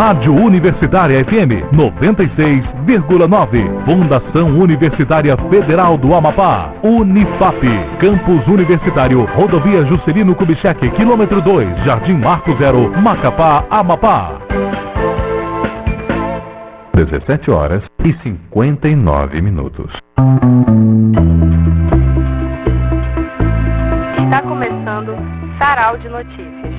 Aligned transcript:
Rádio 0.00 0.34
Universitária 0.34 1.22
FM 1.22 1.76
96,9. 1.76 3.84
Fundação 3.84 4.58
Universitária 4.58 5.36
Federal 5.50 5.98
do 5.98 6.14
Amapá. 6.14 6.72
Unifap. 6.82 7.60
Campus 7.98 8.46
Universitário. 8.46 9.26
Rodovia 9.34 9.84
Juscelino 9.84 10.34
Kubitschek, 10.34 10.88
quilômetro 10.92 11.42
2, 11.42 11.84
Jardim 11.84 12.14
Marco 12.14 12.56
Zero, 12.56 12.90
Macapá, 12.98 13.66
Amapá. 13.68 14.40
17 16.94 17.50
horas 17.50 17.84
e 18.02 18.14
59 18.22 19.42
minutos. 19.42 19.92
Está 24.16 24.40
começando 24.40 25.14
Sarau 25.58 25.98
de 25.98 26.08
Notícias. 26.08 26.72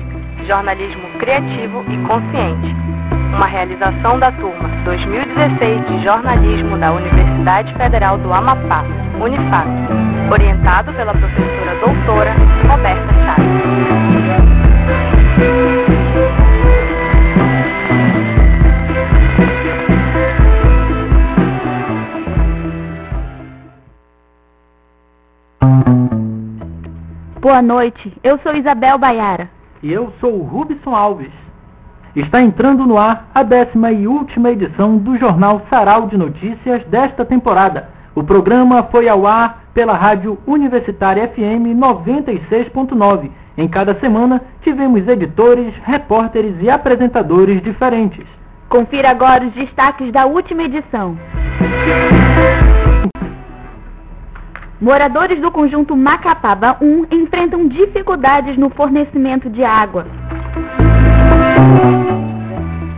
Jornalismo 0.44 1.08
criativo 1.20 1.84
e 1.88 1.96
consciente. 1.98 2.91
Uma 3.34 3.46
realização 3.46 4.18
da 4.18 4.30
turma 4.32 4.68
2016 4.84 5.86
de 5.88 6.02
jornalismo 6.04 6.76
da 6.78 6.92
Universidade 6.92 7.74
Federal 7.74 8.18
do 8.18 8.32
Amapá, 8.32 8.84
Unifap, 9.20 9.68
orientado 10.30 10.92
pela 10.92 11.12
professora 11.12 11.74
doutora 11.80 12.34
Roberta 12.68 13.12
Chaves. 13.24 14.52
Boa 27.40 27.60
noite, 27.60 28.16
eu 28.22 28.38
sou 28.38 28.54
Isabel 28.54 28.98
Baiara. 28.98 29.50
E 29.82 29.92
eu 29.92 30.12
sou 30.20 30.32
o 30.32 30.44
Rubson 30.44 30.94
Alves. 30.94 31.41
Está 32.14 32.42
entrando 32.42 32.86
no 32.86 32.98
ar 32.98 33.30
a 33.34 33.42
décima 33.42 33.90
e 33.90 34.06
última 34.06 34.50
edição 34.50 34.98
do 34.98 35.16
Jornal 35.16 35.62
Sarau 35.70 36.06
de 36.06 36.18
Notícias 36.18 36.84
desta 36.84 37.24
temporada. 37.24 37.88
O 38.14 38.22
programa 38.22 38.82
foi 38.82 39.08
ao 39.08 39.26
ar 39.26 39.64
pela 39.72 39.94
Rádio 39.94 40.38
Universitária 40.46 41.26
FM 41.28 41.72
96.9. 41.74 43.30
Em 43.56 43.66
cada 43.66 43.98
semana 43.98 44.42
tivemos 44.60 45.08
editores, 45.08 45.72
repórteres 45.84 46.54
e 46.60 46.68
apresentadores 46.68 47.62
diferentes. 47.62 48.26
Confira 48.68 49.08
agora 49.08 49.46
os 49.46 49.54
destaques 49.54 50.12
da 50.12 50.26
última 50.26 50.64
edição. 50.64 51.16
Moradores 54.78 55.40
do 55.40 55.50
conjunto 55.50 55.96
Macapaba 55.96 56.76
1 56.78 57.06
enfrentam 57.10 57.66
dificuldades 57.66 58.58
no 58.58 58.68
fornecimento 58.68 59.48
de 59.48 59.64
água. 59.64 60.06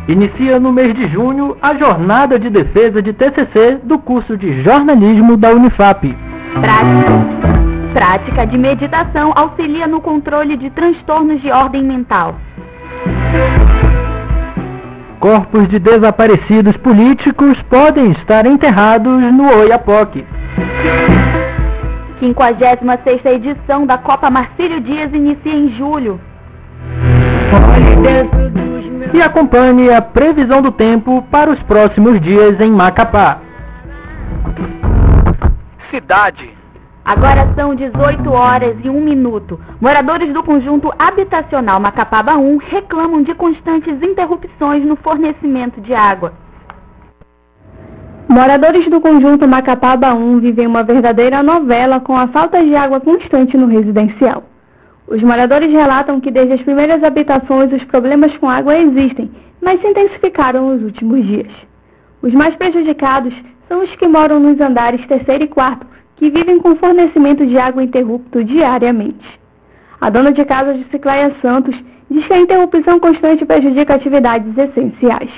Inicia 0.06 0.60
no 0.60 0.70
mês 0.70 0.92
de 0.92 1.08
junho 1.08 1.56
a 1.62 1.74
jornada 1.74 2.38
de 2.38 2.50
defesa 2.50 3.00
de 3.00 3.14
TCC 3.14 3.78
do 3.82 3.98
curso 3.98 4.36
de 4.36 4.62
jornalismo 4.62 5.34
da 5.34 5.50
Unifap. 5.50 6.14
Prática. 6.52 7.54
Prática 7.94 8.46
de 8.46 8.58
meditação 8.58 9.32
auxilia 9.34 9.86
no 9.86 10.02
controle 10.02 10.58
de 10.58 10.68
transtornos 10.68 11.40
de 11.40 11.50
ordem 11.50 11.82
mental. 11.82 12.34
Corpos 15.18 15.68
de 15.68 15.78
desaparecidos 15.78 16.76
políticos 16.76 17.56
podem 17.70 18.10
estar 18.12 18.44
enterrados 18.44 19.22
no 19.32 19.48
Oiapoque. 19.58 20.26
56ª 22.20 23.26
edição 23.32 23.86
da 23.86 23.96
Copa 23.96 24.28
Marcílio 24.28 24.82
Dias 24.82 25.10
inicia 25.14 25.54
em 25.54 25.68
julho. 25.70 26.20
E 29.14 29.22
acompanhe 29.22 29.94
a 29.94 30.02
previsão 30.02 30.60
do 30.60 30.72
tempo 30.72 31.22
para 31.30 31.48
os 31.48 31.62
próximos 31.62 32.20
dias 32.20 32.60
em 32.60 32.68
Macapá. 32.68 33.38
Cidade. 35.88 36.52
Agora 37.04 37.48
são 37.54 37.76
18 37.76 38.32
horas 38.32 38.74
e 38.82 38.90
1 38.90 39.00
minuto. 39.00 39.60
Moradores 39.80 40.32
do 40.32 40.42
conjunto 40.42 40.92
habitacional 40.98 41.78
Macapaba 41.78 42.36
1 42.36 42.56
reclamam 42.56 43.22
de 43.22 43.32
constantes 43.34 43.94
interrupções 44.02 44.84
no 44.84 44.96
fornecimento 44.96 45.80
de 45.80 45.94
água. 45.94 46.32
Moradores 48.26 48.90
do 48.90 49.00
conjunto 49.00 49.46
Macapaba 49.46 50.12
1 50.12 50.40
vivem 50.40 50.66
uma 50.66 50.82
verdadeira 50.82 51.40
novela 51.40 52.00
com 52.00 52.16
a 52.16 52.26
falta 52.26 52.64
de 52.64 52.74
água 52.74 52.98
constante 52.98 53.56
no 53.56 53.68
residencial. 53.68 54.42
Os 55.06 55.22
moradores 55.22 55.70
relatam 55.70 56.20
que 56.20 56.30
desde 56.30 56.54
as 56.54 56.62
primeiras 56.62 57.02
habitações 57.02 57.72
os 57.72 57.84
problemas 57.84 58.36
com 58.38 58.48
água 58.48 58.78
existem, 58.78 59.30
mas 59.60 59.80
se 59.80 59.86
intensificaram 59.86 60.70
nos 60.70 60.82
últimos 60.82 61.24
dias. 61.26 61.52
Os 62.22 62.32
mais 62.32 62.54
prejudicados 62.54 63.34
são 63.68 63.82
os 63.82 63.94
que 63.96 64.08
moram 64.08 64.40
nos 64.40 64.58
andares 64.60 65.06
terceiro 65.06 65.44
e 65.44 65.48
quarto, 65.48 65.86
que 66.16 66.30
vivem 66.30 66.58
com 66.58 66.76
fornecimento 66.76 67.46
de 67.46 67.58
água 67.58 67.82
interrupto 67.82 68.42
diariamente. 68.42 69.40
A 70.00 70.08
dona 70.08 70.32
de 70.32 70.44
casa 70.44 70.74
de 70.74 70.84
Ciclaia 70.90 71.34
Santos 71.42 71.76
diz 72.10 72.26
que 72.26 72.32
a 72.32 72.40
interrupção 72.40 72.98
constante 72.98 73.44
prejudica 73.44 73.94
atividades 73.94 74.56
essenciais. 74.56 75.30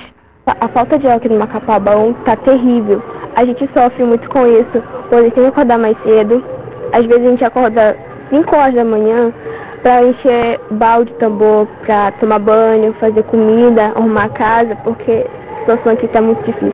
A 0.45 0.67
falta 0.69 0.97
de 0.97 1.07
água 1.07 1.17
aqui 1.17 1.29
no 1.29 1.39
Macapabão 1.39 2.13
tá 2.23 2.37
terrível. 2.37 3.03
A 3.35 3.43
gente 3.43 3.69
sofre 3.73 4.05
muito 4.05 4.29
com 4.29 4.47
isso, 4.47 4.81
pois 5.09 5.33
tem 5.33 5.43
que 5.43 5.45
acordar 5.45 5.77
mais 5.77 5.97
cedo. 6.03 6.41
Às 6.93 7.05
vezes 7.05 7.25
a 7.25 7.29
gente 7.31 7.43
acorda 7.43 7.97
5 8.29 8.55
horas 8.55 8.73
da 8.73 8.85
manhã 8.85 9.33
para 9.87 10.05
encher 10.05 10.59
balde, 10.71 11.13
tambor, 11.13 11.65
para 11.85 12.11
tomar 12.11 12.39
banho, 12.39 12.93
fazer 12.95 13.23
comida, 13.23 13.85
arrumar 13.95 14.25
a 14.25 14.29
casa, 14.29 14.75
porque 14.83 15.25
a 15.55 15.59
situação 15.59 15.93
aqui 15.93 16.05
está 16.07 16.21
muito 16.21 16.43
difícil. 16.43 16.73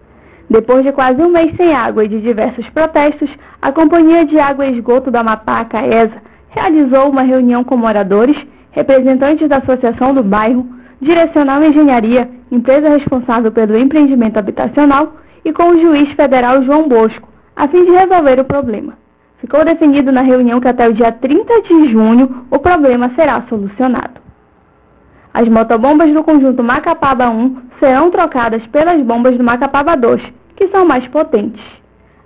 Depois 0.50 0.84
de 0.84 0.92
quase 0.92 1.22
um 1.22 1.30
mês 1.30 1.56
sem 1.56 1.76
água 1.76 2.04
e 2.04 2.08
de 2.08 2.20
diversos 2.20 2.68
protestos, 2.72 3.30
a 3.62 3.72
Companhia 3.72 4.26
de 4.26 4.40
Água 4.40 4.66
e 4.66 4.74
Esgoto 4.74 5.12
da 5.12 5.20
Amapá, 5.20 5.60
a 5.60 5.66
CAESA, 5.66 6.24
realizou 6.50 7.08
uma 7.08 7.22
reunião 7.22 7.64
com 7.64 7.78
moradores, 7.78 8.36
representantes 8.72 9.48
da 9.48 9.58
Associação 9.58 10.16
do 10.16 10.24
Bairro, 10.24 10.68
Direcional 11.00 11.62
Engenharia, 11.62 12.28
empresa 12.52 12.90
responsável 12.90 13.52
pelo 13.52 13.78
empreendimento 13.78 14.38
habitacional, 14.40 15.18
e 15.46 15.54
com 15.54 15.70
o 15.70 15.80
juiz 15.80 16.12
federal 16.14 16.64
João 16.64 16.90
Bosco, 16.90 17.30
a 17.56 17.68
fim 17.68 17.86
de 17.86 17.92
resolver 17.92 18.40
o 18.40 18.46
problema. 18.46 19.03
Ficou 19.44 19.66
definido 19.66 20.10
na 20.10 20.22
reunião 20.22 20.62
que 20.62 20.70
até 20.70 20.88
o 20.88 20.94
dia 20.94 21.12
30 21.12 21.64
de 21.64 21.90
junho 21.90 22.46
o 22.50 22.58
problema 22.60 23.12
será 23.14 23.44
solucionado. 23.50 24.22
As 25.34 25.50
motobombas 25.50 26.14
do 26.14 26.24
conjunto 26.24 26.64
Macapaba 26.64 27.30
1 27.30 27.58
serão 27.78 28.10
trocadas 28.10 28.66
pelas 28.68 29.02
bombas 29.02 29.38
do 29.38 29.44
Macapaba 29.44 29.98
2, 29.98 30.24
que 30.56 30.70
são 30.70 30.86
mais 30.86 31.06
potentes. 31.10 31.62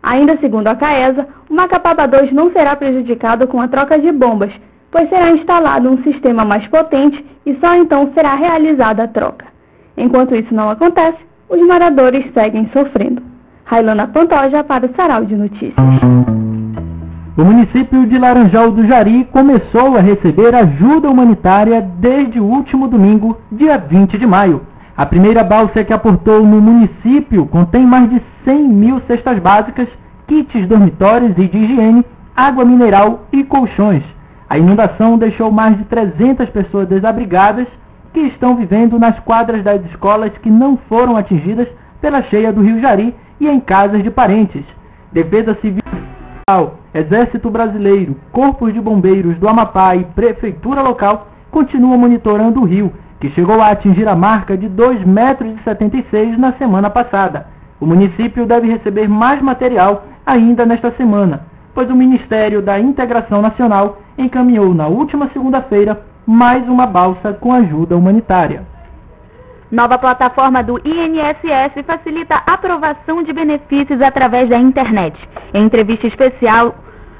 Ainda 0.04 0.38
segundo 0.38 0.68
a 0.68 0.76
CAESA, 0.76 1.28
o 1.50 1.56
Macapaba 1.56 2.08
2 2.08 2.32
não 2.32 2.52
será 2.52 2.76
prejudicado 2.76 3.48
com 3.48 3.60
a 3.60 3.68
troca 3.68 3.98
de 3.98 4.12
bombas, 4.12 4.54
pois 4.92 5.10
será 5.10 5.32
instalado 5.32 5.90
um 5.90 6.04
sistema 6.04 6.46
mais 6.46 6.68
potente 6.68 7.26
e 7.48 7.56
só 7.56 7.74
então 7.74 8.12
será 8.14 8.36
realizada 8.36 9.06
a 9.06 9.08
troca. 9.08 9.48
Enquanto 9.98 10.36
isso 10.36 10.54
não 10.54 10.70
acontece, 10.70 11.18
os 11.50 11.60
moradores 11.66 12.32
seguem 12.32 12.70
sofrendo. 12.72 13.24
Railana 13.66 14.06
Pantoja 14.06 14.64
para 14.64 14.86
o 14.86 14.96
Sarau 14.96 15.26
de 15.26 15.36
Notícias. 15.36 15.74
O 17.38 17.46
município 17.46 18.08
de 18.08 18.18
Laranjal 18.18 18.72
do 18.72 18.84
Jari 18.88 19.24
começou 19.26 19.96
a 19.96 20.00
receber 20.02 20.56
ajuda 20.56 21.08
humanitária 21.08 21.80
desde 21.80 22.40
o 22.40 22.44
último 22.44 22.88
domingo, 22.88 23.38
dia 23.52 23.78
20 23.78 24.18
de 24.18 24.26
maio. 24.26 24.64
A 24.98 25.06
primeira 25.06 25.44
balsa 25.44 25.84
que 25.84 25.94
aportou 25.94 26.44
no 26.44 26.60
município 26.60 27.46
contém 27.46 27.86
mais 27.86 28.10
de 28.10 28.20
100 28.44 28.68
mil 28.70 29.00
cestas 29.02 29.38
básicas, 29.38 29.88
kits 30.26 30.66
dormitórios 30.66 31.38
e 31.38 31.48
de 31.48 31.60
higiene, 31.60 32.04
água 32.36 32.66
mineral 32.66 33.28
e 33.32 33.44
colchões. 33.44 34.02
A 34.50 34.58
inundação 34.58 35.16
deixou 35.16 35.52
mais 35.52 35.78
de 35.78 35.84
300 35.84 36.50
pessoas 36.50 36.88
desabrigadas 36.88 37.68
que 38.16 38.22
estão 38.22 38.56
vivendo 38.56 38.98
nas 38.98 39.20
quadras 39.20 39.62
das 39.62 39.86
escolas 39.86 40.32
que 40.40 40.50
não 40.50 40.76
foram 40.90 41.16
atingidas 41.16 41.68
pela 42.02 42.24
cheia 42.24 42.52
do 42.52 42.64
Rio 42.64 42.82
Jari 42.82 43.14
e 43.40 43.48
em 43.48 43.60
casas 43.60 44.02
de 44.02 44.10
parentes. 44.10 44.66
Defesa 45.12 45.56
Civil, 45.62 45.84
Exército 46.98 47.52
Brasileiro, 47.52 48.16
Corpos 48.32 48.74
de 48.74 48.82
Bombeiros 48.82 49.38
do 49.38 49.48
Amapá 49.48 49.96
e 49.96 50.04
Prefeitura 50.04 50.82
local 50.82 51.28
continuam 51.52 51.98
monitorando 51.98 52.60
o 52.60 52.66
rio, 52.66 52.92
que 53.20 53.30
chegou 53.30 53.62
a 53.62 53.70
atingir 53.70 54.08
a 54.08 54.16
marca 54.16 54.58
de 54.58 54.68
2,76 54.68 55.06
metros 55.06 56.38
na 56.38 56.54
semana 56.54 56.90
passada. 56.90 57.48
O 57.80 57.86
município 57.86 58.48
deve 58.48 58.68
receber 58.68 59.08
mais 59.08 59.40
material 59.42 60.06
ainda 60.26 60.66
nesta 60.66 60.92
semana, 60.92 61.42
pois 61.74 61.90
o 61.90 61.96
Ministério 61.96 62.62
da 62.64 62.80
Integração 62.80 63.42
Nacional 63.42 64.02
encaminhou 64.18 64.74
na 64.74 64.88
última 64.88 65.30
segunda-feira 65.32 66.02
mais 66.26 66.68
uma 66.68 66.88
balsa 66.88 67.32
com 67.34 67.54
ajuda 67.54 67.96
humanitária. 67.96 68.66
Nova 69.70 69.98
plataforma 69.98 70.64
do 70.64 70.80
INSS 70.80 71.86
facilita 71.86 72.42
aprovação 72.48 73.22
de 73.22 73.34
benefícios 73.34 74.02
através 74.02 74.50
da 74.50 74.58
internet. 74.58 75.18
Em 75.54 75.66
entrevista 75.66 76.08
especial 76.08 76.74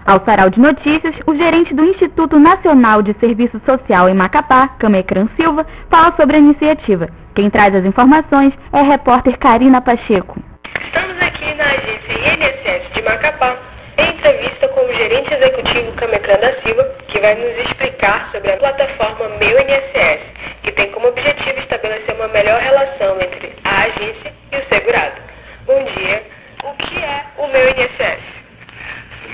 ao 0.08 0.24
sarau 0.24 0.50
de 0.50 0.58
notícias, 0.58 1.14
o 1.26 1.36
gerente 1.36 1.74
do 1.74 1.84
Instituto 1.84 2.40
Nacional 2.40 3.02
de 3.02 3.14
Serviço 3.20 3.60
Social 3.66 4.08
em 4.08 4.14
Macapá, 4.14 4.70
Camecran 4.80 5.28
Silva, 5.38 5.68
fala 5.90 6.16
sobre 6.16 6.38
a 6.38 6.40
iniciativa. 6.40 7.10
Quem 7.36 7.50
traz 7.50 7.76
as 7.76 7.84
informações 7.84 8.54
é 8.72 8.80
a 8.80 8.84
repórter 8.84 9.38
Karina 9.38 9.82
Pacheco. 9.82 10.42
Estamos 10.86 11.22
aqui 11.22 11.54
na 11.56 11.66
agência 11.66 12.14
INSS 12.24 12.94
de 12.94 13.02
Macapá, 13.02 13.58
em 13.98 14.10
entrevista 14.12 14.70
com 14.70 14.80
o 14.80 14.94
gerente 14.94 15.34
executivo 15.34 15.92
Camecran 15.98 16.40
da 16.40 16.54
Silva, 16.62 16.86
que 17.10 17.20
vai 17.20 17.36
nos 17.36 17.66
explicar 17.66 18.30
sobre 18.32 18.54
a 18.54 18.56
plataforma 18.56 19.28
Meu 19.42 19.60
INSS, 19.60 20.22
que 20.64 20.72
tem 20.72 20.90
como 20.92 21.10
objetivo 21.10 21.60
estabelecer 21.60 22.16
uma 22.16 22.30
melhor 22.30 22.62
relação 22.62 23.18
entre 23.20 23.54
a 23.66 23.82
agência 23.82 24.34
e 24.54 24.56
o 24.56 24.74
segurado. 24.74 25.22
Bom 25.66 25.84
dia, 25.98 26.24
o 26.64 26.74
que 26.78 26.98
é 26.98 27.26
o 27.40 27.48
Meu 27.50 27.68
INSS? 27.72 28.37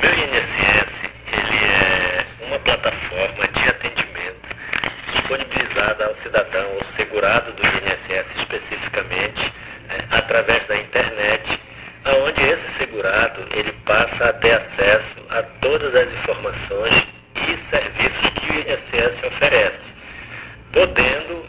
meu 0.04 0.12
INSS 0.12 0.90
ele 1.32 1.66
é 1.66 2.26
uma 2.46 2.60
plataforma 2.60 3.48
de 3.48 3.70
atendimento 3.70 4.50
disponibilizada 5.14 6.08
ao 6.08 6.16
cidadão, 6.22 6.72
ao 6.74 6.96
segurado 6.98 7.54
do 7.54 7.62
INSS 7.64 8.26
especificamente, 8.36 9.54
né, 9.88 10.00
através 10.12 10.68
da 10.68 10.76
internet, 10.76 11.58
aonde 12.04 12.42
esse 12.42 12.78
segurado 12.80 13.48
ele 13.54 13.72
passa 13.86 14.26
a 14.26 14.34
ter 14.34 14.56
acesso 14.56 15.26
a 15.30 15.42
todas 15.62 15.96
as 15.96 16.14
informações 16.14 17.08
e 17.38 17.58
serviços 17.74 18.30
que 18.42 18.52
o 18.52 18.56
INSS 18.56 19.24
oferece, 19.26 19.80
podendo 20.74 21.43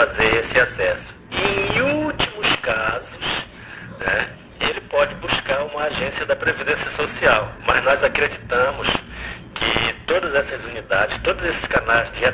fazer 0.00 0.44
esse 0.44 0.60
acesso. 0.60 1.14
E 1.30 1.78
em 1.78 1.80
últimos 2.04 2.56
casos, 2.62 3.46
né, 3.98 4.28
ele 4.60 4.80
pode 4.82 5.14
buscar 5.16 5.62
uma 5.64 5.84
agência 5.84 6.24
da 6.24 6.34
Previdência 6.36 6.90
Social. 6.96 7.52
Mas 7.66 7.84
nós 7.84 8.02
acreditamos 8.02 8.88
que 9.54 9.92
todas 10.06 10.34
essas 10.34 10.64
unidades, 10.64 11.18
todos 11.22 11.44
esses 11.44 11.66
canais 11.66 12.10
de 12.12 12.24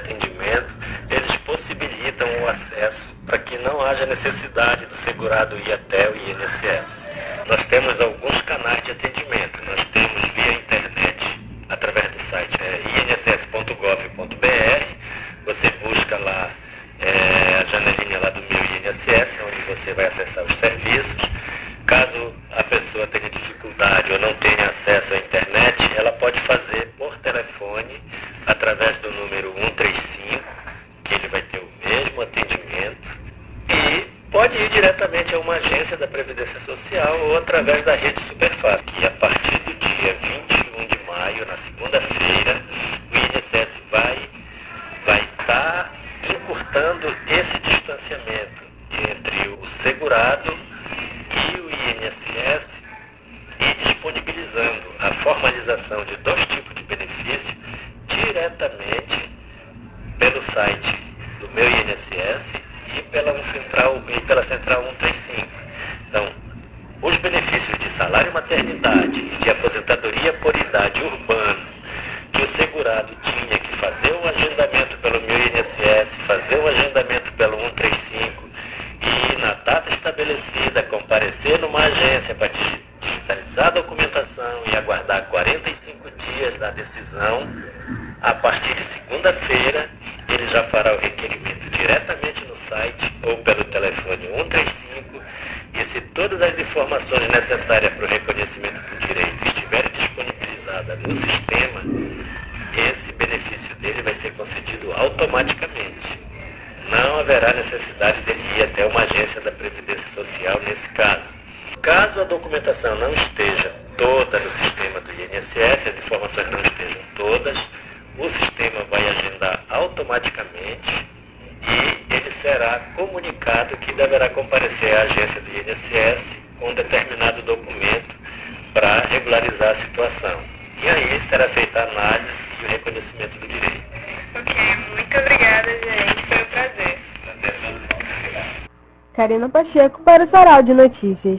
Pacheco 139.77 140.01
para 140.03 140.25
o 140.25 140.31
Sarau 140.31 140.63
de 140.63 140.73
Notícias. 140.73 141.39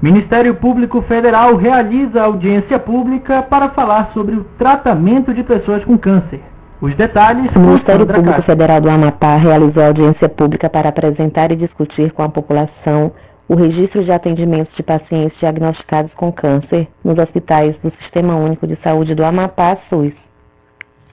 Ministério 0.00 0.54
Público 0.54 1.02
Federal 1.02 1.56
realiza 1.56 2.22
audiência 2.22 2.78
pública 2.78 3.42
para 3.42 3.68
falar 3.68 4.12
sobre 4.14 4.34
o 4.36 4.44
tratamento 4.56 5.34
de 5.34 5.42
pessoas 5.42 5.84
com 5.84 5.98
câncer. 5.98 6.40
Os 6.80 6.94
detalhes. 6.94 7.54
O 7.54 7.58
Ministério 7.58 8.06
Público 8.06 8.40
Federal 8.42 8.80
do 8.80 8.88
Amapá 8.88 9.36
realizou 9.36 9.84
audiência 9.84 10.26
pública 10.26 10.70
para 10.70 10.88
apresentar 10.88 11.52
e 11.52 11.56
discutir 11.56 12.12
com 12.12 12.22
a 12.22 12.28
população 12.30 13.12
o 13.46 13.54
registro 13.54 14.02
de 14.02 14.10
atendimentos 14.10 14.74
de 14.74 14.82
pacientes 14.82 15.38
diagnosticados 15.38 16.14
com 16.14 16.32
câncer 16.32 16.88
nos 17.04 17.18
hospitais 17.18 17.76
do 17.82 17.92
Sistema 18.00 18.36
Único 18.36 18.66
de 18.66 18.78
Saúde 18.82 19.14
do 19.14 19.22
Amapá, 19.22 19.76
SUS. 19.90 20.14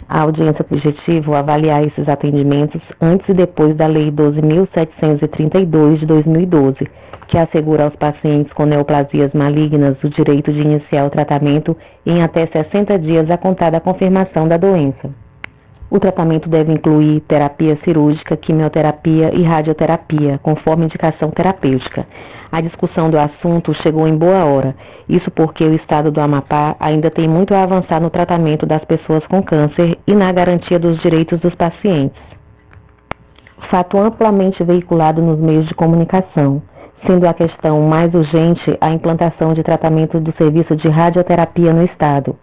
A 0.10 0.22
audiência 0.22 0.66
objetivo 0.72 1.36
avaliar 1.36 1.84
esses 1.84 2.08
atendimentos 2.08 2.82
antes 3.02 3.28
e 3.28 3.34
depois 3.34 3.76
da 3.76 3.88
Lei 3.88 4.10
12.732 4.10 5.98
de 5.98 6.06
2012, 6.06 6.88
que 7.28 7.38
assegura 7.38 7.84
aos 7.84 7.96
pacientes 7.96 8.54
com 8.54 8.66
neoplasias 8.66 9.34
malignas 9.34 10.02
o 10.02 10.10
direito 10.10 10.54
de 10.54 10.62
iniciar 10.62 11.06
o 11.06 11.10
tratamento 11.10 11.76
em 12.06 12.24
até 12.24 12.48
60 12.48 12.98
dias 13.00 13.30
a 13.30 13.38
contar 13.38 13.70
da 13.70 13.82
confirmação 13.82 14.48
da 14.48 14.56
doença. 14.56 15.27
O 15.90 16.00
tratamento 16.00 16.50
deve 16.50 16.74
incluir 16.74 17.22
terapia 17.22 17.78
cirúrgica, 17.84 18.36
quimioterapia 18.36 19.34
e 19.34 19.42
radioterapia, 19.42 20.38
conforme 20.44 20.84
indicação 20.84 21.32
terapêutica. 21.32 22.06
A 22.52 22.60
discussão 22.60 23.10
do 23.10 23.18
assunto 23.18 23.74
chegou 23.74 24.06
em 24.06 24.18
boa 24.18 24.44
hora, 24.44 24.76
isso 25.08 25.32
porque 25.32 25.64
o 25.64 25.74
estado 25.74 26.12
do 26.12 26.20
Amapá 26.20 26.76
ainda 26.78 27.10
tem 27.10 27.28
muito 27.28 27.54
a 27.54 27.64
avançar 27.64 28.02
no 28.02 28.10
tratamento 28.10 28.66
das 28.66 28.84
pessoas 28.84 29.26
com 29.28 29.42
câncer 29.42 29.98
e 30.06 30.14
na 30.14 30.30
garantia 30.34 30.78
dos 30.78 31.00
direitos 31.00 31.40
dos 31.40 31.56
pacientes. 31.56 32.22
Fato 33.70 33.98
amplamente 33.98 34.64
veiculado 34.66 35.22
nos 35.22 35.40
meios 35.40 35.68
de 35.68 35.74
comunicação, 35.74 36.62
sendo 37.06 37.26
a 37.26 37.34
questão 37.34 37.82
mais 37.82 38.14
urgente 38.14 38.78
a 38.82 38.92
implantação 38.92 39.54
de 39.54 39.64
tratamento 39.64 40.20
do 40.20 40.34
serviço 40.36 40.76
de 40.76 40.90
radioterapia 40.90 41.74
no 41.74 41.84
estado. 41.84 42.36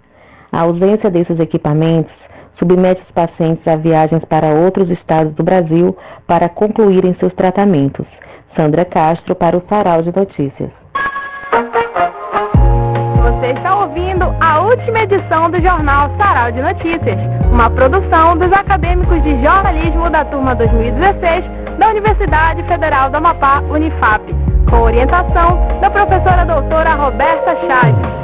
A 0.51 0.61
ausência 0.61 1.11
desses 1.11 1.39
equipamentos 1.41 2.24
submete 2.59 3.03
os 3.03 3.11
pacientes 3.11 3.67
a 3.67 3.77
viagens 3.77 4.25
para 4.25 4.49
outros 4.49 4.91
estados 4.91 5.33
do 5.35 5.43
Brasil 5.43 5.97
para 6.27 6.49
concluírem 6.49 7.15
seus 7.19 7.33
tratamentos. 7.35 8.07
Sandra 8.57 8.85
Castro 8.85 9.35
para 9.35 9.57
o 9.57 9.63
Sarau 9.69 10.03
de 10.03 10.15
Notícias. 10.15 10.71
Você 13.23 13.53
está 13.53 13.77
ouvindo 13.81 14.35
a 14.41 14.61
última 14.61 15.01
edição 15.01 15.51
do 15.51 15.61
jornal 15.61 16.11
Sarau 16.17 16.53
de 16.53 16.63
Notícias, 16.63 17.19
uma 17.51 17.69
produção 17.71 18.37
dos 18.37 18.53
acadêmicos 18.53 19.23
de 19.23 19.43
jornalismo 19.43 20.09
da 20.09 20.25
turma 20.25 20.55
2016 20.55 21.45
da 21.79 21.89
Universidade 21.91 22.63
Federal 22.65 23.11
do 23.11 23.17
Amapá, 23.17 23.61
Unifap, 23.69 24.23
com 24.71 24.83
orientação 24.83 25.59
da 25.81 25.91
professora 25.91 26.45
doutora 26.45 26.95
Roberta 26.95 27.57
Chaves. 27.67 28.24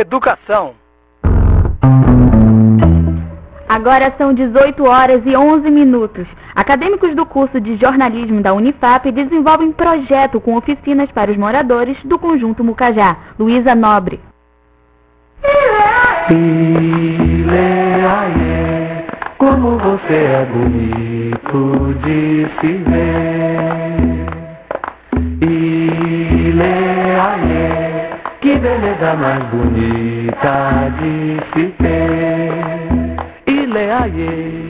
Educação. 0.00 0.72
Agora 3.68 4.12
são 4.16 4.32
18 4.32 4.82
horas 4.84 5.20
e 5.26 5.36
11 5.36 5.70
minutos. 5.70 6.26
Acadêmicos 6.54 7.14
do 7.14 7.26
curso 7.26 7.60
de 7.60 7.76
jornalismo 7.76 8.40
da 8.40 8.54
Unifap 8.54 9.12
desenvolvem 9.12 9.70
projeto 9.72 10.40
com 10.40 10.56
oficinas 10.56 11.12
para 11.12 11.30
os 11.30 11.36
moradores 11.36 11.96
do 12.04 12.18
conjunto 12.18 12.64
Mucajá. 12.64 13.16
Luísa 13.38 13.74
Nobre. 13.74 14.18
Ileaie, 16.30 17.44
como 19.36 19.78
você 19.78 20.14
é 20.14 20.46
bonito 20.50 21.94
de 22.02 22.48
se 22.58 22.72
ver. 22.88 24.00
Ileaie, 25.42 27.00
que 28.40 28.56
beleza 28.58 29.14
mais 29.16 29.44
bonita 29.44 30.90
de 30.98 31.36
se 31.52 31.68
ter. 31.72 32.80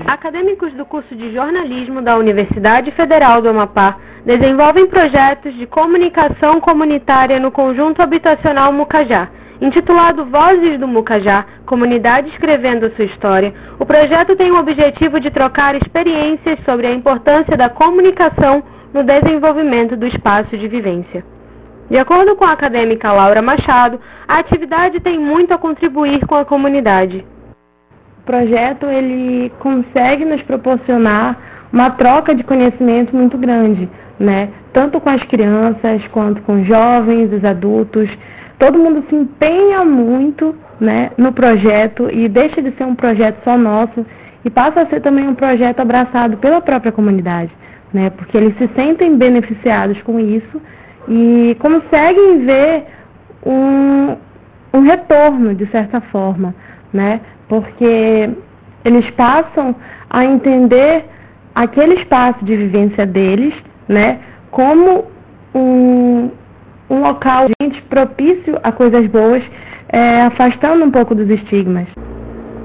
Acadêmicos 0.06 0.72
do 0.74 0.84
curso 0.84 1.14
de 1.14 1.32
jornalismo 1.32 2.02
da 2.02 2.16
Universidade 2.16 2.90
Federal 2.90 3.40
do 3.40 3.48
Amapá 3.48 3.96
desenvolvem 4.24 4.86
projetos 4.86 5.54
de 5.54 5.66
comunicação 5.66 6.60
comunitária 6.60 7.38
no 7.38 7.50
conjunto 7.50 8.02
habitacional 8.02 8.72
Mucajá. 8.72 9.28
Intitulado 9.60 10.26
Vozes 10.26 10.78
do 10.78 10.88
Mucajá, 10.88 11.44
Comunidade 11.64 12.28
Escrevendo 12.30 12.94
Sua 12.96 13.04
História, 13.04 13.54
o 13.78 13.86
projeto 13.86 14.36
tem 14.36 14.50
o 14.50 14.58
objetivo 14.58 15.20
de 15.20 15.30
trocar 15.30 15.74
experiências 15.74 16.58
sobre 16.64 16.86
a 16.86 16.92
importância 16.92 17.56
da 17.56 17.68
comunicação 17.68 18.62
no 18.92 19.02
desenvolvimento 19.02 19.96
do 19.96 20.06
espaço 20.06 20.56
de 20.56 20.66
vivência. 20.66 21.24
De 21.90 21.98
acordo 21.98 22.36
com 22.36 22.44
a 22.44 22.52
acadêmica 22.52 23.12
Laura 23.12 23.42
Machado, 23.42 23.98
a 24.28 24.38
atividade 24.38 25.00
tem 25.00 25.18
muito 25.18 25.52
a 25.52 25.58
contribuir 25.58 26.24
com 26.24 26.36
a 26.36 26.44
comunidade. 26.44 27.26
O 28.20 28.22
projeto 28.24 28.86
ele 28.86 29.52
consegue 29.58 30.24
nos 30.24 30.40
proporcionar 30.42 31.36
uma 31.72 31.90
troca 31.90 32.32
de 32.32 32.44
conhecimento 32.44 33.14
muito 33.16 33.36
grande, 33.36 33.90
né? 34.20 34.50
Tanto 34.72 35.00
com 35.00 35.10
as 35.10 35.24
crianças 35.24 36.06
quanto 36.12 36.40
com 36.42 36.60
os 36.60 36.66
jovens, 36.66 37.32
os 37.32 37.44
adultos. 37.44 38.08
Todo 38.56 38.78
mundo 38.78 39.04
se 39.08 39.16
empenha 39.16 39.84
muito, 39.84 40.54
né, 40.78 41.10
no 41.18 41.32
projeto 41.32 42.08
e 42.08 42.28
deixa 42.28 42.62
de 42.62 42.70
ser 42.76 42.84
um 42.84 42.94
projeto 42.94 43.42
só 43.42 43.58
nosso 43.58 44.06
e 44.44 44.50
passa 44.50 44.82
a 44.82 44.86
ser 44.86 45.00
também 45.00 45.26
um 45.26 45.34
projeto 45.34 45.80
abraçado 45.80 46.36
pela 46.36 46.60
própria 46.60 46.92
comunidade, 46.92 47.50
né? 47.92 48.10
Porque 48.10 48.36
eles 48.36 48.56
se 48.58 48.70
sentem 48.76 49.16
beneficiados 49.16 50.00
com 50.02 50.20
isso 50.20 50.62
e 51.08 51.56
conseguem 51.60 52.44
ver 52.44 52.86
um, 53.44 54.16
um 54.72 54.80
retorno 54.80 55.54
de 55.54 55.66
certa 55.66 56.00
forma, 56.00 56.54
né? 56.92 57.20
Porque 57.48 58.30
eles 58.84 59.10
passam 59.10 59.74
a 60.08 60.24
entender 60.24 61.04
aquele 61.54 61.94
espaço 61.94 62.44
de 62.44 62.56
vivência 62.56 63.04
deles, 63.04 63.54
né, 63.88 64.20
como 64.50 65.06
um, 65.54 66.30
um 66.88 67.00
local 67.00 67.46
gente, 67.60 67.82
propício 67.82 68.58
a 68.62 68.72
coisas 68.72 69.06
boas, 69.06 69.42
é, 69.88 70.22
afastando 70.22 70.84
um 70.84 70.90
pouco 70.90 71.14
dos 71.14 71.28
estigmas. 71.28 71.88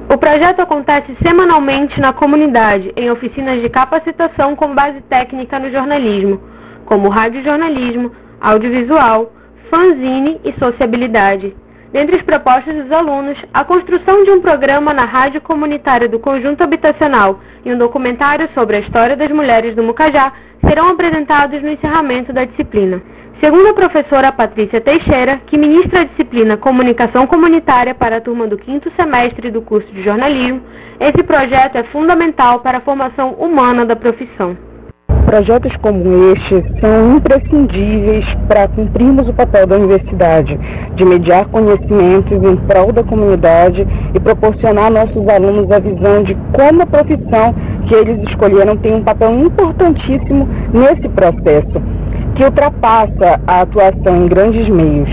O 0.08 0.18
projeto 0.18 0.62
acontece 0.62 1.16
semanalmente 1.24 2.00
na 2.00 2.14
comunidade, 2.14 2.94
em 2.96 3.10
oficinas 3.10 3.62
de 3.62 3.70
capacitação 3.70 4.56
com 4.56 4.76
base 4.76 5.02
técnica 5.02 5.58
no 5.58 5.72
jornalismo, 5.72 6.40
como 6.86 7.10
radiojornalismo, 7.10 8.12
audiovisual, 8.46 9.34
fanzine 9.72 10.40
e 10.44 10.54
sociabilidade. 10.60 11.56
Dentre 11.92 12.18
as 12.18 12.22
propostas 12.22 12.76
dos 12.76 12.92
alunos, 12.92 13.38
a 13.54 13.64
construção 13.64 14.24
de 14.24 14.30
um 14.30 14.40
programa 14.40 14.94
na 14.94 15.06
rádio 15.06 15.42
comunitária 15.42 16.08
do 16.08 16.20
conjunto 16.20 16.62
habitacional 16.62 17.40
e 17.64 17.74
um 17.74 17.78
documentário 17.78 18.48
sobre 18.54 18.76
a 18.76 18.80
história 18.82 19.16
das 19.16 19.32
mulheres 19.32 19.76
do 19.76 19.82
Mucajá 19.82 20.34
serão 20.68 20.90
apresentados 20.90 21.62
no 21.62 21.70
encerramento 21.70 22.32
da 22.32 22.46
disciplina. 22.46 23.02
Segundo 23.40 23.68
a 23.70 23.74
professora 23.74 24.32
Patrícia 24.32 24.80
Teixeira, 24.80 25.42
que 25.48 25.58
ministra 25.58 26.02
a 26.02 26.04
disciplina 26.06 26.56
Comunicação 26.56 27.26
Comunitária 27.26 27.96
para 27.96 28.18
a 28.18 28.22
turma 28.22 28.46
do 28.48 28.58
quinto 28.58 28.92
semestre 28.96 29.50
do 29.50 29.62
curso 29.62 29.92
de 29.92 30.04
jornalismo, 30.04 30.62
esse 31.00 31.24
projeto 31.24 31.78
é 31.78 31.84
fundamental 31.84 32.60
para 32.60 32.78
a 32.78 32.82
formação 32.82 33.32
humana 33.32 33.86
da 33.86 33.96
profissão. 33.96 34.56
Projetos 35.26 35.76
como 35.78 36.32
este 36.32 36.64
são 36.80 37.18
imprescindíveis 37.18 38.24
para 38.48 38.68
cumprirmos 38.68 39.28
o 39.28 39.34
papel 39.34 39.66
da 39.66 39.76
universidade, 39.76 40.56
de 40.94 41.04
mediar 41.04 41.48
conhecimentos 41.48 42.32
em 42.32 42.56
prol 42.68 42.94
da 42.94 43.04
comunidade 43.04 43.88
e 44.14 44.20
proporcionar 44.20 44.86
a 44.86 44.90
nossos 44.92 45.28
alunos 45.28 45.70
a 45.72 45.80
visão 45.80 46.22
de 46.22 46.36
como 46.54 46.84
a 46.84 46.86
profissão 46.86 47.56
que 47.88 47.96
eles 47.96 48.22
escolheram 48.30 48.78
tem 48.78 48.94
um 48.94 49.04
papel 49.04 49.34
importantíssimo 49.40 50.48
nesse 50.72 51.10
processo, 51.10 51.82
que 52.36 52.44
ultrapassa 52.44 53.42
a 53.48 53.62
atuação 53.62 54.26
em 54.26 54.28
grandes 54.28 54.70
meios. 54.70 55.10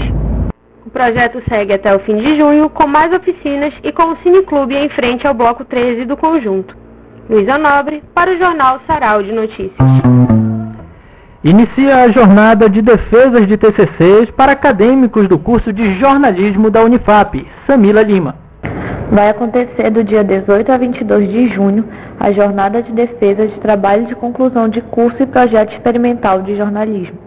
O 0.84 0.90
projeto 0.90 1.42
segue 1.48 1.72
até 1.72 1.96
o 1.96 2.00
fim 2.00 2.16
de 2.16 2.36
junho, 2.36 2.68
com 2.68 2.86
mais 2.86 3.14
oficinas 3.14 3.72
e 3.82 3.90
com 3.90 4.12
o 4.12 4.16
Cineclube 4.18 4.76
em 4.76 4.90
frente 4.90 5.26
ao 5.26 5.32
Bloco 5.32 5.64
13 5.64 6.04
do 6.04 6.18
conjunto. 6.18 6.81
Luísa 7.30 7.56
Nobre, 7.56 8.02
para 8.14 8.32
o 8.32 8.36
Jornal 8.36 8.80
Sarau 8.86 9.22
de 9.22 9.32
Notícias. 9.32 9.72
Inicia 11.44 12.04
a 12.04 12.08
jornada 12.08 12.68
de 12.68 12.82
defesas 12.82 13.46
de 13.46 13.56
TCCs 13.56 14.30
para 14.36 14.52
acadêmicos 14.52 15.28
do 15.28 15.38
curso 15.38 15.72
de 15.72 15.94
jornalismo 15.98 16.70
da 16.70 16.82
Unifap, 16.82 17.46
Samila 17.66 18.02
Lima. 18.02 18.36
Vai 19.10 19.28
acontecer 19.28 19.90
do 19.90 20.02
dia 20.02 20.24
18 20.24 20.72
a 20.72 20.76
22 20.78 21.30
de 21.30 21.48
junho 21.48 21.84
a 22.18 22.32
jornada 22.32 22.82
de 22.82 22.92
defesa 22.92 23.46
de 23.46 23.58
trabalho 23.60 24.06
de 24.06 24.14
conclusão 24.14 24.68
de 24.68 24.80
curso 24.80 25.22
e 25.22 25.26
projeto 25.26 25.72
experimental 25.72 26.42
de 26.42 26.56
jornalismo. 26.56 27.18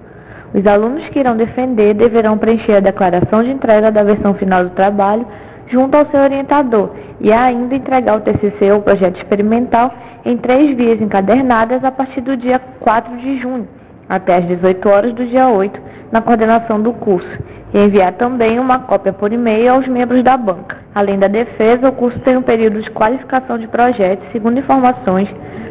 Os 0.54 0.66
alunos 0.66 1.08
que 1.10 1.20
irão 1.20 1.36
defender 1.36 1.94
deverão 1.94 2.38
preencher 2.38 2.78
a 2.78 2.80
declaração 2.80 3.44
de 3.44 3.52
entrega 3.52 3.92
da 3.92 4.04
versão 4.04 4.34
final 4.34 4.64
do 4.64 4.70
trabalho 4.70 5.28
junto 5.68 5.96
ao 5.96 6.06
seu 6.08 6.22
orientador 6.22 6.92
e 7.20 7.32
ainda 7.32 7.76
entregar 7.76 8.18
o 8.18 8.22
TCC 8.22 8.72
ou 8.72 8.82
projeto 8.82 9.18
experimental 9.18 9.94
em 10.24 10.38
três 10.38 10.76
vias 10.76 11.02
encadernadas 11.02 11.84
a 11.84 11.92
partir 11.92 12.22
do 12.22 12.36
dia 12.38 12.60
4 12.80 13.18
de 13.18 13.38
junho 13.38 13.68
até 14.08 14.38
às 14.38 14.46
18 14.46 14.90
horas 14.90 15.14
do 15.14 15.26
dia 15.26 15.48
8 15.48 15.80
na 16.12 16.22
coordenação 16.22 16.82
do 16.82 16.94
curso 16.94 17.40
e 17.74 17.78
enviar 17.78 18.14
também 18.14 18.60
uma 18.60 18.80
cópia 18.80 19.12
por 19.12 19.34
e-mail 19.34 19.74
aos 19.74 19.88
membros 19.88 20.24
da 20.24 20.38
banca. 20.38 20.78
Além 20.94 21.20
da 21.20 21.28
defesa, 21.28 21.90
o 21.90 21.92
curso 21.92 22.20
tem 22.20 22.38
um 22.38 22.42
período 22.42 22.82
de 22.82 22.90
qualificação 22.92 23.58
de 23.58 23.68
projetos, 23.68 24.26
segundo 24.32 24.60
informações 24.60 25.28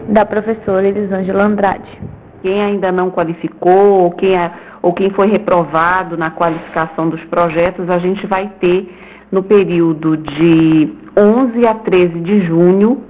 da 0.08 0.24
professora 0.24 0.86
Elisângela 0.86 1.44
Andrade. 1.44 1.98
Quem 2.42 2.60
ainda 2.60 2.92
não 2.92 3.10
qualificou 3.10 4.02
ou 4.02 4.10
quem, 4.10 4.36
é, 4.36 4.50
ou 4.82 4.92
quem 4.92 5.08
foi 5.10 5.28
reprovado 5.28 6.16
na 6.16 6.30
qualificação 6.30 7.08
dos 7.08 7.24
projetos, 7.24 7.88
a 7.88 7.98
gente 7.98 8.26
vai 8.26 8.50
ter 8.60 8.92
no 9.34 9.42
período 9.42 10.16
de 10.16 10.94
11 11.16 11.66
a 11.66 11.74
13 11.74 12.20
de 12.20 12.40
junho, 12.42 13.02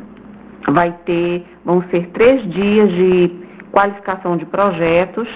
vai 0.66 0.90
ter, 1.04 1.44
vão 1.62 1.84
ser 1.90 2.08
três 2.14 2.42
dias 2.50 2.90
de 2.90 3.30
qualificação 3.70 4.34
de 4.34 4.46
projetos 4.46 5.28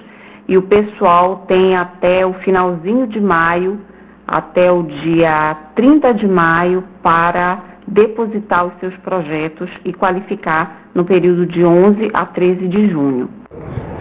e 0.49 0.57
o 0.57 0.63
pessoal 0.63 1.45
tem 1.47 1.77
até 1.77 2.25
o 2.25 2.33
finalzinho 2.33 3.07
de 3.07 3.21
maio, 3.21 3.79
até 4.27 4.73
o 4.73 4.83
dia 4.83 5.59
30 5.75 6.15
de 6.15 6.27
maio, 6.27 6.83
para 7.03 7.59
depositar 7.87 8.65
os 8.67 8.73
seus 8.81 8.97
projetos 8.97 9.71
e 9.85 9.93
qualificar 9.93 10.89
no 10.95 11.05
período 11.05 11.45
de 11.45 11.67
11 11.67 12.11
a 12.15 12.25
13 12.25 12.67
de 12.67 12.89
junho. 12.89 13.29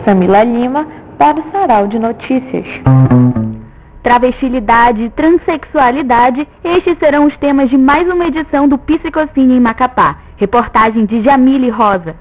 Samila 0.06 0.42
Lima, 0.46 0.88
para 1.18 1.38
o 1.38 1.52
Sarau 1.52 1.88
de 1.88 2.00
Notícias. 2.00 2.66
Travestilidade, 4.08 5.12
transexualidade, 5.18 6.48
estes 6.64 6.98
serão 6.98 7.26
os 7.26 7.36
temas 7.36 7.70
de 7.70 7.78
mais 7.78 8.08
uma 8.08 8.28
edição 8.28 8.66
do 8.66 8.78
Psicocine 8.78 9.58
em 9.58 9.60
Macapá. 9.60 10.20
Reportagem 10.38 11.06
de 11.06 11.22
Jamile 11.22 11.70
Rosa. 11.70 12.16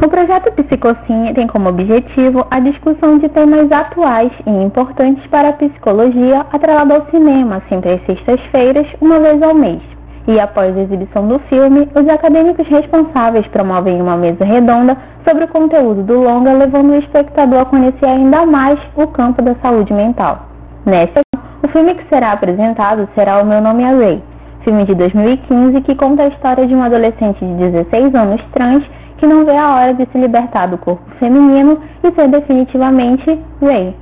O 0.00 0.08
projeto 0.08 0.52
Psicocine 0.52 1.34
tem 1.34 1.48
como 1.48 1.70
objetivo 1.70 2.46
a 2.52 2.60
discussão 2.60 3.18
de 3.18 3.28
temas 3.28 3.72
atuais 3.72 4.30
e 4.46 4.50
importantes 4.62 5.26
para 5.26 5.48
a 5.48 5.52
psicologia 5.54 6.46
atrelado 6.52 6.94
ao 6.94 7.10
cinema, 7.10 7.60
sempre 7.68 7.94
às 7.94 8.06
sextas-feiras, 8.06 8.86
uma 9.00 9.18
vez 9.18 9.42
ao 9.42 9.54
mês. 9.56 9.82
E 10.28 10.38
após 10.38 10.76
a 10.76 10.82
exibição 10.82 11.26
do 11.26 11.40
filme, 11.48 11.88
os 11.96 12.08
acadêmicos 12.08 12.68
responsáveis 12.68 13.48
promovem 13.48 14.00
uma 14.00 14.16
mesa 14.16 14.44
redonda 14.44 14.96
sobre 15.28 15.46
o 15.46 15.48
conteúdo 15.48 16.04
do 16.04 16.22
longa, 16.22 16.52
levando 16.52 16.90
o 16.90 16.96
espectador 16.96 17.62
a 17.62 17.64
conhecer 17.64 18.06
ainda 18.06 18.46
mais 18.46 18.78
o 18.94 19.08
campo 19.08 19.42
da 19.42 19.56
saúde 19.56 19.92
mental. 19.92 20.54
Nesta, 20.86 21.20
o 21.64 21.68
filme 21.68 21.96
que 21.96 22.08
será 22.08 22.30
apresentado 22.30 23.08
será 23.16 23.42
O 23.42 23.44
Meu 23.44 23.60
Nome 23.60 23.82
é 23.82 23.90
Ray, 23.90 24.22
filme 24.62 24.84
de 24.84 24.94
2015 24.94 25.80
que 25.80 25.96
conta 25.96 26.22
a 26.22 26.28
história 26.28 26.64
de 26.64 26.76
um 26.76 26.80
adolescente 26.80 27.44
de 27.44 27.54
16 27.54 28.14
anos 28.14 28.40
trans 28.52 28.88
que 29.18 29.26
não 29.26 29.44
vê 29.44 29.56
a 29.56 29.74
hora 29.74 29.94
de 29.94 30.06
se 30.06 30.16
libertar 30.16 30.66
do 30.66 30.78
corpo 30.78 31.02
feminino 31.18 31.80
e 32.04 32.12
ser 32.12 32.28
definitivamente 32.28 33.36
Ray. 33.60 33.96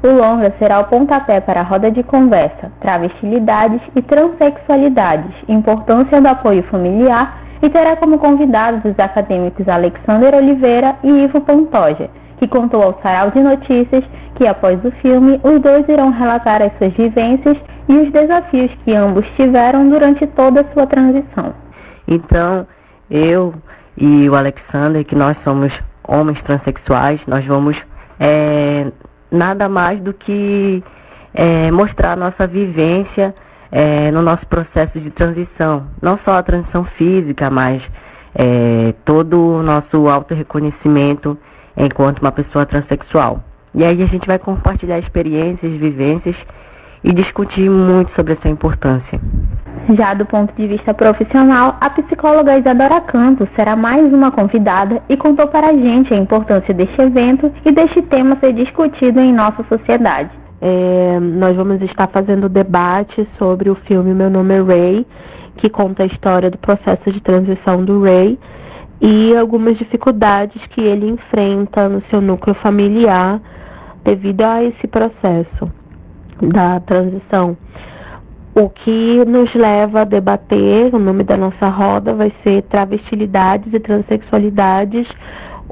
O 0.00 0.06
longa 0.06 0.54
será 0.60 0.78
o 0.78 0.84
pontapé 0.84 1.40
para 1.40 1.58
a 1.58 1.64
roda 1.64 1.90
de 1.90 2.04
conversa, 2.04 2.70
travestilidades 2.80 3.80
e 3.96 4.00
transexualidades, 4.00 5.34
importância 5.48 6.20
do 6.20 6.28
apoio 6.28 6.62
familiar 6.70 7.36
e 7.60 7.68
terá 7.68 7.96
como 7.96 8.16
convidados 8.16 8.84
os 8.84 8.96
acadêmicos 8.96 9.68
Alexander 9.68 10.36
Oliveira 10.36 10.94
e 11.02 11.08
Ivo 11.08 11.40
Pantoja, 11.40 12.08
que 12.38 12.48
contou 12.48 12.82
ao 12.82 12.98
Sarau 13.02 13.30
de 13.30 13.40
Notícias 13.40 14.04
que 14.34 14.46
após 14.46 14.82
o 14.84 14.90
filme 14.92 15.40
os 15.42 15.60
dois 15.60 15.88
irão 15.88 16.10
relatar 16.10 16.62
as 16.62 16.76
suas 16.78 16.92
vivências 16.92 17.56
e 17.88 17.96
os 17.96 18.10
desafios 18.10 18.70
que 18.84 18.94
ambos 18.94 19.26
tiveram 19.36 19.88
durante 19.88 20.26
toda 20.28 20.60
a 20.60 20.72
sua 20.72 20.86
transição. 20.86 21.54
Então, 22.06 22.66
eu 23.10 23.54
e 23.96 24.28
o 24.28 24.34
Alexander, 24.34 25.04
que 25.04 25.14
nós 25.14 25.36
somos 25.42 25.72
homens 26.06 26.40
transexuais, 26.42 27.20
nós 27.26 27.44
vamos 27.44 27.76
é, 28.20 28.90
nada 29.30 29.68
mais 29.68 30.00
do 30.00 30.12
que 30.12 30.82
é, 31.34 31.70
mostrar 31.70 32.16
nossa 32.16 32.46
vivência 32.46 33.34
é, 33.70 34.10
no 34.10 34.22
nosso 34.22 34.46
processo 34.46 34.98
de 35.00 35.10
transição. 35.10 35.86
Não 36.00 36.18
só 36.24 36.38
a 36.38 36.42
transição 36.42 36.84
física, 36.84 37.50
mas 37.50 37.82
é, 38.34 38.94
todo 39.04 39.58
o 39.58 39.62
nosso 39.62 40.08
auto-reconhecimento 40.08 41.36
enquanto 41.78 42.18
uma 42.18 42.32
pessoa 42.32 42.66
transexual. 42.66 43.42
E 43.74 43.84
aí 43.84 44.02
a 44.02 44.06
gente 44.06 44.26
vai 44.26 44.38
compartilhar 44.38 44.98
experiências, 44.98 45.72
vivências 45.76 46.36
e 47.04 47.12
discutir 47.12 47.70
muito 47.70 48.12
sobre 48.14 48.32
essa 48.32 48.48
importância. 48.48 49.20
Já 49.94 50.14
do 50.14 50.26
ponto 50.26 50.52
de 50.54 50.66
vista 50.66 50.92
profissional, 50.92 51.76
a 51.80 51.88
psicóloga 51.90 52.58
Isadora 52.58 53.00
Canto 53.00 53.48
será 53.54 53.76
mais 53.76 54.12
uma 54.12 54.30
convidada 54.30 55.02
e 55.08 55.16
contou 55.16 55.46
para 55.46 55.68
a 55.68 55.72
gente 55.72 56.12
a 56.12 56.16
importância 56.16 56.74
deste 56.74 57.00
evento 57.00 57.52
e 57.64 57.72
deste 57.72 58.02
tema 58.02 58.36
ser 58.40 58.52
discutido 58.52 59.20
em 59.20 59.32
nossa 59.32 59.64
sociedade. 59.68 60.30
É, 60.60 61.18
nós 61.20 61.56
vamos 61.56 61.80
estar 61.82 62.08
fazendo 62.08 62.48
debate 62.48 63.26
sobre 63.38 63.70
o 63.70 63.76
filme 63.76 64.12
Meu 64.12 64.28
Nome 64.28 64.54
é 64.54 64.60
Ray, 64.60 65.06
que 65.56 65.70
conta 65.70 66.02
a 66.02 66.06
história 66.06 66.50
do 66.50 66.58
processo 66.58 67.12
de 67.12 67.20
transição 67.20 67.84
do 67.84 68.02
Ray 68.02 68.38
e 69.00 69.36
algumas 69.36 69.78
dificuldades 69.78 70.64
que 70.68 70.80
ele 70.80 71.08
enfrenta 71.08 71.88
no 71.88 72.02
seu 72.10 72.20
núcleo 72.20 72.54
familiar 72.56 73.40
devido 74.04 74.42
a 74.42 74.62
esse 74.62 74.86
processo 74.86 75.70
da 76.42 76.80
transição. 76.80 77.56
O 78.54 78.68
que 78.68 79.24
nos 79.24 79.54
leva 79.54 80.00
a 80.00 80.04
debater, 80.04 80.92
o 80.92 80.98
nome 80.98 81.22
da 81.22 81.36
nossa 81.36 81.68
roda 81.68 82.12
vai 82.12 82.32
ser 82.42 82.62
Travestilidades 82.62 83.72
e 83.72 83.78
Transsexualidades, 83.78 85.06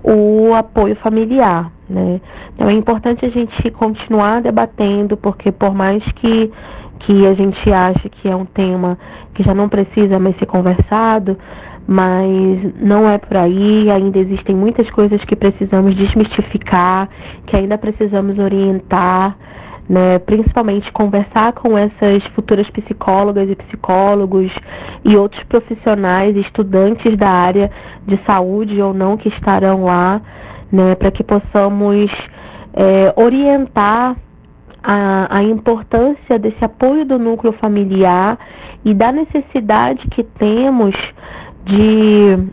o 0.05 0.55
apoio 0.55 0.95
familiar. 0.97 1.73
Né? 1.89 2.21
Então 2.55 2.69
é 2.69 2.73
importante 2.73 3.25
a 3.25 3.29
gente 3.29 3.71
continuar 3.73 4.41
debatendo, 4.41 5.17
porque 5.17 5.51
por 5.51 5.75
mais 5.75 6.05
que, 6.13 6.53
que 7.01 7.27
a 7.27 7.35
gente 7.35 7.73
ache 7.73 8.09
que 8.09 8.29
é 8.29 8.37
um 8.37 8.45
tema 8.45 8.99
que 9.35 9.43
já 9.43 9.55
não 9.55 9.69
precisa 9.69 10.19
mais 10.19 10.37
ser 10.39 10.47
conversado, 10.47 11.37
mas 11.87 12.75
não 12.81 13.09
é 13.09 13.19
por 13.19 13.37
aí, 13.37 13.91
ainda 13.91 14.19
existem 14.19 14.57
muitas 14.57 14.91
coisas 14.91 15.25
que 15.25 15.37
precisamos 15.37 15.95
desmistificar, 15.95 17.09
que 17.47 17.57
ainda 17.57 17.79
precisamos 17.79 18.39
orientar 18.39 19.37
né? 19.89 20.19
Principalmente 20.19 20.91
conversar 20.91 21.53
com 21.53 21.79
essas 21.79 22.25
futuras 22.35 22.69
psicólogas 22.71 23.49
e 23.49 23.55
psicólogos 23.55 24.53
e 25.05 25.17
outros 25.17 25.43
profissionais, 25.45 26.37
estudantes 26.37 27.17
da 27.17 27.29
área 27.29 27.71
de 28.07 28.19
saúde 28.25 28.81
ou 28.83 28.93
não 28.93 29.17
que 29.17 29.29
estarão 29.29 29.85
lá, 29.85 30.21
né? 30.71 30.95
Para 30.97 31.11
que 31.11 31.23
possamos 31.23 32.11
é, 32.75 33.13
orientar 33.17 34.17
a, 34.83 35.39
a, 35.39 35.43
importância 35.43 36.39
desse 36.39 36.65
apoio 36.65 37.05
do 37.05 37.19
núcleo 37.19 37.53
familiar 37.53 38.39
e 38.85 38.95
da 38.95 39.11
necessidade 39.11 40.07
que 40.09 40.23
temos 40.23 40.95
de 41.67 42.49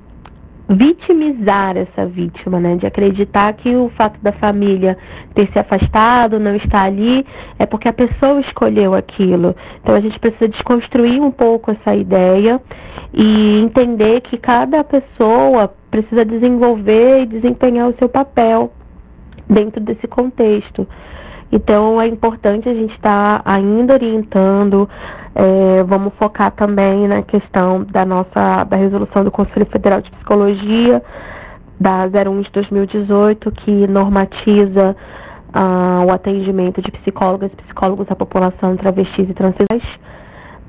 vitimizar 0.67 1.77
essa 1.77 2.05
vítima, 2.05 2.59
né? 2.59 2.75
De 2.75 2.85
acreditar 2.85 3.53
que 3.53 3.75
o 3.75 3.89
fato 3.89 4.19
da 4.21 4.31
família 4.31 4.97
ter 5.35 5.47
se 5.51 5.59
afastado, 5.59 6.39
não 6.39 6.55
estar 6.55 6.83
ali, 6.83 7.25
é 7.59 7.65
porque 7.65 7.87
a 7.87 7.93
pessoa 7.93 8.39
escolheu 8.39 8.93
aquilo. 8.93 9.55
Então 9.81 9.93
a 9.93 9.99
gente 9.99 10.19
precisa 10.19 10.47
desconstruir 10.47 11.21
um 11.21 11.31
pouco 11.31 11.71
essa 11.71 11.95
ideia 11.95 12.61
e 13.13 13.61
entender 13.61 14.21
que 14.21 14.37
cada 14.37 14.83
pessoa 14.83 15.73
precisa 15.91 16.25
desenvolver 16.25 17.21
e 17.21 17.25
desempenhar 17.27 17.89
o 17.89 17.95
seu 17.99 18.09
papel 18.09 18.71
dentro 19.47 19.79
desse 19.79 20.07
contexto. 20.07 20.87
Então 21.51 22.01
é 22.01 22.07
importante 22.07 22.67
a 22.67 22.73
gente 22.73 22.95
estar 22.95 23.43
tá 23.43 23.51
ainda 23.51 23.93
orientando. 23.93 24.89
É, 25.35 25.83
vamos 25.83 26.13
focar 26.15 26.51
também 26.51 27.07
na 27.07 27.23
questão 27.23 27.83
da 27.83 28.05
nossa 28.05 28.63
da 28.65 28.77
resolução 28.77 29.23
do 29.23 29.31
Conselho 29.31 29.65
Federal 29.65 29.99
de 29.99 30.11
Psicologia 30.11 31.01
da 31.79 32.05
01 32.05 32.41
de 32.41 32.51
2018 32.51 33.51
que 33.51 33.87
normatiza 33.87 34.95
ah, 35.51 36.03
o 36.05 36.11
atendimento 36.11 36.81
de 36.81 36.91
psicólogas 36.91 37.51
e 37.51 37.55
psicólogos 37.63 38.05
à 38.09 38.15
população 38.15 38.77
travestis 38.77 39.29
e 39.29 39.33
transexuais, 39.33 39.99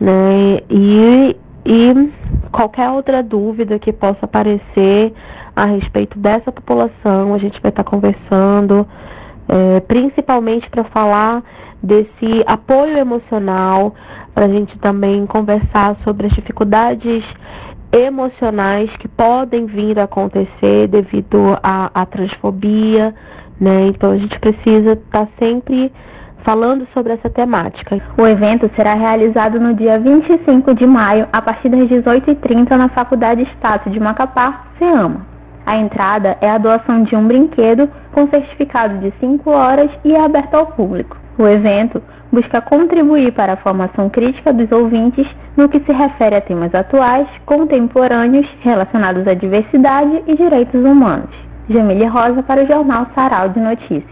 né? 0.00 0.60
E 0.70 1.36
e 1.66 2.12
qualquer 2.52 2.90
outra 2.90 3.22
dúvida 3.22 3.78
que 3.78 3.90
possa 3.90 4.26
aparecer 4.26 5.14
a 5.56 5.64
respeito 5.64 6.18
dessa 6.18 6.52
população, 6.52 7.32
a 7.32 7.38
gente 7.38 7.58
vai 7.62 7.70
estar 7.70 7.84
conversando 7.84 8.86
é, 9.48 9.80
principalmente 9.80 10.68
para 10.70 10.84
falar 10.84 11.42
desse 11.82 12.42
apoio 12.46 12.96
emocional, 12.96 13.94
para 14.34 14.46
a 14.46 14.48
gente 14.48 14.78
também 14.78 15.26
conversar 15.26 15.96
sobre 16.02 16.26
as 16.26 16.32
dificuldades 16.32 17.24
emocionais 17.92 18.90
que 18.96 19.06
podem 19.06 19.66
vir 19.66 19.98
a 19.98 20.04
acontecer 20.04 20.88
devido 20.88 21.56
à, 21.62 22.04
transfobia, 22.06 23.14
né? 23.60 23.86
Então 23.86 24.10
a 24.10 24.16
gente 24.16 24.38
precisa 24.40 24.92
estar 24.94 25.26
tá 25.26 25.28
sempre 25.38 25.92
falando 26.42 26.86
sobre 26.92 27.12
essa 27.12 27.30
temática. 27.30 28.00
O 28.18 28.26
evento 28.26 28.70
será 28.74 28.94
realizado 28.94 29.60
no 29.60 29.74
dia 29.74 29.98
25 29.98 30.74
de 30.74 30.86
maio, 30.86 31.28
a 31.32 31.40
partir 31.40 31.68
das 31.68 31.88
18h30, 31.88 32.76
na 32.76 32.88
Faculdade 32.88 33.42
Estácio 33.42 33.90
de 33.90 34.00
Macapá, 34.00 34.66
FEAMA. 34.78 35.26
A 35.64 35.76
entrada 35.78 36.36
é 36.42 36.50
a 36.50 36.58
doação 36.58 37.02
de 37.04 37.16
um 37.16 37.26
brinquedo 37.26 37.88
com 38.14 38.28
certificado 38.28 38.98
de 38.98 39.12
5 39.18 39.50
horas 39.50 39.90
e 40.04 40.14
é 40.14 40.24
aberto 40.24 40.54
ao 40.54 40.66
público. 40.66 41.16
O 41.36 41.46
evento 41.46 42.00
busca 42.32 42.60
contribuir 42.60 43.32
para 43.32 43.54
a 43.54 43.56
formação 43.56 44.08
crítica 44.08 44.52
dos 44.52 44.70
ouvintes 44.70 45.26
no 45.56 45.68
que 45.68 45.80
se 45.80 45.92
refere 45.92 46.36
a 46.36 46.40
temas 46.40 46.72
atuais, 46.74 47.28
contemporâneos, 47.44 48.46
relacionados 48.60 49.26
à 49.26 49.34
diversidade 49.34 50.22
e 50.26 50.36
direitos 50.36 50.80
humanos. 50.80 51.34
Jamília 51.68 52.08
Rosa 52.08 52.42
para 52.42 52.62
o 52.62 52.66
Jornal 52.66 53.06
Sarau 53.14 53.48
de 53.48 53.58
Notícias. 53.58 54.04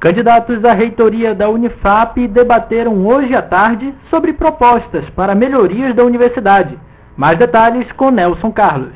Candidatos 0.00 0.64
à 0.64 0.72
reitoria 0.72 1.34
da 1.34 1.48
Unifap 1.48 2.26
debateram 2.26 3.06
hoje 3.06 3.34
à 3.36 3.42
tarde 3.42 3.94
sobre 4.08 4.32
propostas 4.32 5.08
para 5.10 5.34
melhorias 5.34 5.94
da 5.94 6.04
universidade. 6.04 6.78
Mais 7.16 7.38
detalhes 7.38 7.92
com 7.92 8.10
Nelson 8.10 8.50
Carlos. 8.50 8.94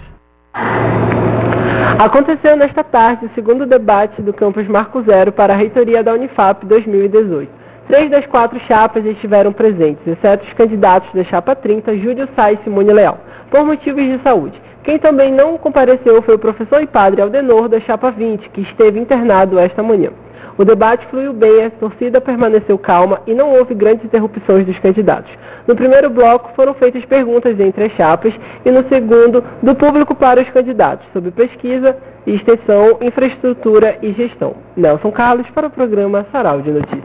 Aconteceu 1.98 2.57
nesta 2.57 2.83
tarde 2.83 3.26
o 3.26 3.30
segundo 3.37 3.64
debate 3.64 4.20
do 4.20 4.33
campus 4.33 4.66
Marco 4.66 5.00
Zero 5.02 5.30
para 5.30 5.52
a 5.52 5.57
reitoria 5.57 6.02
da 6.02 6.12
Unifap 6.12 6.66
2018. 6.66 7.48
Três 7.87 8.11
das 8.11 8.26
quatro 8.26 8.59
chapas 8.61 9.07
estiveram 9.07 9.52
presentes, 9.52 10.04
exceto 10.04 10.44
os 10.44 10.52
candidatos 10.54 11.12
da 11.14 11.22
chapa 11.22 11.54
30, 11.54 11.96
Júlio 11.98 12.28
Sá 12.35 12.50
e 12.50 12.59
Simone 12.64 12.92
Leal, 12.92 13.20
por 13.48 13.64
motivos 13.64 14.02
de 14.02 14.20
saúde. 14.24 14.61
Quem 14.83 14.98
também 14.98 15.30
não 15.30 15.57
compareceu 15.57 16.20
foi 16.22 16.35
o 16.35 16.38
professor 16.38 16.83
e 16.83 16.87
padre 16.87 17.22
Aldenor 17.22 17.68
da 17.68 17.78
chapa 17.78 18.11
20, 18.11 18.50
que 18.50 18.62
esteve 18.62 18.98
internado 18.98 19.57
esta 19.57 19.83
manhã. 19.83 20.11
O 20.56 20.64
debate 20.64 21.04
fluiu 21.06 21.32
bem, 21.32 21.64
a 21.64 21.70
torcida 21.70 22.20
permaneceu 22.20 22.78
calma 22.78 23.20
e 23.26 23.34
não 23.34 23.52
houve 23.52 23.74
grandes 23.74 24.04
interrupções 24.04 24.64
dos 24.64 24.78
candidatos. 24.78 25.32
No 25.66 25.74
primeiro 25.74 26.08
bloco 26.08 26.52
foram 26.54 26.74
feitas 26.74 27.04
perguntas 27.04 27.58
entre 27.58 27.84
as 27.84 27.92
chapas 27.92 28.32
e 28.64 28.70
no 28.70 28.86
segundo 28.88 29.42
do 29.62 29.74
público 29.74 30.14
para 30.14 30.40
os 30.40 30.48
candidatos 30.50 31.06
sobre 31.12 31.32
pesquisa, 31.32 31.96
extensão, 32.24 32.98
infraestrutura 33.00 33.98
e 34.00 34.12
gestão. 34.12 34.54
Nelson 34.76 35.10
Carlos 35.10 35.50
para 35.50 35.66
o 35.66 35.70
programa 35.70 36.24
Sarau 36.30 36.60
de 36.60 36.70
Notícias. 36.70 37.04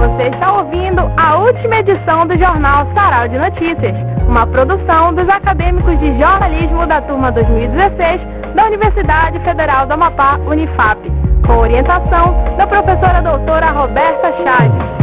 Você 0.00 0.28
está 0.30 0.52
ouvindo 0.58 1.08
a 1.16 1.38
última 1.38 1.76
edição 1.76 2.26
do 2.26 2.36
jornal 2.36 2.88
Sarau 2.92 3.28
de 3.28 3.38
Notícias, 3.38 3.94
uma 4.26 4.46
produção 4.48 5.14
dos 5.14 5.28
acadêmicos 5.28 5.96
de 6.00 6.18
jornalismo 6.18 6.86
da 6.86 7.00
turma 7.02 7.30
2016 7.30 8.43
da 8.54 8.66
Universidade 8.66 9.40
Federal 9.40 9.86
do 9.86 9.94
Amapá, 9.94 10.38
Unifap, 10.46 11.00
com 11.44 11.58
orientação 11.58 12.56
da 12.56 12.66
professora 12.66 13.20
doutora 13.20 13.66
Roberta 13.72 14.32
Chaves. 14.32 14.94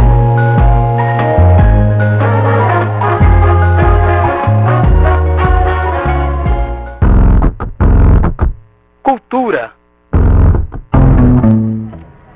Cultura. 9.03 9.71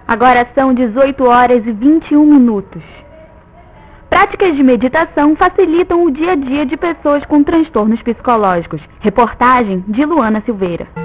Agora 0.07 0.47
são 0.53 0.73
18 0.73 1.23
horas 1.23 1.65
e 1.65 1.71
21 1.71 2.25
minutos. 2.25 2.83
Práticas 4.09 4.55
de 4.55 4.63
meditação 4.63 5.35
facilitam 5.35 6.03
o 6.03 6.11
dia 6.11 6.33
a 6.33 6.35
dia 6.35 6.65
de 6.65 6.77
pessoas 6.77 7.25
com 7.25 7.43
transtornos 7.43 8.01
psicológicos. 8.01 8.81
Reportagem 8.99 9.83
de 9.87 10.05
Luana 10.05 10.41
Silveira. 10.45 11.04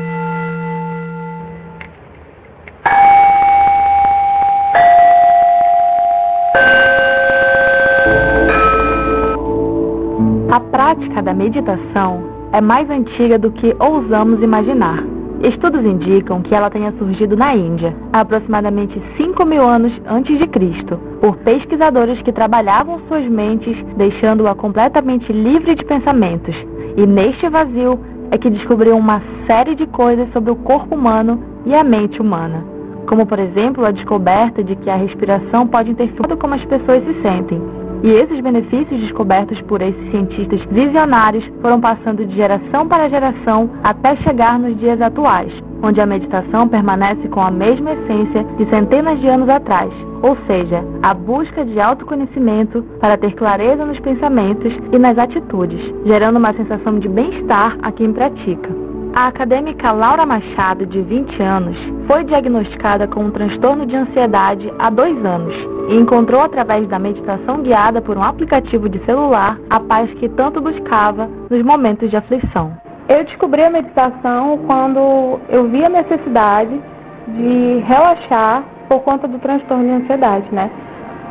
Prática 10.90 11.22
da 11.22 11.33
meditação 11.33 12.20
é 12.53 12.61
mais 12.61 12.90
antiga 12.90 13.38
do 13.38 13.53
que 13.53 13.76
ousamos 13.79 14.42
imaginar. 14.42 15.05
Estudos 15.40 15.85
indicam 15.85 16.42
que 16.42 16.53
ela 16.53 16.68
tenha 16.68 16.92
surgido 16.98 17.37
na 17.37 17.55
Índia, 17.55 17.94
aproximadamente 18.12 19.00
5 19.16 19.46
mil 19.46 19.62
anos 19.62 19.92
antes 20.09 20.37
de 20.37 20.48
Cristo, 20.48 20.98
por 21.20 21.37
pesquisadores 21.37 22.20
que 22.22 22.33
trabalhavam 22.33 23.00
suas 23.07 23.24
mentes, 23.29 23.76
deixando-a 23.96 24.53
completamente 24.53 25.33
livre 25.33 25.76
de 25.76 25.85
pensamentos. 25.85 26.57
E 26.96 27.07
neste 27.07 27.48
vazio 27.48 28.00
é 28.33 28.37
que 28.37 28.50
descobriu 28.50 28.96
uma 28.96 29.22
série 29.46 29.76
de 29.76 29.87
coisas 29.87 30.29
sobre 30.33 30.50
o 30.50 30.57
corpo 30.57 30.96
humano 30.96 31.40
e 31.66 31.72
a 31.72 31.85
mente 31.85 32.20
humana, 32.20 32.64
como 33.07 33.24
por 33.24 33.38
exemplo 33.38 33.87
a 33.87 33.92
descoberta 33.92 34.64
de 34.64 34.74
que 34.74 34.90
a 34.90 34.96
respiração 34.96 35.68
pode 35.68 35.92
interferir 35.92 36.37
como 36.37 36.55
as 36.55 36.64
pessoas 36.64 37.05
se 37.05 37.22
sentem, 37.22 37.62
e 38.03 38.11
esses 38.11 38.41
benefícios 38.41 39.01
descobertos 39.01 39.61
por 39.63 39.83
esses 39.83 40.11
cientistas 40.11 40.61
visionários 40.71 41.45
foram 41.61 41.81
passando 41.81 42.25
de 42.25 42.35
geração 42.35 42.87
para 42.89 43.09
geração 43.09 43.71
até 43.83 44.17
chegar 44.17 44.59
nos 44.59 44.79
dias 44.79 45.01
atuais, 45.01 45.53
onde 45.83 46.01
a 46.01 46.07
meditação 46.07 46.69
permanece 46.69 47.29
com 47.29 47.41
a 47.41 47.51
mesma 47.51 47.93
essência 47.93 48.45
de 48.57 48.69
centenas 48.69 49.21
de 49.21 49.29
anos 49.29 49.49
atrás, 49.49 49.93
ou 50.23 50.37
seja, 50.47 50.85
a 51.03 51.15
busca 51.15 51.65
de 51.65 51.81
autoconhecimento 51.81 52.83
para 53.01 53.17
ter 53.17 53.33
clareza 53.35 53.85
nos 53.85 53.99
pensamentos 54.01 54.73
e 54.93 54.99
nas 54.99 55.19
atitudes, 55.19 55.81
gerando 56.05 56.39
uma 56.39 56.53
sensação 56.53 56.99
de 56.99 57.09
bem-estar 57.09 57.77
a 57.83 57.93
quem 57.93 58.13
pratica. 58.13 58.89
A 59.12 59.27
acadêmica 59.27 59.90
Laura 59.90 60.25
Machado, 60.25 60.87
de 60.87 61.03
20 61.03 61.42
anos, 61.42 61.77
foi 62.07 62.23
diagnosticada 62.23 63.09
com 63.09 63.25
um 63.25 63.31
transtorno 63.33 63.85
de 63.85 63.96
ansiedade 63.96 64.73
há 64.79 64.88
dois 64.88 65.25
anos 65.25 65.53
e 65.88 65.96
encontrou 65.96 66.40
através 66.40 66.87
da 66.87 66.96
meditação 66.96 67.61
guiada 67.61 68.01
por 68.01 68.16
um 68.16 68.23
aplicativo 68.23 68.88
de 68.88 69.05
celular 69.05 69.59
a 69.68 69.81
paz 69.81 70.09
que 70.14 70.29
tanto 70.29 70.61
buscava 70.61 71.29
nos 71.51 71.61
momentos 71.62 72.09
de 72.09 72.16
aflição. 72.16 72.73
Eu 73.09 73.25
descobri 73.25 73.64
a 73.64 73.70
meditação 73.70 74.59
quando 74.66 75.40
eu 75.49 75.68
vi 75.68 75.85
a 75.85 75.88
necessidade 75.88 76.81
de 77.27 77.79
relaxar 77.85 78.62
por 78.88 79.01
conta 79.01 79.27
do 79.27 79.40
transtorno 79.40 79.85
de 79.85 79.90
ansiedade, 79.90 80.46
né? 80.55 80.70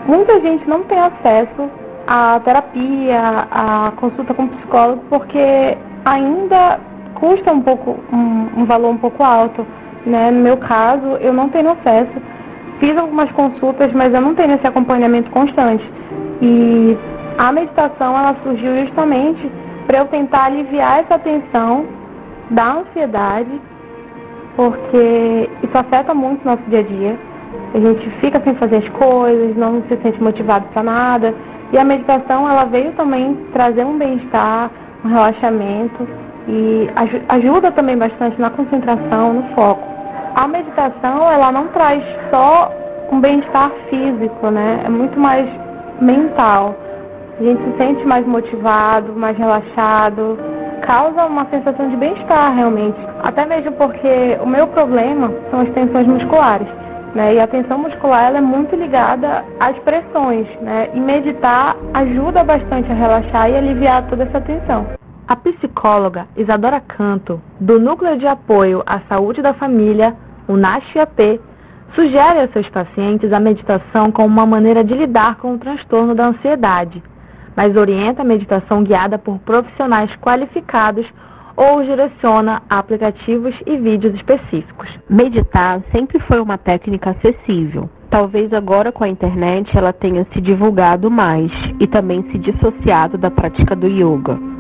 Muita 0.06 0.42
gente 0.42 0.68
não 0.68 0.84
tem 0.84 1.00
acesso 1.00 1.70
à 2.06 2.42
terapia, 2.44 3.48
à 3.50 3.94
consulta 3.96 4.34
com 4.34 4.50
psicólogo, 4.50 5.02
porque 5.10 5.78
ainda 6.04 6.80
custa 7.20 7.52
um 7.52 7.62
pouco 7.62 8.00
um, 8.12 8.62
um 8.62 8.66
valor 8.66 8.90
um 8.90 8.98
pouco 8.98 9.24
alto. 9.24 9.66
Né? 10.06 10.32
No 10.32 10.42
meu 10.42 10.58
caso, 10.58 11.18
eu 11.20 11.34
não 11.34 11.50
tenho 11.50 11.70
acesso. 11.72 12.14
Fiz 12.80 12.98
algumas 12.98 13.32
consultas, 13.32 13.92
mas 13.94 14.14
eu 14.14 14.22
não 14.22 14.34
tenho 14.34 14.54
esse 14.54 14.66
acompanhamento 14.66 15.30
constante. 15.32 15.84
E 16.42 16.98
a 17.38 17.52
meditação 17.52 18.18
ela 18.18 18.36
surgiu 18.44 18.86
justamente 18.86 19.52
para 19.86 20.00
eu 20.00 20.06
tentar 20.06 20.46
aliviar 20.46 21.00
essa 21.00 21.20
tensão 21.20 21.86
da 22.50 22.78
ansiedade, 22.78 23.62
porque 24.56 25.50
isso 25.64 25.78
afeta 25.78 26.14
muito 26.14 26.42
o 26.44 26.46
nosso 26.46 26.64
dia 26.70 26.80
a 26.80 26.84
dia. 26.84 27.20
A 27.74 27.80
gente 27.80 28.10
fica 28.22 28.42
sem 28.44 28.56
fazer 28.56 28.78
as 28.78 28.90
coisas, 28.90 29.56
não 29.56 29.84
se 29.84 29.98
sente 30.02 30.22
motivado 30.22 30.66
para 30.74 30.84
nada. 30.84 31.36
E 31.72 31.78
a 31.78 31.84
meditação 31.84 32.50
ela 32.50 32.66
veio 32.66 32.94
também 32.94 33.36
trazer 33.54 33.86
um 33.86 33.98
bem-estar, 33.98 34.72
um 35.04 35.10
relaxamento 35.10 36.08
e 36.50 36.90
ajuda 37.30 37.72
também 37.72 37.96
bastante 37.96 38.42
na 38.42 38.50
concentração, 38.50 39.34
no 39.34 39.44
foco. 39.54 39.88
A 40.36 40.48
meditação, 40.48 41.32
ela 41.32 41.52
não 41.52 41.68
traz 41.68 42.04
só 42.32 42.72
um 43.12 43.20
bem-estar 43.20 43.72
físico, 43.90 44.50
né? 44.50 44.82
É 44.84 44.90
muito 44.90 45.20
mais 45.20 45.48
mental. 46.02 46.76
A 47.40 47.44
gente 47.44 47.62
se 47.64 47.78
sente 47.78 48.04
mais 48.06 48.26
motivado, 48.26 49.14
mais 49.14 49.38
relaxado, 49.38 50.40
causa 50.82 51.26
uma 51.26 51.46
sensação 51.52 51.88
de 51.88 51.96
bem-estar 51.96 52.56
realmente. 52.56 52.98
Até 53.22 53.46
mesmo 53.46 53.72
porque 53.74 54.38
o 54.42 54.48
meu 54.48 54.68
problema 54.68 55.32
são 55.52 55.62
as 55.62 55.70
tensões 55.70 56.08
musculares. 56.08 56.68
Né? 57.14 57.36
E 57.36 57.40
a 57.40 57.48
tensão 57.48 57.78
muscular 57.78 58.26
ela 58.26 58.40
é 58.40 58.42
muito 58.42 58.76
ligada 58.76 59.44
às 59.60 59.78
pressões. 59.80 60.48
Né? 60.62 60.90
E 60.94 61.00
meditar 61.00 61.76
ajuda 61.94 62.44
bastante 62.44 62.92
a 62.92 62.96
relaxar 62.96 63.50
e 63.52 63.56
aliviar 63.56 64.08
toda 64.08 64.24
essa 64.24 64.42
tensão. 64.42 64.99
A 65.30 65.36
psicóloga 65.36 66.28
Isadora 66.36 66.80
Canto, 66.80 67.40
do 67.60 67.80
Núcleo 67.80 68.18
de 68.18 68.26
Apoio 68.26 68.82
à 68.84 69.00
Saúde 69.02 69.44
da 69.44 69.54
Família, 69.54 70.16
o 70.48 70.58
NASH-AP, 70.58 71.40
sugere 71.94 72.40
a 72.40 72.48
seus 72.48 72.68
pacientes 72.68 73.32
a 73.32 73.40
meditação 73.40 74.12
como 74.12 74.28
uma 74.28 74.48
maneira 74.48 74.84
de 74.84 74.96
lidar 74.96 75.36
com 75.36 75.54
o 75.54 75.58
transtorno 75.60 76.16
da 76.16 76.30
ansiedade, 76.30 77.04
mas 77.56 77.78
orienta 77.78 78.24
a 78.24 78.26
meditação 78.26 78.82
guiada 78.82 79.20
por 79.20 79.38
profissionais 79.38 80.16
qualificados 80.16 81.06
ou 81.56 81.84
direciona 81.84 82.64
a 82.68 82.80
aplicativos 82.80 83.54
e 83.68 83.78
vídeos 83.78 84.16
específicos. 84.16 84.98
Meditar 85.08 85.84
sempre 85.92 86.20
foi 86.22 86.40
uma 86.40 86.58
técnica 86.58 87.12
acessível. 87.12 87.88
Talvez 88.10 88.52
agora 88.52 88.92
com 88.92 89.04
a 89.04 89.08
internet 89.08 89.78
ela 89.78 89.94
tenha 89.94 90.26
se 90.34 90.42
divulgado 90.42 91.12
mais 91.12 91.52
e 91.80 91.86
também 91.86 92.24
se 92.32 92.40
dissociado 92.40 93.16
da 93.16 93.30
prática 93.30 93.76
do 93.76 93.86
yoga. 93.86 94.59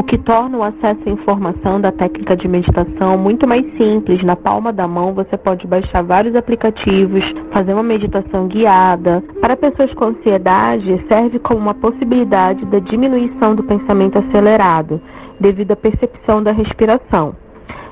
O 0.00 0.02
que 0.02 0.16
torna 0.16 0.56
o 0.56 0.62
acesso 0.62 1.00
à 1.04 1.10
informação 1.10 1.78
da 1.78 1.92
técnica 1.92 2.34
de 2.34 2.48
meditação 2.48 3.18
muito 3.18 3.46
mais 3.46 3.66
simples. 3.76 4.22
Na 4.22 4.34
palma 4.34 4.72
da 4.72 4.88
mão 4.88 5.12
você 5.12 5.36
pode 5.36 5.66
baixar 5.66 6.02
vários 6.02 6.34
aplicativos, 6.34 7.22
fazer 7.52 7.74
uma 7.74 7.82
meditação 7.82 8.48
guiada. 8.48 9.22
Para 9.42 9.58
pessoas 9.58 9.92
com 9.92 10.06
ansiedade, 10.06 11.04
serve 11.06 11.38
como 11.38 11.60
uma 11.60 11.74
possibilidade 11.74 12.64
da 12.64 12.78
diminuição 12.78 13.54
do 13.54 13.62
pensamento 13.62 14.18
acelerado, 14.18 15.02
devido 15.38 15.72
à 15.72 15.76
percepção 15.76 16.42
da 16.42 16.50
respiração. 16.50 17.36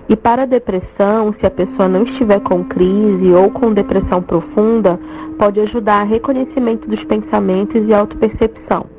E 0.09 0.17
para 0.17 0.45
a 0.45 0.47
depressão, 0.47 1.35
se 1.39 1.45
a 1.45 1.51
pessoa 1.51 1.91
não 1.91 2.05
estiver 2.05 2.41
com 2.41 2.65
crise 2.65 3.31
ou 3.35 3.51
com 3.51 3.75
depressão 3.75 4.23
profunda, 4.23 4.99
pode 5.39 5.61
ajudar 5.61 6.01
a 6.01 6.05
reconhecimento 6.05 6.89
dos 6.89 7.05
pensamentos 7.05 7.87
e 7.87 7.93
autopercepção. 7.93 8.98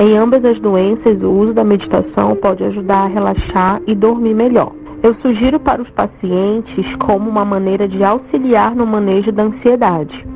Em 0.00 0.16
ambas 0.16 0.42
as 0.46 0.58
doenças, 0.58 1.22
o 1.22 1.28
uso 1.28 1.52
da 1.52 1.62
meditação 1.62 2.34
pode 2.34 2.64
ajudar 2.64 3.04
a 3.04 3.06
relaxar 3.06 3.82
e 3.86 3.94
dormir 3.94 4.32
melhor. 4.32 4.72
Eu 5.02 5.14
sugiro 5.16 5.60
para 5.60 5.82
os 5.82 5.90
pacientes 5.90 6.96
como 6.96 7.28
uma 7.28 7.44
maneira 7.44 7.86
de 7.86 8.02
auxiliar 8.02 8.74
no 8.74 8.86
manejo 8.86 9.30
da 9.30 9.42
ansiedade 9.42 10.26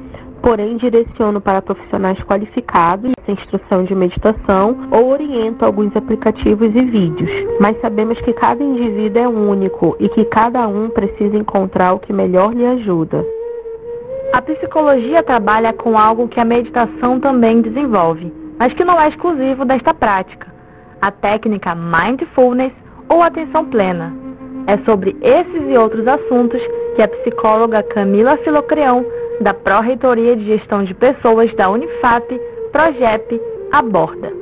porém 0.42 0.76
direciono 0.76 1.40
para 1.40 1.62
profissionais 1.62 2.22
qualificados 2.22 3.12
essa 3.18 3.32
instrução 3.32 3.82
de 3.82 3.94
meditação 3.94 4.76
ou 4.90 5.08
oriento 5.08 5.64
alguns 5.64 5.96
aplicativos 5.96 6.68
e 6.68 6.84
vídeos. 6.84 7.30
Mas 7.58 7.80
sabemos 7.80 8.20
que 8.20 8.34
cada 8.34 8.62
indivíduo 8.62 9.22
é 9.22 9.26
único 9.26 9.96
e 9.98 10.06
que 10.06 10.22
cada 10.26 10.68
um 10.68 10.90
precisa 10.90 11.34
encontrar 11.34 11.94
o 11.94 11.98
que 11.98 12.12
melhor 12.12 12.52
lhe 12.52 12.66
ajuda. 12.66 13.24
A 14.34 14.42
psicologia 14.42 15.22
trabalha 15.22 15.72
com 15.72 15.96
algo 15.96 16.28
que 16.28 16.38
a 16.38 16.44
meditação 16.44 17.18
também 17.18 17.62
desenvolve, 17.62 18.30
mas 18.58 18.72
que 18.72 18.84
não 18.84 19.00
é 19.00 19.08
exclusivo 19.08 19.64
desta 19.64 19.92
prática, 19.92 20.46
a 21.00 21.10
técnica 21.10 21.74
mindfulness 21.74 22.72
ou 23.08 23.22
atenção 23.22 23.64
plena. 23.66 24.12
É 24.66 24.78
sobre 24.78 25.16
esses 25.20 25.62
e 25.68 25.76
outros 25.76 26.06
assuntos 26.06 26.60
que 26.96 27.02
a 27.02 27.08
psicóloga 27.08 27.82
Camila 27.82 28.36
Filocreão 28.38 29.04
da 29.40 29.52
Pró-Reitoria 29.52 30.36
de 30.36 30.44
Gestão 30.44 30.84
de 30.84 30.94
Pessoas 30.94 31.52
da 31.54 31.68
Unifap, 31.68 32.40
Progep, 32.72 33.40
aborda. 33.72 34.32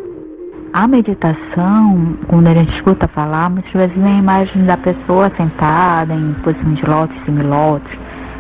A 0.73 0.87
meditação, 0.87 2.17
quando 2.29 2.47
a 2.47 2.55
gente 2.55 2.75
escuta 2.75 3.07
falar, 3.09 3.51
muitas 3.51 3.73
vezes 3.73 3.95
vem 3.95 4.17
a 4.17 4.19
imagem 4.19 4.65
da 4.65 4.77
pessoa 4.77 5.31
sentada 5.37 6.15
em 6.15 6.33
posição 6.43 6.73
de 6.73 6.85
lótus, 6.87 7.99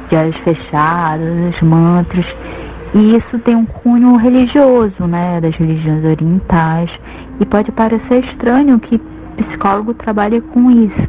de 0.09 0.17
olhos 0.17 0.37
fechados, 0.39 1.55
os 1.55 1.61
mantras. 1.61 2.27
E 2.95 3.17
isso 3.17 3.39
tem 3.39 3.57
um 3.57 3.65
cunho 3.65 4.17
religioso, 4.17 5.07
né, 5.07 5.41
das 5.41 5.57
religiões 5.57 6.05
orientais. 6.05 6.91
E 7.41 7.47
pode 7.47 7.73
parecer 7.73 8.25
estranho 8.25 8.79
que 8.79 9.01
psicólogo 9.37 9.95
trabalhe 9.95 10.41
com 10.41 10.71
isso. 10.71 11.09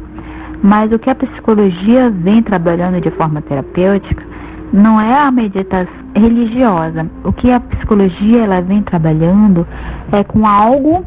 Mas 0.62 0.90
o 0.92 0.98
que 0.98 1.10
a 1.10 1.14
psicologia 1.14 2.10
vem 2.10 2.42
trabalhando 2.42 3.00
de 3.00 3.10
forma 3.10 3.42
terapêutica 3.42 4.24
não 4.72 5.00
é 5.00 5.14
a 5.14 5.30
meditação 5.30 5.92
religiosa. 6.14 7.06
O 7.22 7.32
que 7.32 7.50
a 7.50 7.60
psicologia 7.60 8.42
ela 8.42 8.60
vem 8.60 8.82
trabalhando 8.82 9.66
é 10.10 10.24
com 10.24 10.46
algo 10.46 11.04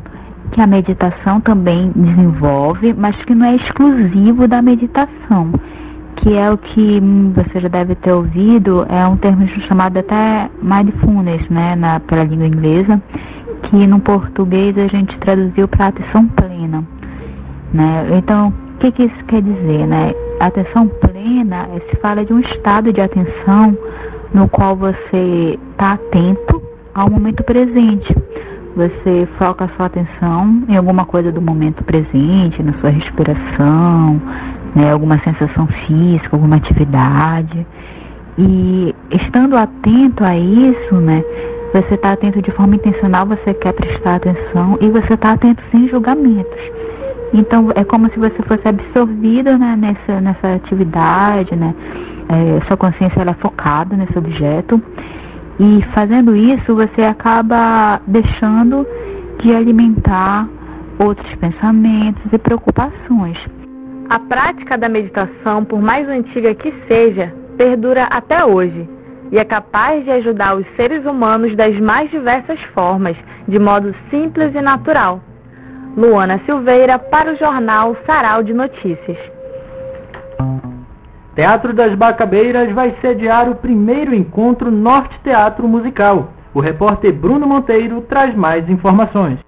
que 0.51 0.61
a 0.61 0.67
meditação 0.67 1.41
também 1.41 1.91
desenvolve, 1.95 2.93
mas 2.93 3.15
que 3.25 3.35
não 3.35 3.47
é 3.47 3.55
exclusivo 3.55 4.47
da 4.47 4.61
meditação, 4.61 5.51
que 6.27 6.35
é 6.35 6.51
o 6.51 6.57
que 6.57 7.01
você 7.33 7.61
já 7.61 7.69
deve 7.69 7.95
ter 7.95 8.11
ouvido, 8.11 8.85
é 8.89 9.07
um 9.07 9.15
termo 9.15 9.47
chamado 9.47 9.97
até 9.97 10.49
mindfulness, 10.61 11.47
né, 11.47 11.73
na, 11.73 12.01
pela 12.01 12.25
língua 12.25 12.47
inglesa, 12.47 13.01
que 13.63 13.87
no 13.87 14.01
português 14.01 14.77
a 14.77 14.87
gente 14.87 15.17
traduziu 15.19 15.69
para 15.69 15.87
atenção 15.87 16.27
plena. 16.27 16.83
Né? 17.73 18.07
Então, 18.17 18.49
o 18.49 18.77
que, 18.79 18.91
que 18.91 19.03
isso 19.03 19.25
quer 19.25 19.41
dizer? 19.41 19.87
Né? 19.87 20.11
atenção 20.41 20.89
plena 20.89 21.69
se 21.89 21.95
fala 21.95 22.25
de 22.25 22.33
um 22.33 22.39
estado 22.39 22.91
de 22.91 22.99
atenção 22.99 23.77
no 24.33 24.49
qual 24.49 24.75
você 24.75 25.57
está 25.71 25.93
atento 25.93 26.61
ao 26.93 27.09
momento 27.09 27.41
presente. 27.41 28.13
Você 28.75 29.27
foca 29.39 29.65
a 29.65 29.69
sua 29.69 29.85
atenção 29.87 30.61
em 30.67 30.75
alguma 30.75 31.05
coisa 31.05 31.31
do 31.31 31.41
momento 31.41 31.83
presente, 31.83 32.61
na 32.61 32.73
sua 32.73 32.89
respiração, 32.89 34.21
né, 34.77 34.91
alguma 34.91 35.17
sensação 35.19 35.65
física, 35.65 36.29
alguma 36.35 36.57
atividade. 36.57 37.65
E 38.37 38.93
estando 39.09 39.57
atento 39.57 40.23
a 40.23 40.37
isso, 40.37 40.95
né, 40.95 41.23
você 41.73 41.95
está 41.95 42.11
atento 42.11 42.39
de 42.43 42.51
forma 42.51 42.75
intencional, 42.75 43.25
você 43.25 43.55
quer 43.55 43.73
prestar 43.73 44.15
atenção 44.15 44.77
e 44.79 44.87
você 44.89 45.15
está 45.15 45.31
atento 45.31 45.63
sem 45.71 45.87
julgamentos. 45.87 46.61
Então 47.33 47.71
é 47.75 47.83
como 47.83 48.07
se 48.11 48.19
você 48.19 48.41
fosse 48.43 48.67
absorvido 48.67 49.57
né, 49.57 49.75
nessa, 49.75 50.21
nessa 50.21 50.53
atividade, 50.53 51.55
né? 51.55 51.73
É, 52.29 52.65
sua 52.67 52.77
consciência 52.77 53.19
ela 53.19 53.31
é 53.31 53.41
focada 53.41 53.97
nesse 53.97 54.17
objeto. 54.17 54.81
E 55.59 55.81
fazendo 55.93 56.35
isso 56.35 56.75
você 56.75 57.01
acaba 57.01 57.99
deixando 58.05 58.85
de 59.39 59.53
alimentar 59.53 60.47
outros 60.99 61.33
pensamentos 61.35 62.21
e 62.31 62.37
preocupações. 62.37 63.56
A 64.09 64.19
prática 64.19 64.77
da 64.77 64.87
meditação, 64.87 65.65
por 65.65 65.81
mais 65.81 66.07
antiga 66.07 66.55
que 66.55 66.73
seja, 66.87 67.33
perdura 67.57 68.03
até 68.05 68.45
hoje 68.45 68.87
e 69.31 69.37
é 69.37 69.43
capaz 69.43 70.05
de 70.05 70.11
ajudar 70.11 70.55
os 70.55 70.65
seres 70.77 71.05
humanos 71.05 71.53
das 71.55 71.77
mais 71.79 72.09
diversas 72.09 72.61
formas, 72.73 73.17
de 73.47 73.59
modo 73.59 73.93
simples 74.09 74.55
e 74.55 74.61
natural. 74.61 75.21
Luana 75.97 76.39
Silveira 76.45 76.97
para 76.97 77.33
o 77.33 77.35
jornal 77.35 77.97
Sarau 78.05 78.43
de 78.43 78.53
Notícias. 78.53 79.17
Teatro 81.35 81.73
das 81.73 81.93
Bacabeiras 81.93 82.71
vai 82.71 82.95
sediar 83.01 83.49
o 83.49 83.55
primeiro 83.55 84.15
encontro 84.15 84.71
Norte 84.71 85.19
Teatro 85.21 85.67
Musical. 85.67 86.31
O 86.53 86.61
repórter 86.61 87.11
Bruno 87.11 87.45
Monteiro 87.45 88.01
traz 88.01 88.33
mais 88.33 88.69
informações. 88.69 89.46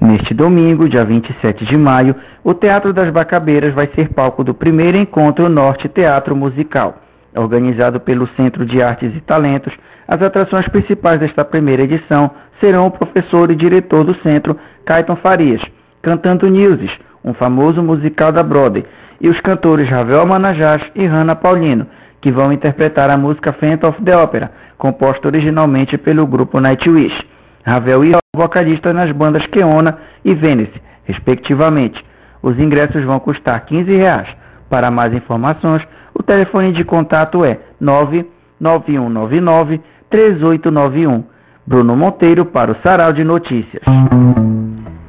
Neste 0.00 0.32
domingo, 0.32 0.88
dia 0.88 1.04
27 1.04 1.66
de 1.66 1.76
maio, 1.76 2.16
o 2.42 2.54
Teatro 2.54 2.90
das 2.90 3.10
Bacabeiras 3.10 3.74
vai 3.74 3.86
ser 3.94 4.08
palco 4.08 4.42
do 4.42 4.54
primeiro 4.54 4.96
encontro 4.96 5.46
Norte 5.46 5.90
Teatro 5.90 6.34
Musical. 6.34 7.02
Organizado 7.36 8.00
pelo 8.00 8.26
Centro 8.28 8.64
de 8.64 8.82
Artes 8.82 9.14
e 9.14 9.20
Talentos, 9.20 9.76
as 10.08 10.22
atrações 10.22 10.66
principais 10.68 11.20
desta 11.20 11.44
primeira 11.44 11.82
edição 11.82 12.30
serão 12.58 12.86
o 12.86 12.90
professor 12.90 13.50
e 13.50 13.54
diretor 13.54 14.02
do 14.02 14.14
centro, 14.22 14.56
Caiton 14.86 15.16
Farias, 15.16 15.62
cantando 16.00 16.48
Newses, 16.48 16.98
um 17.22 17.34
famoso 17.34 17.82
musical 17.82 18.32
da 18.32 18.42
Broadway, 18.42 18.86
e 19.20 19.28
os 19.28 19.38
cantores 19.40 19.86
Ravel 19.90 20.24
Manajás 20.24 20.82
e 20.94 21.04
Hannah 21.04 21.36
Paulino, 21.36 21.86
que 22.22 22.32
vão 22.32 22.50
interpretar 22.50 23.10
a 23.10 23.18
música 23.18 23.52
Phantom 23.52 23.88
of 23.90 24.02
the 24.02 24.16
Opera, 24.16 24.50
composta 24.78 25.28
originalmente 25.28 25.98
pelo 25.98 26.26
grupo 26.26 26.58
Nightwish. 26.58 27.22
Ravel 27.64 28.04
e 28.04 28.12
vocalista 28.34 28.92
nas 28.92 29.12
bandas 29.12 29.46
Keona 29.46 29.98
e 30.24 30.34
Venice, 30.34 30.82
respectivamente. 31.04 32.04
Os 32.42 32.58
ingressos 32.58 33.04
vão 33.04 33.20
custar 33.20 33.64
15 33.64 33.94
reais. 33.94 34.28
Para 34.68 34.90
mais 34.90 35.12
informações, 35.12 35.86
o 36.14 36.22
telefone 36.22 36.72
de 36.72 36.84
contato 36.84 37.44
é 37.44 37.58
99199 37.80 39.80
3891. 40.08 41.24
Bruno 41.66 41.96
Monteiro 41.96 42.44
para 42.44 42.72
o 42.72 42.76
Sarau 42.82 43.12
de 43.12 43.22
Notícias. 43.22 43.82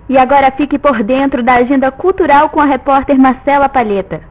E 0.07 0.17
agora 0.17 0.51
fique 0.51 0.77
por 0.77 1.01
dentro 1.01 1.41
da 1.41 1.55
agenda 1.55 1.89
cultural 1.89 2.49
com 2.49 2.59
a 2.59 2.65
repórter 2.65 3.17
Marcela 3.17 3.69
Palheta. 3.69 4.21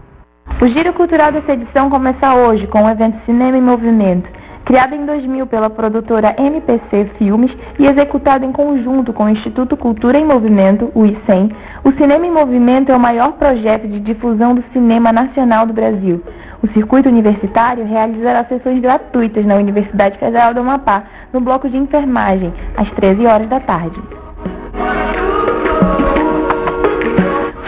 O 0.60 0.66
Giro 0.66 0.92
Cultural 0.92 1.32
dessa 1.32 1.54
edição 1.54 1.88
começa 1.88 2.34
hoje 2.34 2.66
com 2.66 2.84
o 2.84 2.90
evento 2.90 3.18
Cinema 3.24 3.56
em 3.56 3.62
Movimento, 3.62 4.28
criado 4.64 4.94
em 4.94 5.04
2000 5.04 5.46
pela 5.46 5.70
produtora 5.70 6.34
MPC 6.38 7.10
Filmes 7.18 7.56
e 7.78 7.86
executado 7.86 8.44
em 8.44 8.52
conjunto 8.52 9.12
com 9.12 9.24
o 9.24 9.28
Instituto 9.28 9.76
Cultura 9.76 10.18
em 10.18 10.24
Movimento, 10.24 10.90
o 10.94 11.04
ICEM. 11.04 11.50
O 11.84 11.92
Cinema 11.92 12.26
em 12.26 12.30
Movimento 12.30 12.92
é 12.92 12.96
o 12.96 13.00
maior 13.00 13.32
projeto 13.32 13.88
de 13.88 14.00
difusão 14.00 14.54
do 14.54 14.64
cinema 14.72 15.12
nacional 15.12 15.66
do 15.66 15.72
Brasil. 15.72 16.22
O 16.62 16.68
circuito 16.68 17.08
universitário 17.08 17.84
realizará 17.84 18.44
sessões 18.44 18.80
gratuitas 18.80 19.44
na 19.46 19.56
Universidade 19.56 20.18
Federal 20.18 20.52
do 20.52 20.60
Amapá, 20.60 21.04
no 21.32 21.40
bloco 21.40 21.68
de 21.68 21.76
enfermagem, 21.76 22.52
às 22.76 22.90
13 22.90 23.26
horas 23.26 23.48
da 23.48 23.60
tarde. 23.60 24.00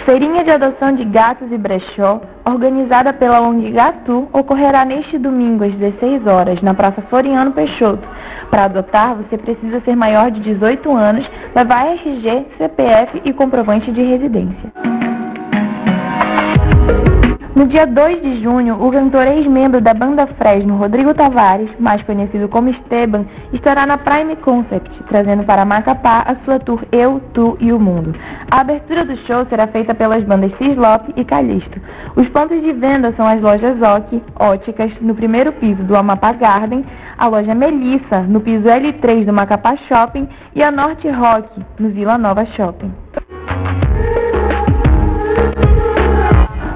Feirinha 0.05 0.43
de 0.43 0.51
adoção 0.51 0.93
de 0.93 1.05
gatos 1.05 1.53
e 1.53 1.57
brechó, 1.57 2.21
organizada 2.45 3.13
pela 3.13 3.41
ONG 3.41 3.71
Gatu, 3.71 4.29
ocorrerá 4.33 4.85
neste 4.85 5.17
domingo 5.17 5.63
às 5.63 5.73
16 5.75 6.27
horas, 6.27 6.61
na 6.61 6.75
Praça 6.75 7.01
Floriano 7.03 7.53
Peixoto. 7.53 8.07
Para 8.51 8.65
adotar, 8.65 9.15
você 9.15 9.39
precisa 9.39 9.81
ser 9.81 9.95
maior 9.95 10.33
de 10.33 10.41
18 10.41 10.91
anos, 10.93 11.31
levar 11.55 11.87
RG, 11.87 12.47
CPF 12.59 13.23
e 13.25 13.33
comprovante 13.33 13.93
de 13.93 14.03
residência. 14.03 15.02
No 17.55 17.67
dia 17.67 17.87
2 17.87 18.23
de 18.23 18.43
junho, 18.43 18.83
o 18.83 18.91
cantor 18.91 19.27
ex-membro 19.27 19.79
da 19.79 19.93
banda 19.93 20.27
Fresno, 20.27 20.75
Rodrigo 20.75 21.13
Tavares, 21.13 21.69
mais 21.79 22.03
conhecido 22.03 22.49
como 22.49 22.71
Esteban, 22.71 23.27
estará 23.53 23.85
na 23.85 23.99
Prime 23.99 24.37
Concept, 24.37 24.91
trazendo 25.07 25.45
para 25.45 25.63
Macapá 25.63 26.25
a 26.27 26.35
sua 26.47 26.59
tour 26.59 26.83
Eu, 26.91 27.21
Tu 27.35 27.59
e 27.61 27.71
o 27.71 27.79
Mundo. 27.79 28.15
A 28.51 28.61
abertura 28.61 29.05
do 29.05 29.15
show 29.27 29.45
será 29.51 29.67
feita 29.67 29.95
pelas 29.95 30.25
bandas 30.25 30.51
Cislop 30.57 31.13
e 31.15 31.23
Calixto. 31.27 31.79
Os 32.17 32.27
pontos 32.31 32.59
de 32.63 32.73
venda 32.73 33.13
são 33.19 33.27
as 33.27 33.39
lojas 33.43 33.77
Ok, 33.83 34.23
Óticas, 34.41 34.91
no 35.03 35.15
primeiro 35.15 35.53
piso 35.53 35.83
do 35.83 35.95
Amapá 35.95 36.33
Garden, 36.33 36.87
a 37.19 37.27
loja 37.27 37.55
Melissa, 37.55 38.21
no 38.23 38.41
piso 38.41 38.65
L3 38.65 39.27
do 39.27 39.33
Macapá 39.33 39.77
Shopping 39.77 40.27
e 40.55 40.63
a 40.63 40.71
Norte 40.71 41.07
Rock, 41.11 41.49
no 41.79 41.91
Vila 41.91 42.17
Nova 42.17 42.47
Shopping. 42.47 42.91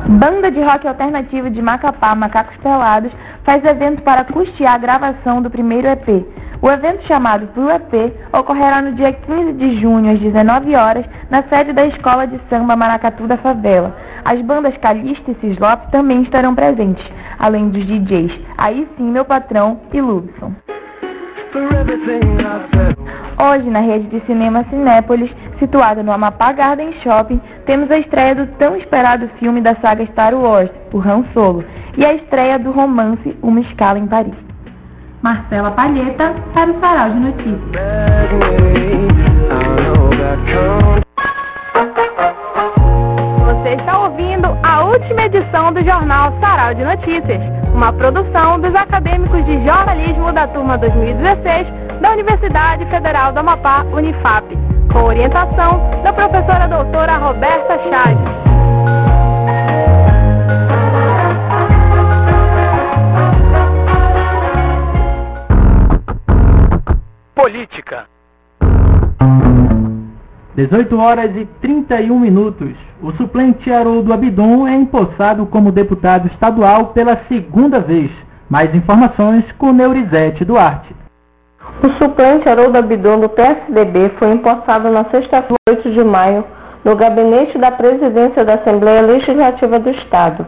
Banda 0.08 0.52
de 0.52 0.62
rock 0.62 0.86
alternativo 0.86 1.50
de 1.50 1.60
Macapá, 1.60 2.14
Macacos 2.14 2.56
Pelados, 2.58 3.10
faz 3.42 3.64
evento 3.64 4.02
para 4.02 4.22
custear 4.22 4.74
a 4.74 4.78
gravação 4.78 5.42
do 5.42 5.50
primeiro 5.50 5.88
EP. 5.88 6.24
O 6.62 6.70
evento 6.70 7.04
chamado 7.06 7.48
Pro 7.48 7.68
EP 7.68 8.14
ocorrerá 8.32 8.80
no 8.80 8.92
dia 8.92 9.12
15 9.12 9.54
de 9.54 9.80
junho, 9.80 10.12
às 10.12 10.20
19 10.20 10.76
horas, 10.76 11.04
na 11.28 11.42
sede 11.42 11.72
da 11.72 11.84
Escola 11.86 12.24
de 12.24 12.40
Samba 12.48 12.76
Maracatu 12.76 13.26
da 13.26 13.36
Favela. 13.36 13.96
As 14.24 14.40
bandas 14.42 14.76
Calista 14.76 15.32
e 15.32 15.34
Cislop 15.40 15.90
também 15.90 16.22
estarão 16.22 16.54
presentes, 16.54 17.04
além 17.36 17.68
dos 17.68 17.84
DJs 17.84 18.32
Aí 18.56 18.88
Sim 18.96 19.10
Meu 19.10 19.24
Patrão 19.24 19.80
e 19.92 20.00
Lubson. 20.00 20.54
Hoje, 23.38 23.68
na 23.68 23.80
rede 23.80 24.06
de 24.08 24.24
cinema 24.26 24.64
Cinépolis, 24.70 25.30
situada 25.58 26.02
no 26.02 26.10
Amapá 26.10 26.52
Garden 26.52 26.92
Shopping, 27.02 27.40
temos 27.66 27.90
a 27.90 27.98
estreia 27.98 28.34
do 28.34 28.46
tão 28.58 28.76
esperado 28.76 29.28
filme 29.38 29.60
da 29.60 29.74
saga 29.76 30.06
Star 30.06 30.34
Wars, 30.34 30.70
o 30.92 30.98
Han 30.98 31.24
Solo, 31.34 31.64
e 31.96 32.04
a 32.04 32.14
estreia 32.14 32.58
do 32.58 32.70
romance 32.70 33.36
Uma 33.42 33.60
Escala 33.60 33.98
em 33.98 34.06
Paris. 34.06 34.34
Marcela 35.22 35.70
Palheta, 35.70 36.34
para 36.54 36.70
o 36.70 36.80
Sarau 36.80 37.10
de 37.10 37.20
Notícias. 37.20 37.60
Você 43.44 43.74
está 43.74 43.98
ouvindo 43.98 44.56
a 44.62 44.84
última 44.84 45.24
edição 45.24 45.72
do 45.72 45.84
jornal 45.84 46.32
Sarau 46.40 46.74
de 46.74 46.84
Notícias, 46.84 47.55
uma 47.76 47.92
produção 47.92 48.58
dos 48.58 48.74
acadêmicos 48.74 49.44
de 49.44 49.62
jornalismo 49.62 50.32
da 50.32 50.48
turma 50.48 50.78
2016 50.78 51.66
da 52.00 52.12
Universidade 52.12 52.86
Federal 52.86 53.32
do 53.32 53.40
Amapá, 53.40 53.84
Unifap, 53.92 54.46
com 54.90 55.04
orientação 55.04 55.78
da 56.02 56.10
professora 56.10 56.66
doutora 56.68 57.18
Roberta 57.18 57.78
Chaves. 57.90 58.46
Política. 67.34 68.15
18 70.56 70.98
horas 70.98 71.36
e 71.36 71.44
31 71.60 72.18
minutos. 72.18 72.72
O 73.02 73.12
suplente 73.12 73.70
Haroldo 73.70 74.10
Abidon 74.10 74.66
é 74.66 74.74
empossado 74.74 75.44
como 75.44 75.70
deputado 75.70 76.28
estadual 76.28 76.86
pela 76.86 77.20
segunda 77.28 77.78
vez. 77.78 78.10
Mais 78.48 78.74
informações 78.74 79.44
com 79.58 79.70
Neurizete 79.70 80.46
Duarte. 80.46 80.96
O 81.82 81.88
suplente 82.02 82.48
Haroldo 82.48 82.78
Abidon 82.78 83.20
do 83.20 83.28
PSDB 83.28 84.12
foi 84.18 84.32
empossado 84.32 84.90
na 84.90 85.04
sexta-feira, 85.10 85.56
8 85.68 85.90
de 85.90 86.02
maio, 86.02 86.42
no 86.82 86.96
gabinete 86.96 87.58
da 87.58 87.70
presidência 87.70 88.42
da 88.42 88.54
Assembleia 88.54 89.02
Legislativa 89.02 89.78
do 89.78 89.90
Estado 89.90 90.46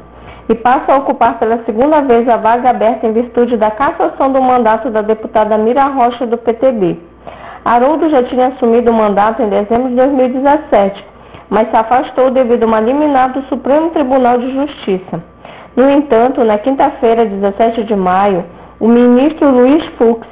e 0.49 0.55
passa 0.55 0.93
a 0.93 0.97
ocupar 0.97 1.39
pela 1.39 1.63
segunda 1.65 2.01
vez 2.01 2.27
a 2.27 2.39
vaga 2.39 2.71
aberta 2.71 3.07
em 3.07 3.13
virtude 3.13 3.59
da 3.59 3.71
cassação 3.71 4.33
do 4.33 4.41
mandato 4.41 4.89
da 4.89 5.03
deputada 5.03 5.59
Mira 5.59 5.85
Rocha 5.85 6.27
do 6.27 6.39
PTB. 6.39 6.99
Haroldo 7.65 8.09
já 8.09 8.23
tinha 8.23 8.49
assumido 8.49 8.91
o 8.91 8.95
mandato 8.95 9.43
em 9.43 9.49
dezembro 9.49 9.89
de 9.91 9.97
2017, 9.97 11.05
mas 11.51 11.71
se 11.71 11.77
afastou 11.77 12.31
devido 12.31 12.65
a 12.65 12.67
uma 12.67 12.81
liminar 12.81 13.33
do 13.33 13.43
Supremo 13.43 13.91
Tribunal 13.91 14.39
de 14.39 14.53
Justiça. 14.53 15.23
No 15.77 15.89
entanto, 15.91 16.43
na 16.45 16.59
quinta-feira, 16.59 17.25
17 17.25 17.85
de 17.85 17.95
maio, 17.95 18.45
o 18.81 18.89
ministro 18.89 19.51
Luiz 19.51 19.85
Fux 19.97 20.27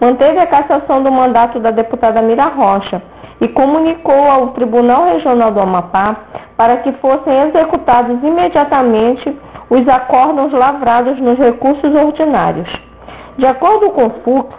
manteve 0.00 0.38
a 0.38 0.46
cassação 0.46 1.02
do 1.02 1.10
mandato 1.10 1.60
da 1.60 1.70
deputada 1.70 2.20
Mira 2.20 2.46
Rocha 2.46 3.02
e 3.40 3.48
comunicou 3.48 4.30
ao 4.30 4.48
Tribunal 4.48 5.04
Regional 5.06 5.50
do 5.50 5.60
Amapá 5.60 6.16
para 6.56 6.78
que 6.78 6.92
fossem 6.92 7.48
executados 7.48 8.22
imediatamente 8.22 9.36
os 9.70 9.88
acórdãos 9.88 10.52
lavrados 10.52 11.18
nos 11.20 11.38
recursos 11.38 11.94
ordinários. 11.94 12.91
De 13.38 13.46
acordo 13.46 13.90
com 13.90 14.10
Fux, 14.22 14.54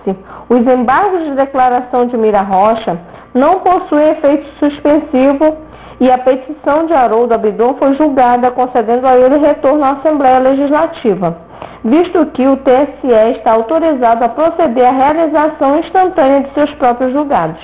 os 0.49 0.59
embargos 0.61 1.25
de 1.25 1.31
declaração 1.35 2.07
de 2.07 2.17
Mira 2.17 2.41
Rocha 2.41 2.99
não 3.33 3.59
possuem 3.59 4.11
efeito 4.11 4.47
suspensivo 4.57 5.57
e 5.99 6.11
a 6.11 6.17
petição 6.17 6.85
de 6.85 6.93
Haroldo 6.93 7.33
Abidon 7.33 7.75
foi 7.75 7.93
julgada, 7.93 8.51
concedendo 8.51 9.07
a 9.07 9.15
ele 9.15 9.37
retorno 9.37 9.83
à 9.83 9.91
Assembleia 9.91 10.39
Legislativa, 10.39 11.37
visto 11.83 12.25
que 12.27 12.47
o 12.47 12.57
TSE 12.57 13.37
está 13.37 13.51
autorizado 13.53 14.23
a 14.25 14.29
proceder 14.29 14.87
à 14.87 14.91
realização 14.91 15.79
instantânea 15.79 16.41
de 16.41 16.53
seus 16.53 16.73
próprios 16.73 17.13
julgados. 17.13 17.63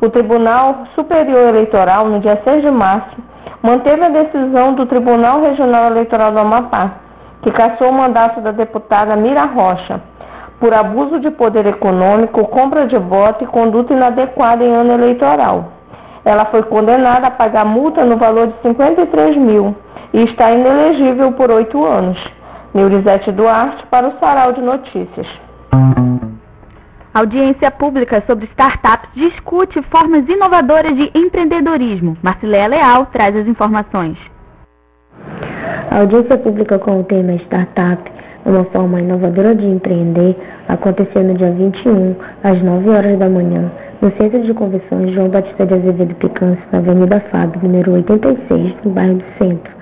O 0.00 0.08
Tribunal 0.08 0.84
Superior 0.94 1.50
Eleitoral, 1.50 2.06
no 2.06 2.18
dia 2.20 2.40
6 2.42 2.62
de 2.62 2.70
março, 2.70 3.16
manteve 3.62 4.02
a 4.04 4.08
decisão 4.08 4.72
do 4.72 4.86
Tribunal 4.86 5.42
Regional 5.42 5.90
Eleitoral 5.90 6.32
do 6.32 6.38
Amapá, 6.38 6.92
que 7.42 7.50
cassou 7.50 7.90
o 7.90 7.92
mandato 7.92 8.40
da 8.40 8.50
deputada 8.50 9.14
Mira 9.16 9.44
Rocha, 9.44 10.00
por 10.60 10.74
abuso 10.74 11.18
de 11.18 11.30
poder 11.30 11.66
econômico, 11.66 12.46
compra 12.46 12.86
de 12.86 12.98
voto 12.98 13.42
e 13.42 13.46
conduta 13.46 13.94
inadequada 13.94 14.62
em 14.62 14.72
ano 14.72 14.92
eleitoral. 14.92 15.72
Ela 16.22 16.44
foi 16.44 16.62
condenada 16.62 17.28
a 17.28 17.30
pagar 17.30 17.64
multa 17.64 18.04
no 18.04 18.18
valor 18.18 18.48
de 18.48 18.54
53 18.62 19.38
mil 19.38 19.74
e 20.12 20.22
está 20.24 20.52
inelegível 20.52 21.32
por 21.32 21.50
oito 21.50 21.82
anos. 21.82 22.22
Neurizete 22.74 23.32
Duarte 23.32 23.84
para 23.86 24.08
o 24.08 24.18
Sarau 24.20 24.52
de 24.52 24.60
Notícias. 24.60 25.26
Audiência 27.12 27.70
pública 27.70 28.22
sobre 28.26 28.44
startups 28.46 29.10
discute 29.14 29.82
formas 29.90 30.28
inovadoras 30.28 30.94
de 30.94 31.10
empreendedorismo. 31.14 32.16
Marcileia 32.22 32.68
Leal 32.68 33.06
traz 33.06 33.34
as 33.34 33.48
informações. 33.48 34.16
A 35.90 35.98
audiência 35.98 36.38
pública 36.38 36.78
com 36.78 37.00
o 37.00 37.04
tema 37.04 37.32
Startup, 37.32 38.12
uma 38.50 38.64
forma 38.64 39.00
inovadora 39.00 39.54
de 39.54 39.66
empreender, 39.66 40.36
aconteceu 40.68 41.22
no 41.22 41.34
dia 41.34 41.50
21, 41.50 42.14
às 42.42 42.62
9 42.62 42.90
horas 42.90 43.18
da 43.18 43.28
manhã, 43.28 43.70
no 44.00 44.10
Centro 44.16 44.42
de 44.42 44.52
Convenções 44.54 45.10
João 45.12 45.28
Batista 45.28 45.66
de 45.66 45.74
Azevedo 45.74 46.14
Picância, 46.16 46.62
na 46.72 46.78
Avenida 46.78 47.20
Fábio, 47.30 47.60
número 47.62 47.92
86, 47.92 48.74
no 48.84 48.90
bairro 48.90 49.14
do 49.14 49.24
Centro, 49.38 49.72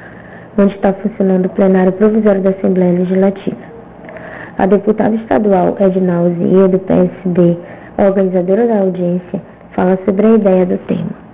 onde 0.59 0.75
está 0.75 0.93
funcionando 0.93 1.47
o 1.47 1.51
plenário 1.51 1.93
provisório 1.93 2.43
da 2.43 2.51
Assembleia 2.51 2.99
Legislativa. 2.99 3.69
A 4.59 4.67
deputada 4.67 5.15
estadual 5.15 5.77
Edna 5.79 6.17
Alzia, 6.17 6.69
do 6.69 6.79
PSD, 6.81 7.57
organizadora 7.97 8.67
da 8.67 8.81
audiência, 8.81 9.41
fala 9.71 9.99
sobre 10.05 10.27
a 10.27 10.31
ideia 10.31 10.67
do 10.67 10.79
tema. 10.79 11.28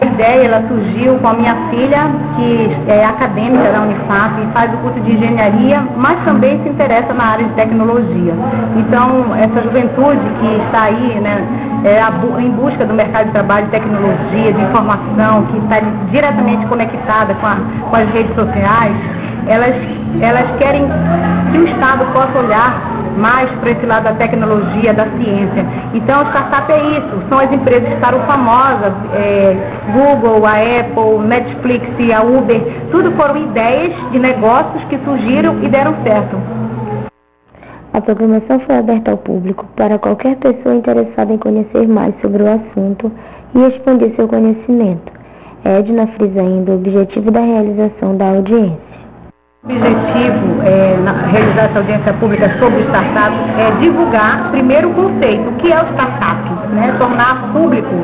A 0.00 0.06
ideia 0.06 0.46
ela 0.46 0.66
surgiu 0.68 1.18
com 1.18 1.28
a 1.28 1.34
minha 1.34 1.54
filha, 1.70 2.10
que 2.36 2.70
é 2.88 3.04
acadêmica 3.04 3.70
da 3.70 3.82
Unifap 3.82 4.40
e 4.40 4.52
faz 4.52 4.72
o 4.72 4.76
curso 4.78 5.00
de 5.00 5.12
engenharia, 5.12 5.86
mas 5.96 6.18
também 6.24 6.60
se 6.62 6.70
interessa 6.70 7.12
na 7.14 7.24
área 7.24 7.44
de 7.46 7.52
tecnologia. 7.54 8.34
Então, 8.76 9.34
essa 9.36 9.62
juventude 9.62 10.20
que 10.40 10.62
está 10.66 10.84
aí, 10.84 11.20
né, 11.20 11.46
é, 11.84 12.00
em 12.40 12.50
busca 12.50 12.84
do 12.84 12.94
mercado 12.94 13.26
de 13.26 13.32
trabalho, 13.32 13.66
de 13.66 13.72
tecnologia, 13.72 14.52
de 14.52 14.62
informação, 14.62 15.46
que 15.46 15.58
está 15.58 15.80
diretamente 16.10 16.66
conectada 16.66 17.34
com, 17.34 17.46
a, 17.46 17.56
com 17.90 17.96
as 17.96 18.08
redes 18.10 18.34
sociais, 18.34 18.96
elas, 19.46 19.74
elas 20.20 20.46
querem 20.58 20.86
que 21.52 21.58
o 21.58 21.64
Estado 21.64 22.04
possa 22.12 22.38
olhar 22.38 23.01
mais 23.16 23.50
para 23.60 23.70
esse 23.70 23.86
lado 23.86 24.04
da 24.04 24.14
tecnologia, 24.14 24.92
da 24.92 25.06
ciência. 25.06 25.66
Então, 25.94 26.22
startup 26.26 26.72
é 26.72 26.98
isso, 26.98 27.22
são 27.28 27.38
as 27.38 27.52
empresas 27.52 27.88
que 27.88 27.94
ficaram 27.94 28.20
famosas, 28.20 28.92
é, 29.14 29.56
Google, 29.92 30.46
a 30.46 30.52
Apple, 30.52 31.26
Netflix 31.26 31.86
a 32.14 32.22
Uber, 32.22 32.60
tudo 32.90 33.12
foram 33.12 33.36
ideias 33.36 33.94
de 34.10 34.18
negócios 34.18 34.84
que 34.84 34.98
surgiram 35.04 35.62
e 35.62 35.68
deram 35.68 35.94
certo. 36.04 36.36
A 37.92 38.00
programação 38.00 38.58
foi 38.60 38.76
aberta 38.76 39.10
ao 39.10 39.18
público 39.18 39.66
para 39.76 39.98
qualquer 39.98 40.36
pessoa 40.36 40.74
interessada 40.74 41.32
em 41.32 41.38
conhecer 41.38 41.86
mais 41.86 42.14
sobre 42.22 42.42
o 42.42 42.48
assunto 42.48 43.12
e 43.54 43.58
expandir 43.66 44.14
seu 44.16 44.26
conhecimento. 44.26 45.12
Edna 45.64 46.06
frisa 46.08 46.40
ainda 46.40 46.72
o 46.72 46.74
objetivo 46.76 47.30
da 47.30 47.40
realização 47.40 48.16
da 48.16 48.30
audiência. 48.30 48.91
O 49.64 49.68
objetivo 49.68 50.60
é, 50.64 50.96
na 51.04 51.12
realizar 51.12 51.66
essa 51.66 51.78
audiência 51.78 52.12
pública 52.14 52.50
sobre 52.58 52.80
startups 52.80 53.38
é 53.56 53.70
divulgar 53.80 54.50
primeiro 54.50 54.90
o 54.90 54.92
conceito, 54.92 55.50
o 55.50 55.52
que 55.52 55.72
é 55.72 55.80
o 55.80 55.86
startup 55.92 56.50
né, 56.74 56.92
tornar 56.98 57.52
público. 57.52 57.94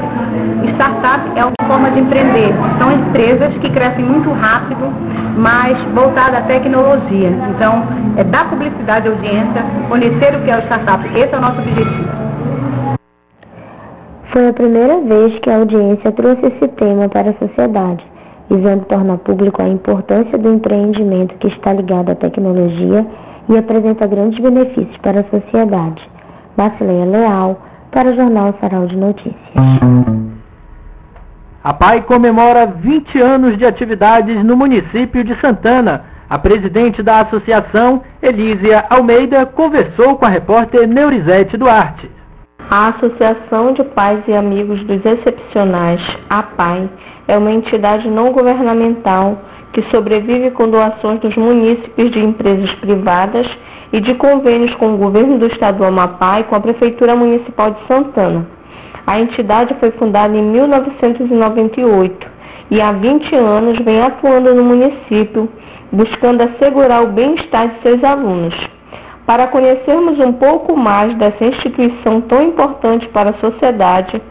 Startup 0.75 1.37
é 1.37 1.45
uma 1.45 1.67
forma 1.67 1.91
de 1.91 1.99
empreender. 1.99 2.55
São 2.79 2.93
empresas 2.93 3.53
que 3.59 3.71
crescem 3.71 4.05
muito 4.05 4.31
rápido, 4.35 4.93
mas 5.37 5.77
voltada 5.95 6.39
à 6.39 6.43
tecnologia. 6.43 7.31
Então, 7.51 7.83
é 8.17 8.23
dar 8.23 8.49
publicidade 8.49 9.09
à 9.09 9.11
audiência, 9.11 9.65
conhecer 9.89 10.37
o 10.37 10.43
que 10.45 10.51
é 10.53 10.59
o 10.59 10.61
startup. 10.61 11.05
Esse 11.19 11.35
é 11.35 11.39
o 11.39 11.41
nosso 11.41 11.59
objetivo. 11.59 12.09
Foi 14.27 14.49
a 14.49 14.53
primeira 14.53 15.01
vez 15.01 15.37
que 15.41 15.51
a 15.51 15.57
audiência 15.57 16.13
trouxe 16.13 16.47
esse 16.47 16.69
tema 16.69 17.09
para 17.09 17.31
a 17.31 17.35
sociedade, 17.35 18.07
visando 18.49 18.85
tornar 18.87 19.19
público 19.19 19.63
a 19.63 19.69
importância 19.69 20.39
do 20.39 20.53
empreendimento 20.53 21.35
que 21.37 21.49
está 21.49 21.73
ligado 21.73 22.11
à 22.11 22.15
tecnologia 22.15 23.07
e 23.49 23.57
apresenta 23.57 24.07
grandes 24.07 24.39
benefícios 24.39 24.97
para 24.99 25.21
a 25.21 25.25
sociedade. 25.25 26.09
Marcelinha 26.57 27.07
Leal, 27.07 27.61
para 27.91 28.11
o 28.11 28.15
Jornal 28.15 28.55
Sarau 28.61 28.87
de 28.87 28.97
Notícias. 28.97 29.39
A 31.63 31.75
PAI 31.75 32.03
comemora 32.03 32.67
20 32.67 33.21
anos 33.21 33.59
de 33.59 33.67
atividades 33.67 34.43
no 34.45 34.57
município 34.57 35.23
de 35.25 35.35
Santana. 35.41 36.05
A 36.31 36.39
presidente 36.39 37.03
da 37.03 37.21
associação, 37.21 38.03
Elísia 38.23 38.85
Almeida, 38.91 39.47
conversou 39.47 40.17
com 40.17 40.27
a 40.27 40.29
repórter 40.29 40.87
Neurizete 40.87 41.57
Duarte. 41.57 42.18
A 42.71 42.89
Associação 42.89 43.73
de 43.73 43.83
Pais 43.83 44.21
e 44.29 44.35
Amigos 44.35 44.85
dos 44.85 45.03
Excepcionais, 45.03 46.03
a 46.29 46.43
PAI, 46.43 46.91
é 47.27 47.39
uma 47.39 47.51
entidade 47.51 48.07
não 48.11 48.31
governamental 48.31 49.39
que 49.73 49.81
sobrevive 49.85 50.51
com 50.51 50.69
doações 50.69 51.19
dos 51.21 51.35
munícipes 51.35 52.11
de 52.11 52.19
empresas 52.19 52.71
privadas 52.75 53.47
e 53.91 54.03
de 54.03 54.15
convênios 54.17 54.75
com 54.75 54.93
o 54.93 54.99
governo 54.99 55.39
do 55.39 55.47
estado 55.47 55.79
do 55.79 55.85
Amapá 55.85 56.41
e 56.41 56.45
com 56.45 56.57
a 56.57 56.61
Prefeitura 56.61 57.17
Municipal 57.17 57.71
de 57.71 57.87
Santana. 57.87 58.47
A 59.07 59.19
entidade 59.19 59.75
foi 59.81 59.91
fundada 59.93 60.37
em 60.37 60.43
1998 60.43 62.27
e 62.71 62.83
há 62.83 62.93
20 62.93 63.35
anos 63.35 63.79
vem 63.79 64.03
atuando 64.03 64.55
no 64.55 64.63
município, 64.63 65.49
buscando 65.91 66.43
assegurar 66.43 67.03
o 67.03 67.13
bem-estar 67.13 67.69
de 67.69 67.81
seus 67.81 68.05
alunos. 68.05 68.78
Para 69.29 69.47
conhecermos 69.49 70.19
um 70.21 70.33
pouco 70.33 70.75
mais 70.75 71.15
dessa 71.17 71.45
instituição 71.45 72.19
tão 72.23 72.45
importante 72.45 73.07
para 73.09 73.29
a 73.29 73.35
sociedade, 73.35 74.23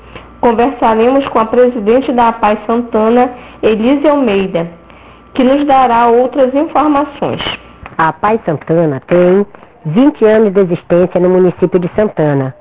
conversaremos 0.41 1.27
com 1.27 1.37
a 1.37 1.45
presidente 1.45 2.11
da 2.11 2.29
APAI 2.29 2.57
Santana, 2.65 3.31
Elise 3.61 4.07
Almeida, 4.07 4.67
que 5.35 5.43
nos 5.43 5.63
dará 5.65 6.07
outras 6.07 6.51
informações. 6.55 7.43
A 7.95 8.11
Pai 8.11 8.39
Santana 8.43 8.99
tem 9.05 9.45
20 9.85 10.25
anos 10.25 10.51
de 10.51 10.61
existência 10.61 11.21
no 11.21 11.29
município 11.29 11.79
de 11.79 11.91
Santana, 11.95 12.55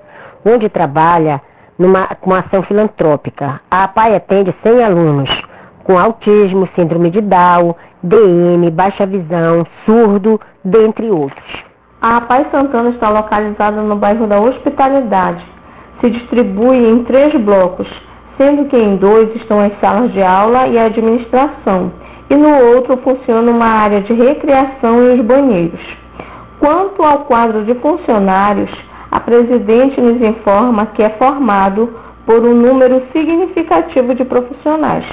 onde 0.45 0.69
trabalha 0.69 1.41
numa, 1.79 2.07
com 2.21 2.35
ação 2.35 2.63
filantrópica. 2.63 3.63
A 3.71 3.89
Pai 3.89 4.15
atende 4.15 4.55
100 4.63 4.85
alunos 4.85 5.43
com 5.85 5.99
autismo, 5.99 6.69
síndrome 6.77 7.09
de 7.09 7.23
Down, 7.23 7.75
DM, 8.03 8.71
baixa 8.73 9.07
visão, 9.07 9.65
surdo, 9.87 10.39
dentre 10.63 11.11
outros. 11.11 11.66
A 12.01 12.21
Pai 12.21 12.47
Santana 12.51 12.91
está 12.91 13.09
localizada 13.09 13.81
no 13.83 13.97
bairro 13.97 14.27
da 14.27 14.39
Hospitalidade. 14.39 15.45
Se 16.01 16.11
distribui 16.11 16.77
em 16.77 17.05
três 17.05 17.35
blocos, 17.41 17.89
sendo 18.37 18.67
que 18.67 18.77
em 18.77 18.97
dois 18.97 19.35
estão 19.35 19.61
as 19.61 19.73
salas 19.81 20.13
de 20.13 20.23
aula 20.23 20.67
e 20.67 20.79
a 20.79 20.85
administração 20.85 21.91
e 22.29 22.35
no 22.35 22.55
outro 22.75 22.97
funciona 22.99 23.51
uma 23.51 23.67
área 23.67 24.01
de 24.03 24.13
recreação 24.13 25.03
e 25.03 25.15
os 25.15 25.21
banheiros. 25.25 25.81
Quanto 26.59 27.03
ao 27.03 27.21
quadro 27.21 27.65
de 27.65 27.75
funcionários, 27.77 28.71
a 29.11 29.21
presidente 29.21 30.01
nos 30.01 30.21
informa 30.21 30.87
que 30.87 31.03
é 31.03 31.11
formado 31.11 31.95
por 32.25 32.45
um 32.45 32.55
número 32.55 33.03
significativo 33.13 34.15
de 34.15 34.25
profissionais. 34.25 35.05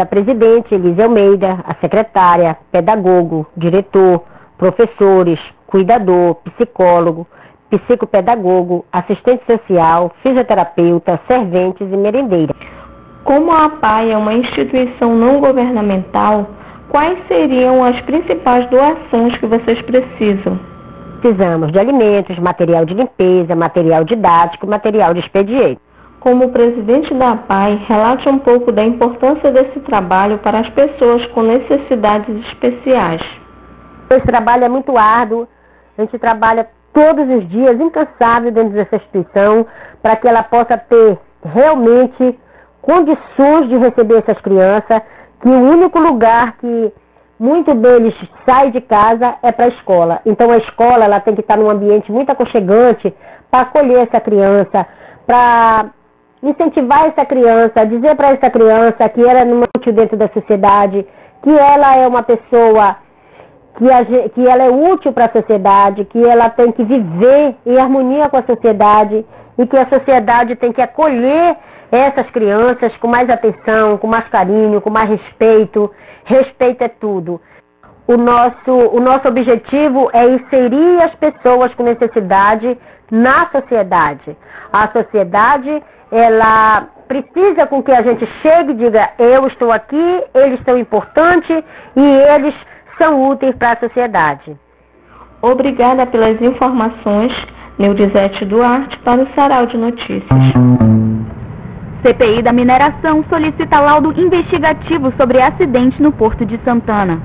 A 0.00 0.06
presidente 0.06 0.74
Elise 0.74 1.02
Almeida, 1.02 1.58
a 1.66 1.74
secretária, 1.74 2.56
pedagogo, 2.72 3.46
diretor, 3.54 4.22
professores, 4.58 5.40
cuidador, 5.66 6.36
psicólogo, 6.44 7.26
psicopedagogo, 7.70 8.84
assistente 8.92 9.42
social, 9.46 10.12
fisioterapeuta, 10.22 11.20
serventes 11.26 11.86
e 11.90 11.96
merendeira. 11.96 12.54
Como 13.24 13.50
a 13.52 13.64
APAI 13.64 14.12
é 14.12 14.16
uma 14.16 14.34
instituição 14.34 15.14
não 15.14 15.40
governamental, 15.40 16.46
quais 16.90 17.18
seriam 17.26 17.82
as 17.82 18.00
principais 18.02 18.66
doações 18.66 19.36
que 19.38 19.46
vocês 19.46 19.80
precisam? 19.82 20.58
Precisamos 21.20 21.72
de 21.72 21.78
alimentos, 21.78 22.38
material 22.38 22.84
de 22.84 22.92
limpeza, 22.92 23.56
material 23.56 24.04
didático, 24.04 24.66
material 24.66 25.14
de 25.14 25.20
expediente. 25.20 25.80
Como 26.20 26.50
presidente 26.50 27.12
da 27.14 27.32
APAI, 27.32 27.82
relate 27.86 28.28
um 28.28 28.38
pouco 28.38 28.70
da 28.70 28.84
importância 28.84 29.50
desse 29.50 29.80
trabalho 29.80 30.38
para 30.38 30.60
as 30.60 30.68
pessoas 30.70 31.26
com 31.28 31.42
necessidades 31.42 32.34
especiais. 32.46 33.22
Esse 34.16 34.26
trabalho 34.26 34.64
é 34.64 34.68
muito 34.68 34.96
árduo, 34.96 35.48
a 35.96 36.02
gente 36.02 36.18
trabalha 36.18 36.68
todos 36.92 37.28
os 37.28 37.48
dias, 37.48 37.78
incansável 37.80 38.52
dentro 38.52 38.74
dessa 38.74 38.96
instituição, 38.96 39.66
para 40.02 40.16
que 40.16 40.28
ela 40.28 40.42
possa 40.42 40.78
ter 40.78 41.18
realmente 41.44 42.38
condições 42.80 43.68
de 43.68 43.76
receber 43.76 44.18
essas 44.18 44.40
crianças, 44.40 45.02
que 45.40 45.48
o 45.48 45.70
único 45.70 45.98
lugar 45.98 46.56
que 46.58 46.92
muito 47.38 47.74
deles 47.74 48.14
sai 48.46 48.70
de 48.70 48.80
casa 48.80 49.34
é 49.42 49.50
para 49.50 49.66
a 49.66 49.68
escola. 49.68 50.20
Então 50.24 50.50
a 50.50 50.58
escola 50.58 51.04
ela 51.04 51.20
tem 51.20 51.34
que 51.34 51.40
estar 51.40 51.56
num 51.56 51.68
ambiente 51.68 52.12
muito 52.12 52.30
aconchegante 52.30 53.12
para 53.50 53.62
acolher 53.62 54.06
essa 54.06 54.20
criança, 54.20 54.86
para 55.26 55.86
incentivar 56.42 57.06
essa 57.06 57.24
criança, 57.24 57.84
dizer 57.86 58.14
para 58.14 58.30
essa 58.30 58.50
criança 58.50 59.08
que 59.08 59.22
ela 59.22 59.40
é 59.40 59.44
útil 59.76 59.92
dentro 59.92 60.16
da 60.16 60.28
sociedade, 60.28 61.06
que 61.42 61.50
ela 61.50 61.96
é 61.96 62.06
uma 62.06 62.22
pessoa 62.22 62.96
que, 63.76 63.90
a, 63.90 64.04
que 64.28 64.46
ela 64.46 64.64
é 64.64 64.70
útil 64.70 65.12
para 65.12 65.26
a 65.26 65.32
sociedade, 65.32 66.04
que 66.04 66.22
ela 66.24 66.48
tem 66.48 66.70
que 66.72 66.84
viver 66.84 67.56
em 67.66 67.78
harmonia 67.78 68.28
com 68.28 68.36
a 68.36 68.42
sociedade 68.42 69.24
e 69.58 69.66
que 69.66 69.76
a 69.76 69.88
sociedade 69.88 70.56
tem 70.56 70.72
que 70.72 70.82
acolher 70.82 71.56
essas 71.90 72.28
crianças 72.30 72.96
com 72.96 73.08
mais 73.08 73.28
atenção, 73.28 73.96
com 73.98 74.06
mais 74.06 74.28
carinho, 74.28 74.80
com 74.80 74.90
mais 74.90 75.08
respeito. 75.08 75.90
Respeito 76.24 76.82
é 76.82 76.88
tudo. 76.88 77.40
O 78.06 78.16
nosso, 78.16 78.72
o 78.72 79.00
nosso 79.00 79.28
objetivo 79.28 80.10
é 80.12 80.28
inserir 80.28 81.02
as 81.02 81.14
pessoas 81.14 81.74
com 81.74 81.82
necessidade 81.84 82.78
na 83.10 83.48
sociedade. 83.50 84.36
A 84.72 84.88
sociedade, 84.88 85.82
ela 86.10 86.88
precisa 87.08 87.66
com 87.66 87.82
que 87.82 87.92
a 87.92 88.02
gente 88.02 88.26
chegue 88.42 88.72
e 88.72 88.74
diga, 88.74 89.10
eu 89.18 89.46
estou 89.46 89.70
aqui, 89.70 90.24
eles 90.34 90.60
são 90.64 90.76
importantes 90.76 91.62
e 91.96 92.02
eles 92.02 92.54
são 92.98 93.28
úteis 93.28 93.54
para 93.56 93.72
a 93.72 93.80
sociedade. 93.80 94.56
Obrigada 95.42 96.06
pelas 96.06 96.40
informações, 96.40 97.32
Neurizete 97.78 98.44
Duarte, 98.44 98.98
para 99.00 99.22
o 99.22 99.28
Sarau 99.34 99.66
de 99.66 99.76
Notícias. 99.76 100.24
CPI 102.02 102.42
da 102.42 102.52
mineração 102.52 103.24
solicita 103.28 103.80
laudo 103.80 104.12
investigativo 104.18 105.12
sobre 105.18 105.40
acidente 105.40 106.02
no 106.02 106.12
Porto 106.12 106.44
de 106.44 106.58
Santana. 106.64 107.20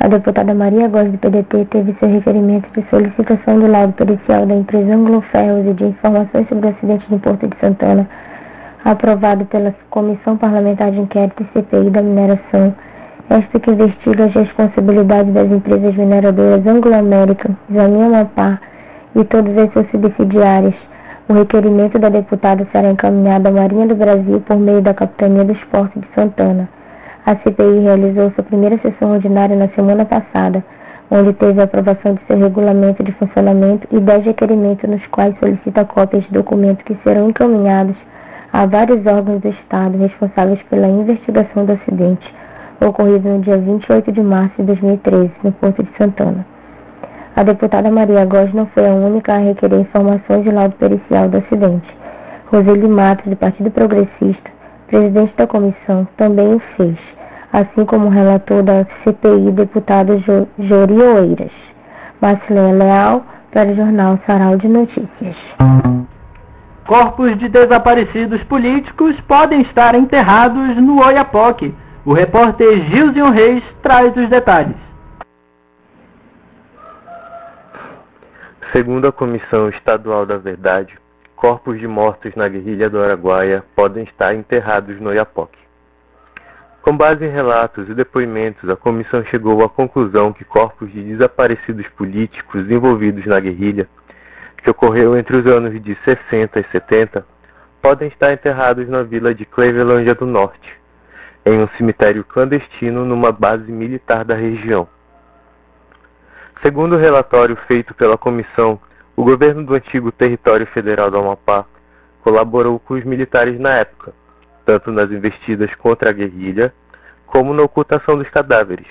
A 0.00 0.08
deputada 0.08 0.54
Maria 0.54 0.88
Góes 0.88 1.10
do 1.10 1.18
PDT 1.18 1.64
teve 1.66 1.96
seu 1.98 2.08
requerimento 2.08 2.68
de 2.72 2.88
solicitação 2.88 3.58
do 3.58 3.66
laudo 3.66 3.92
pericial 3.94 4.46
da 4.46 4.54
empresa 4.54 4.94
Anglo 4.94 5.20
Ferros 5.32 5.66
e 5.66 5.74
de 5.74 5.84
informações 5.84 6.48
sobre 6.48 6.66
o 6.66 6.70
acidente 6.70 7.06
no 7.10 7.18
Porto 7.18 7.46
de 7.46 7.56
Santana 7.58 8.08
aprovado 8.84 9.44
pela 9.46 9.74
Comissão 9.90 10.36
Parlamentar 10.36 10.90
de 10.90 11.00
Inquérito 11.00 11.42
e 11.42 11.52
CPI 11.52 11.90
da 11.90 12.02
Mineração, 12.02 12.74
esta 13.30 13.60
que 13.60 13.70
investiga 13.70 14.24
as 14.24 14.34
responsabilidades 14.34 15.32
das 15.34 15.50
empresas 15.50 15.94
mineradoras 15.94 16.66
Anglo-América, 16.66 17.50
Amapá 17.70 18.60
e 19.14 19.24
todas 19.24 19.56
as 19.58 19.72
suas 19.72 19.90
subsidiárias 19.90 20.74
o 21.28 21.34
requerimento 21.34 21.98
da 21.98 22.08
deputada 22.08 22.66
será 22.72 22.90
encaminhado 22.90 23.48
à 23.48 23.50
Marinha 23.50 23.86
do 23.86 23.94
Brasil 23.94 24.40
por 24.40 24.56
meio 24.56 24.80
da 24.80 24.94
Capitania 24.94 25.44
do 25.44 25.52
Esporte 25.52 25.98
de 25.98 26.08
Santana. 26.14 26.66
A 27.26 27.36
CPI 27.36 27.80
realizou 27.80 28.30
sua 28.30 28.42
primeira 28.44 28.78
sessão 28.78 29.12
ordinária 29.12 29.54
na 29.54 29.68
semana 29.68 30.06
passada, 30.06 30.64
onde 31.10 31.34
teve 31.34 31.60
a 31.60 31.64
aprovação 31.64 32.14
de 32.14 32.20
seu 32.26 32.38
regulamento 32.38 33.02
de 33.02 33.12
funcionamento 33.12 33.86
e 33.92 34.00
dez 34.00 34.24
requerimentos 34.24 34.88
nos 34.88 35.06
quais 35.08 35.38
solicita 35.38 35.84
cópias 35.84 36.24
de 36.24 36.32
documentos 36.32 36.82
que 36.84 36.96
serão 37.04 37.28
encaminhados 37.28 37.96
a 38.50 38.64
vários 38.64 39.04
órgãos 39.04 39.42
do 39.42 39.48
Estado 39.50 39.98
responsáveis 39.98 40.62
pela 40.70 40.88
investigação 40.88 41.66
do 41.66 41.72
acidente 41.72 42.34
ocorrido 42.80 43.28
no 43.28 43.40
dia 43.40 43.58
28 43.58 44.12
de 44.12 44.22
março 44.22 44.54
de 44.58 44.64
2013, 44.64 45.30
no 45.42 45.52
Porto 45.52 45.82
de 45.82 45.90
Santana. 45.96 46.46
A 47.36 47.42
deputada 47.42 47.90
Maria 47.90 48.24
Góes 48.24 48.52
não 48.52 48.66
foi 48.66 48.88
a 48.88 48.92
única 48.92 49.34
a 49.34 49.38
requerer 49.38 49.80
informações 49.80 50.44
de 50.44 50.50
laudo 50.50 50.74
pericial 50.76 51.28
do 51.28 51.38
acidente. 51.38 51.96
Roseli 52.46 52.88
Matos, 52.88 53.26
do 53.26 53.36
Partido 53.36 53.70
Progressista, 53.70 54.50
presidente 54.86 55.34
da 55.36 55.46
comissão, 55.46 56.08
também 56.16 56.54
o 56.54 56.58
fez, 56.76 56.98
assim 57.52 57.84
como 57.84 58.06
o 58.06 58.10
relator 58.10 58.62
da 58.62 58.86
CPI, 59.04 59.52
deputado 59.52 60.18
Jori 60.58 61.00
Oeiras. 61.00 61.52
Marcelene 62.20 62.78
Leal, 62.78 63.24
para 63.52 63.70
o 63.70 63.74
jornal 63.74 64.18
Sarau 64.26 64.56
de 64.56 64.68
Notícias. 64.68 65.36
Corpos 66.86 67.36
de 67.36 67.48
desaparecidos 67.48 68.42
políticos 68.44 69.14
podem 69.22 69.60
estar 69.62 69.94
enterrados 69.94 70.76
no 70.76 71.04
Oiapoque. 71.04 71.74
O 72.08 72.14
repórter 72.14 72.86
Gilson 72.86 73.28
Reis 73.28 73.62
traz 73.82 74.16
os 74.16 74.30
detalhes. 74.30 74.74
Segundo 78.72 79.08
a 79.08 79.12
Comissão 79.12 79.68
Estadual 79.68 80.24
da 80.24 80.38
Verdade, 80.38 80.98
corpos 81.36 81.78
de 81.78 81.86
mortos 81.86 82.34
na 82.34 82.48
guerrilha 82.48 82.88
do 82.88 82.98
Araguaia 82.98 83.62
podem 83.76 84.04
estar 84.04 84.34
enterrados 84.34 84.98
no 84.98 85.10
Oiapoque. 85.10 85.58
Com 86.80 86.96
base 86.96 87.26
em 87.26 87.30
relatos 87.30 87.86
e 87.90 87.94
depoimentos, 87.94 88.70
a 88.70 88.74
comissão 88.74 89.22
chegou 89.22 89.62
à 89.62 89.68
conclusão 89.68 90.32
que 90.32 90.46
corpos 90.46 90.90
de 90.90 91.02
desaparecidos 91.02 91.88
políticos 91.88 92.70
envolvidos 92.70 93.26
na 93.26 93.38
guerrilha 93.38 93.86
que 94.62 94.70
ocorreu 94.70 95.14
entre 95.14 95.36
os 95.36 95.46
anos 95.46 95.78
de 95.78 95.94
60 96.06 96.58
e 96.58 96.64
70, 96.72 97.26
podem 97.82 98.08
estar 98.08 98.32
enterrados 98.32 98.88
na 98.88 99.02
vila 99.02 99.34
de 99.34 99.44
Clevelândia 99.44 100.14
do 100.14 100.24
Norte, 100.24 100.78
em 101.52 101.62
um 101.62 101.68
cemitério 101.76 102.24
clandestino 102.24 103.04
numa 103.04 103.32
base 103.32 103.70
militar 103.70 104.24
da 104.24 104.34
região. 104.34 104.88
Segundo 106.62 106.96
o 106.96 106.98
relatório 106.98 107.56
feito 107.66 107.94
pela 107.94 108.18
comissão, 108.18 108.80
o 109.16 109.24
governo 109.24 109.64
do 109.64 109.74
antigo 109.74 110.10
território 110.10 110.66
federal 110.66 111.10
do 111.10 111.18
Amapá 111.18 111.64
colaborou 112.22 112.78
com 112.78 112.94
os 112.94 113.04
militares 113.04 113.58
na 113.58 113.70
época, 113.70 114.12
tanto 114.64 114.90
nas 114.90 115.10
investidas 115.10 115.74
contra 115.74 116.10
a 116.10 116.12
guerrilha, 116.12 116.74
como 117.26 117.54
na 117.54 117.62
ocultação 117.62 118.16
dos 118.18 118.28
cadáveres, 118.28 118.86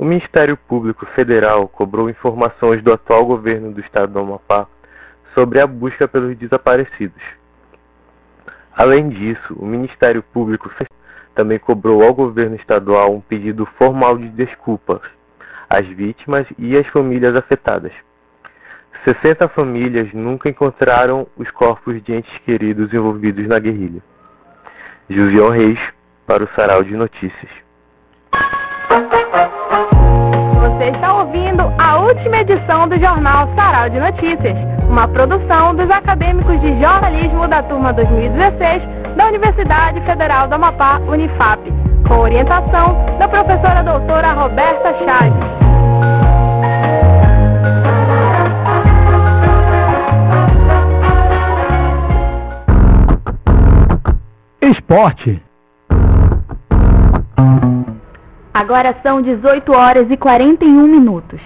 o 0.00 0.04
Ministério 0.06 0.56
Público 0.56 1.04
Federal 1.04 1.68
cobrou 1.68 2.08
informações 2.08 2.80
do 2.80 2.90
atual 2.90 3.26
governo 3.26 3.70
do 3.70 3.82
estado 3.82 4.14
do 4.14 4.18
Amapá 4.18 4.66
sobre 5.34 5.60
a 5.60 5.66
busca 5.66 6.08
pelos 6.08 6.34
desaparecidos. 6.38 7.22
Além 8.74 9.10
disso, 9.10 9.54
o 9.58 9.66
Ministério 9.66 10.22
Público 10.22 10.70
também 11.40 11.58
cobrou 11.58 12.02
ao 12.02 12.12
governo 12.12 12.54
estadual 12.54 13.14
um 13.14 13.20
pedido 13.20 13.64
formal 13.64 14.18
de 14.18 14.28
desculpas 14.28 15.00
às 15.70 15.86
vítimas 15.86 16.46
e 16.58 16.76
às 16.76 16.86
famílias 16.88 17.34
afetadas. 17.34 17.92
60 19.06 19.48
famílias 19.48 20.12
nunca 20.12 20.50
encontraram 20.50 21.26
os 21.38 21.50
corpos 21.50 22.02
de 22.02 22.14
entes 22.14 22.36
queridos 22.44 22.92
envolvidos 22.92 23.46
na 23.48 23.58
guerrilha. 23.58 24.02
Julião 25.08 25.48
Reis, 25.48 25.80
para 26.26 26.44
o 26.44 26.48
Sarau 26.48 26.84
de 26.84 26.94
Notícias. 26.94 27.50
Você 30.60 30.90
está 30.90 31.14
ouvindo 31.22 31.62
a 31.78 32.00
última 32.00 32.40
edição 32.42 32.86
do 32.86 33.00
jornal 33.00 33.48
Sarau 33.56 33.88
de 33.88 33.98
Notícias, 33.98 34.58
uma 34.86 35.08
produção 35.08 35.74
dos 35.74 35.90
acadêmicos 35.90 36.60
de 36.60 36.78
jornalismo 36.78 37.48
da 37.48 37.62
turma 37.62 37.94
2016 37.94 38.99
da 39.16 39.26
Universidade 39.26 40.00
Federal 40.02 40.48
do 40.48 40.54
Amapá, 40.54 40.98
Unifap, 41.08 41.60
com 42.06 42.18
orientação 42.18 42.96
da 43.18 43.28
professora 43.28 43.82
doutora 43.82 44.32
Roberta 44.32 44.94
Chaves. 45.04 45.60
Esporte. 54.60 55.42
Agora 58.52 58.94
são 59.02 59.22
18 59.22 59.72
horas 59.72 60.10
e 60.10 60.16
41 60.16 60.86
minutos. 60.86 61.40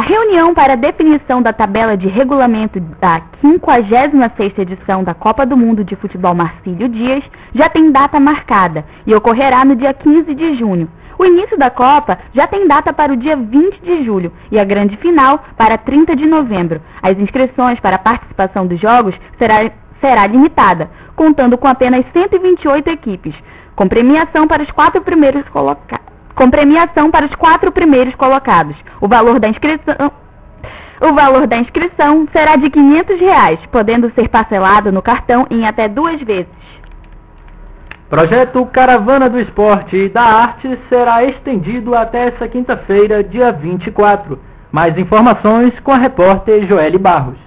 A 0.00 0.02
reunião 0.02 0.54
para 0.54 0.72
a 0.72 0.76
definição 0.76 1.42
da 1.42 1.52
tabela 1.52 1.94
de 1.94 2.08
regulamento 2.08 2.80
da 2.80 3.20
56ª 3.44 4.58
edição 4.60 5.04
da 5.04 5.12
Copa 5.12 5.44
do 5.44 5.58
Mundo 5.58 5.84
de 5.84 5.94
Futebol 5.94 6.34
Marcílio 6.34 6.88
Dias 6.88 7.22
já 7.54 7.68
tem 7.68 7.92
data 7.92 8.18
marcada 8.18 8.82
e 9.06 9.14
ocorrerá 9.14 9.62
no 9.62 9.76
dia 9.76 9.92
15 9.92 10.34
de 10.34 10.54
junho. 10.54 10.88
O 11.18 11.26
início 11.26 11.58
da 11.58 11.68
Copa 11.68 12.18
já 12.32 12.46
tem 12.46 12.66
data 12.66 12.94
para 12.94 13.12
o 13.12 13.16
dia 13.16 13.36
20 13.36 13.78
de 13.82 14.02
julho 14.02 14.32
e 14.50 14.58
a 14.58 14.64
grande 14.64 14.96
final 14.96 15.44
para 15.54 15.76
30 15.76 16.16
de 16.16 16.26
novembro. 16.26 16.80
As 17.02 17.18
inscrições 17.18 17.78
para 17.78 17.96
a 17.96 17.98
participação 17.98 18.66
dos 18.66 18.80
jogos 18.80 19.14
será, 19.36 19.70
será 20.00 20.26
limitada, 20.26 20.90
contando 21.14 21.58
com 21.58 21.68
apenas 21.68 22.06
128 22.14 22.88
equipes, 22.88 23.34
com 23.76 23.86
premiação 23.86 24.48
para 24.48 24.62
os 24.62 24.70
quatro 24.70 25.02
primeiros 25.02 25.46
colocados 25.50 26.09
com 26.40 26.48
premiação 26.48 27.10
para 27.10 27.26
os 27.26 27.34
quatro 27.34 27.70
primeiros 27.70 28.14
colocados. 28.14 28.74
O 28.98 29.06
valor 29.06 29.38
da 29.38 29.46
inscrição 29.46 30.10
o 30.98 31.12
valor 31.14 31.46
da 31.46 31.58
inscrição 31.58 32.26
será 32.32 32.56
de 32.56 32.70
500 32.70 33.20
reais, 33.20 33.58
podendo 33.70 34.10
ser 34.14 34.28
parcelado 34.28 34.90
no 34.90 35.02
cartão 35.02 35.46
em 35.50 35.66
até 35.66 35.86
duas 35.86 36.20
vezes. 36.22 36.48
Projeto 38.08 38.64
Caravana 38.66 39.28
do 39.28 39.38
Esporte 39.38 39.96
e 39.96 40.08
da 40.08 40.22
Arte 40.22 40.78
será 40.88 41.24
estendido 41.24 41.94
até 41.94 42.28
essa 42.28 42.48
quinta-feira, 42.48 43.22
dia 43.22 43.52
24. 43.52 44.38
Mais 44.72 44.96
informações 44.96 45.78
com 45.80 45.92
a 45.92 45.98
repórter 45.98 46.66
Joelle 46.66 46.98
Barros. 46.98 47.38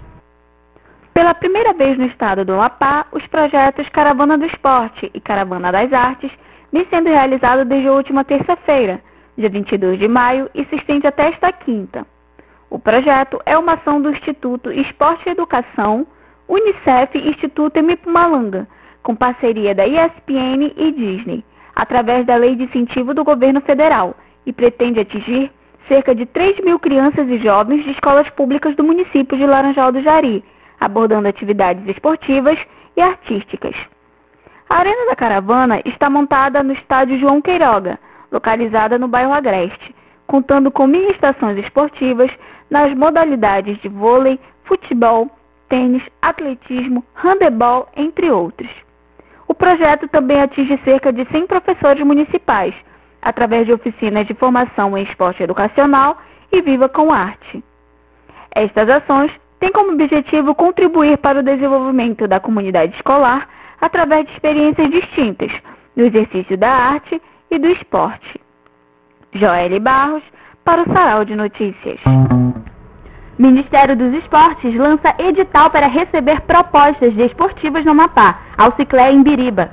Pela 1.14 1.34
primeira 1.34 1.74
vez 1.74 1.98
no 1.98 2.06
estado 2.06 2.46
do 2.46 2.54
Amapá, 2.54 3.06
os 3.12 3.26
projetos 3.28 3.89
Caravana 3.89 4.38
do 4.38 4.46
Esporte 4.46 5.12
e 5.14 5.20
Caravana 5.20 5.72
das 5.72 5.91
Artes 5.94 6.32
vem 6.74 6.88
sendo 6.89 7.07
realizado 7.07 7.63
desde 7.63 7.88
a 7.88 7.93
última 7.93 8.24
terça-feira, 8.24 8.99
dia 9.38 9.47
22 9.47 9.99
de 9.99 10.07
maio, 10.07 10.49
e 10.55 10.65
se 10.65 10.76
estende 10.76 11.05
até 11.05 11.30
esta 11.30 11.51
quinta. 11.51 12.05
O 12.67 12.80
projeto 12.80 13.39
é 13.45 13.55
uma 13.55 13.74
ação 13.74 14.01
do 14.01 14.09
Instituto 14.09 14.71
Esporte 14.71 15.30
e 15.30 15.32
Educação, 15.32 16.07
Unicef 16.49 17.15
e 17.15 17.30
Instituto 17.30 17.78
Emipumalanga, 17.78 18.67
com 19.03 19.15
parceria 19.15 19.76
da 19.76 19.86
ESPN 19.86 20.74
e 20.76 20.91
Disney, 20.91 21.45
através 21.76 22.26
da 22.26 22.36
Lei 22.36 22.55
de 22.55 22.63
Incentivo 22.63 23.13
do 23.13 23.24
Governo 23.24 23.61
Federal, 23.61 24.15
e 24.43 24.51
pretende 24.51 24.99
atingir 24.99 25.51
cerca 25.88 26.15
de 26.15 26.26
3 26.26 26.59
mil 26.61 26.80
crianças 26.80 27.28
e 27.30 27.38
jovens 27.38 27.84
de 27.84 27.91
escolas 27.91 28.30
públicas 28.32 28.76
do 28.76 28.84
município 28.84 29.38
de 29.38 29.45
Laranjal 29.45 29.91
do 29.91 30.01
Jari, 30.01 30.43
abordando 30.80 31.28
atividades 31.28 31.88
esportivas 31.88 32.57
e 32.97 33.01
artísticas. 33.01 33.76
A 34.74 34.78
Arena 34.78 35.05
da 35.05 35.15
Caravana 35.15 35.80
está 35.86 36.09
montada 36.09 36.63
no 36.63 36.74
estádio 36.74 37.19
João 37.19 37.39
Queiroga, 37.39 37.99
localizada 38.32 38.97
no 38.97 39.07
bairro 39.07 39.32
Agreste, 39.32 39.95
contando 40.26 40.71
com 40.71 40.88
mini 40.88 41.11
estações 41.11 41.59
esportivas 41.59 42.32
nas 42.71 42.91
modalidades 42.95 43.78
de 43.84 43.88
vôlei, 43.88 44.39
futebol, 44.63 45.30
tênis, 45.69 46.01
atletismo, 46.19 47.05
handebol, 47.13 47.88
entre 47.95 48.32
outros. 48.32 48.67
O 49.47 49.53
projeto 49.53 50.07
também 50.07 50.41
atinge 50.41 50.82
cerca 50.84 51.13
de 51.13 51.24
100 51.32 51.45
professores 51.45 52.03
municipais, 52.03 52.74
através 53.21 53.67
de 53.67 53.74
oficinas 53.74 54.26
de 54.26 54.34
formação 54.34 54.97
em 54.97 55.03
esporte 55.03 55.43
educacional 55.43 56.17
e 56.51 56.63
Viva 56.63 56.89
com 56.89 57.13
Arte. 57.13 57.63
Estas 58.49 58.89
ações 58.89 59.32
têm 59.59 59.71
como 59.71 59.91
objetivo 59.91 60.55
contribuir 60.55 61.19
para 61.19 61.41
o 61.41 61.43
desenvolvimento 61.43 62.28
da 62.28 62.39
comunidade 62.39 62.95
escolar 62.95 63.47
através 63.84 64.25
de 64.25 64.31
experiências 64.31 64.89
distintas, 64.89 65.51
do 65.95 66.03
exercício 66.03 66.57
da 66.57 66.69
arte 66.69 67.21
e 67.51 67.59
do 67.59 67.67
esporte. 67.67 68.39
Joelle 69.34 69.77
Barros, 69.77 70.23
para 70.63 70.84
o 70.84 70.93
Sarau 70.93 71.25
de 71.25 71.36
Notícias. 71.36 71.99
Ministério 73.38 73.97
dos 73.97 74.13
Esportes 74.13 74.73
lança 74.75 75.13
edital 75.19 75.69
para 75.69 75.88
receber 75.88 76.39
propostas 76.41 77.13
desportivas 77.13 77.84
no 77.84 77.91
Amapá, 77.91 78.39
ao 78.57 78.73
Ciclé 78.77 79.11
em 79.11 79.21
Biriba. 79.21 79.71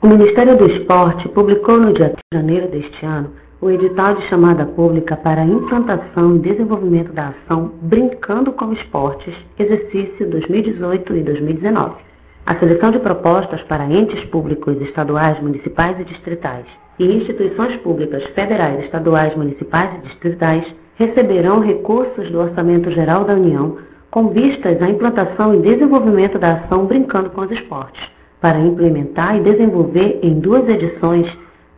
O 0.00 0.06
Ministério 0.06 0.56
do 0.56 0.66
Esporte 0.66 1.28
publicou 1.28 1.78
no 1.78 1.92
dia 1.92 2.14
3 2.14 2.16
de 2.32 2.38
janeiro 2.38 2.68
deste 2.68 3.04
ano 3.04 3.30
o 3.60 3.70
edital 3.70 4.14
de 4.14 4.22
chamada 4.28 4.64
pública 4.64 5.16
para 5.16 5.42
a 5.42 5.46
implantação 5.46 6.36
e 6.36 6.38
desenvolvimento 6.38 7.12
da 7.12 7.28
ação 7.28 7.72
Brincando 7.82 8.52
com 8.52 8.72
Esportes, 8.72 9.34
exercício 9.58 10.30
2018 10.30 11.16
e 11.16 11.22
2019 11.22 12.03
a 12.46 12.54
seleção 12.56 12.90
de 12.90 12.98
propostas 12.98 13.62
para 13.62 13.86
entes 13.86 14.22
públicos 14.26 14.80
estaduais, 14.82 15.40
municipais 15.40 15.98
e 15.98 16.04
distritais 16.04 16.66
e 16.98 17.16
instituições 17.16 17.76
públicas 17.76 18.22
federais, 18.34 18.84
estaduais, 18.84 19.34
municipais 19.34 19.90
e 19.96 20.08
distritais 20.08 20.74
receberão 20.96 21.60
recursos 21.60 22.30
do 22.30 22.40
Orçamento 22.40 22.90
Geral 22.90 23.24
da 23.24 23.34
União 23.34 23.78
com 24.10 24.28
vistas 24.28 24.80
à 24.80 24.88
implantação 24.88 25.54
e 25.54 25.60
desenvolvimento 25.60 26.38
da 26.38 26.52
ação 26.52 26.86
Brincando 26.86 27.30
com 27.30 27.40
os 27.40 27.50
Esportes, 27.50 28.00
para 28.40 28.60
implementar 28.60 29.36
e 29.36 29.40
desenvolver 29.40 30.20
em 30.22 30.38
duas 30.38 30.68
edições 30.68 31.26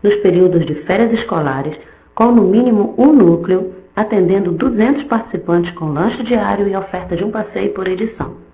nos 0.02 0.16
períodos 0.16 0.66
de 0.66 0.74
férias 0.82 1.12
escolares, 1.12 1.78
com 2.14 2.32
no 2.32 2.42
mínimo 2.42 2.94
um 2.98 3.12
núcleo, 3.12 3.72
atendendo 3.94 4.52
200 4.52 5.04
participantes 5.04 5.72
com 5.72 5.86
lanche 5.86 6.22
diário 6.24 6.68
e 6.68 6.76
oferta 6.76 7.16
de 7.16 7.24
um 7.24 7.30
passeio 7.30 7.72
por 7.72 7.88
edição. 7.88 8.45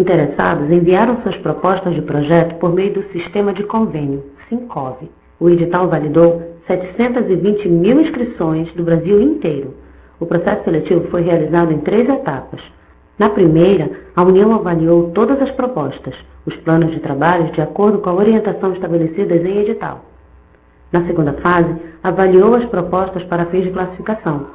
Interessados 0.00 0.70
enviaram 0.70 1.20
suas 1.20 1.36
propostas 1.36 1.94
de 1.94 2.00
projeto 2.00 2.54
por 2.54 2.72
meio 2.72 2.94
do 2.94 3.02
sistema 3.12 3.52
de 3.52 3.62
convênio, 3.64 4.24
SINCOV. 4.48 5.10
O 5.38 5.50
edital 5.50 5.88
validou 5.88 6.42
720 6.66 7.68
mil 7.68 8.00
inscrições 8.00 8.72
do 8.72 8.82
Brasil 8.82 9.20
inteiro. 9.20 9.74
O 10.18 10.24
processo 10.24 10.64
seletivo 10.64 11.06
foi 11.10 11.20
realizado 11.20 11.70
em 11.70 11.80
três 11.80 12.08
etapas. 12.08 12.62
Na 13.18 13.28
primeira, 13.28 13.90
a 14.16 14.22
União 14.22 14.54
avaliou 14.54 15.10
todas 15.10 15.38
as 15.42 15.50
propostas, 15.50 16.14
os 16.46 16.56
planos 16.56 16.92
de 16.92 17.00
trabalho 17.00 17.52
de 17.52 17.60
acordo 17.60 17.98
com 17.98 18.08
a 18.08 18.14
orientação 18.14 18.72
estabelecidas 18.72 19.44
em 19.44 19.58
edital. 19.58 20.06
Na 20.90 21.04
segunda 21.04 21.34
fase, 21.34 21.76
avaliou 22.02 22.54
as 22.54 22.64
propostas 22.64 23.22
para 23.24 23.44
fins 23.44 23.64
de 23.64 23.70
classificação. 23.70 24.46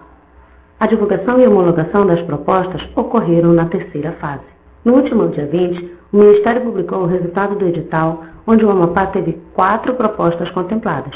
A 0.79 0.87
divulgação 0.87 1.39
e 1.39 1.45
homologação 1.45 2.03
das 2.03 2.23
propostas 2.23 2.81
ocorreram 2.95 3.53
na 3.53 3.65
terceira 3.65 4.11
fase. 4.13 4.54
No 4.85 4.93
último 4.93 5.27
dia 5.29 5.47
20, 5.47 5.93
o 6.13 6.17
Ministério 6.17 6.61
publicou 6.61 6.99
o 6.99 7.07
resultado 7.07 7.55
do 7.55 7.65
edital, 7.65 8.23
onde 8.45 8.63
o 8.63 8.69
Amapá 8.69 9.07
teve 9.07 9.35
quatro 9.55 9.95
propostas 9.95 10.51
contempladas, 10.51 11.11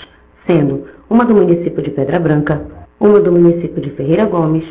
sendo 0.47 0.85
uma 1.07 1.23
do 1.23 1.35
município 1.35 1.83
de 1.83 1.91
Pedra 1.91 2.19
Branca, 2.19 2.65
uma 2.99 3.19
do 3.19 3.31
município 3.31 3.79
de 3.79 3.91
Ferreira 3.91 4.25
Gomes, 4.25 4.65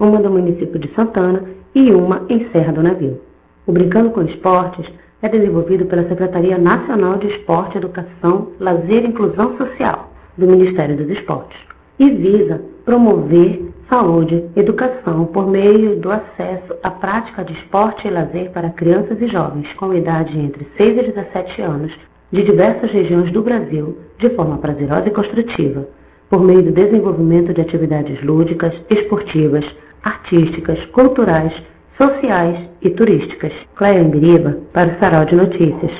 uma 0.00 0.18
do 0.18 0.28
município 0.28 0.80
de 0.80 0.92
Santana 0.96 1.44
e 1.76 1.92
uma 1.92 2.22
em 2.28 2.50
Serra 2.50 2.72
do 2.72 2.82
Navio. 2.82 3.20
O 3.68 3.70
Brincando 3.70 4.10
com 4.10 4.22
Esportes 4.22 4.90
é 5.22 5.28
desenvolvido 5.28 5.84
pela 5.84 6.08
Secretaria 6.08 6.58
Nacional 6.58 7.18
de 7.18 7.28
Esporte, 7.28 7.78
Educação, 7.78 8.48
Lazer 8.58 9.04
e 9.04 9.10
Inclusão 9.10 9.56
Social 9.58 10.10
do 10.36 10.48
Ministério 10.48 10.96
dos 10.96 11.08
Esportes 11.08 11.56
e 12.00 12.10
visa 12.10 12.60
promover 12.84 13.69
saúde, 13.90 14.44
educação 14.54 15.26
por 15.26 15.48
meio 15.48 15.96
do 15.96 16.12
acesso 16.12 16.76
à 16.80 16.90
prática 16.90 17.44
de 17.44 17.52
esporte 17.54 18.06
e 18.06 18.10
lazer 18.10 18.50
para 18.52 18.70
crianças 18.70 19.20
e 19.20 19.26
jovens 19.26 19.70
com 19.74 19.92
idade 19.92 20.38
entre 20.38 20.66
6 20.76 20.98
e 20.98 21.12
17 21.12 21.60
anos 21.60 21.92
de 22.30 22.44
diversas 22.44 22.92
regiões 22.92 23.32
do 23.32 23.42
Brasil 23.42 23.98
de 24.16 24.30
forma 24.30 24.58
prazerosa 24.58 25.08
e 25.08 25.10
construtiva, 25.10 25.88
por 26.30 26.40
meio 26.40 26.62
do 26.62 26.70
desenvolvimento 26.70 27.52
de 27.52 27.60
atividades 27.60 28.22
lúdicas, 28.22 28.72
esportivas, 28.88 29.66
artísticas, 30.04 30.86
culturais, 30.86 31.52
sociais 31.98 32.56
e 32.80 32.90
turísticas. 32.90 33.52
Cléia 33.74 34.00
Ingriba 34.00 34.58
para 34.72 34.92
o 34.92 34.98
Sarau 35.00 35.24
de 35.24 35.34
Notícias. 35.34 35.90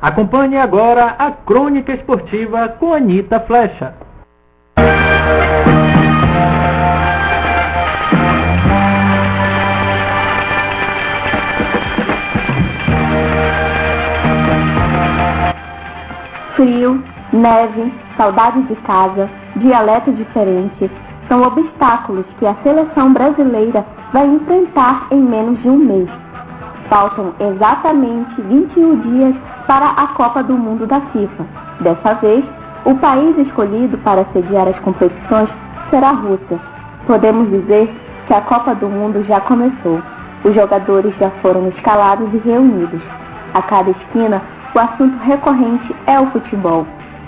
Acompanhe 0.00 0.56
agora 0.56 1.14
a 1.16 1.30
crônica 1.30 1.94
esportiva 1.94 2.68
com 2.68 2.92
Anitta 2.92 3.38
Flecha. 3.38 3.94
Frio, 16.62 17.02
neve, 17.32 17.92
saudade 18.16 18.62
de 18.62 18.76
casa, 18.82 19.28
dialeto 19.56 20.12
diferente, 20.12 20.88
são 21.28 21.42
obstáculos 21.42 22.24
que 22.38 22.46
a 22.46 22.54
seleção 22.62 23.12
brasileira 23.12 23.84
vai 24.12 24.28
enfrentar 24.28 25.08
em 25.10 25.20
menos 25.20 25.60
de 25.60 25.68
um 25.68 25.76
mês. 25.76 26.08
Faltam 26.88 27.34
exatamente 27.40 28.40
21 28.42 29.00
dias 29.00 29.34
para 29.66 29.86
a 29.90 30.06
Copa 30.14 30.40
do 30.44 30.56
Mundo 30.56 30.86
da 30.86 31.00
FIFA. 31.00 31.44
Dessa 31.80 32.14
vez, 32.20 32.44
o 32.84 32.94
país 32.94 33.36
escolhido 33.38 33.98
para 33.98 34.24
sediar 34.32 34.68
as 34.68 34.78
competições 34.78 35.48
será 35.90 36.10
a 36.10 36.12
Rússia. 36.12 36.60
Podemos 37.08 37.50
dizer 37.50 37.92
que 38.28 38.34
a 38.34 38.40
Copa 38.40 38.72
do 38.76 38.88
Mundo 38.88 39.24
já 39.24 39.40
começou. 39.40 40.00
Os 40.44 40.54
jogadores 40.54 41.12
já 41.18 41.30
foram 41.42 41.66
escalados 41.70 42.32
e 42.32 42.36
reunidos. 42.36 43.02
A 43.52 43.62
cada 43.62 43.90
esquina, 43.90 44.40
o 44.74 44.78
assunto 44.78 45.16
recorrente 45.22 45.94
é 46.06 46.18
o 46.18 46.26
futebol. 46.30 46.86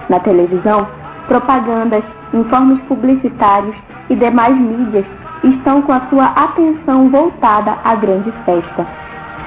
Na 0.09 0.18
televisão, 0.20 0.86
propagandas, 1.28 2.05
informes 2.32 2.80
publicitários 2.82 3.76
e 4.09 4.16
demais 4.16 4.57
mídias 4.57 5.05
estão 5.42 5.82
com 5.82 5.92
a 5.92 6.01
sua 6.09 6.26
atenção 6.26 7.09
voltada 7.11 7.76
à 7.84 7.95
grande 7.95 8.32
festa. 8.45 8.86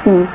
Sim, 0.04 0.28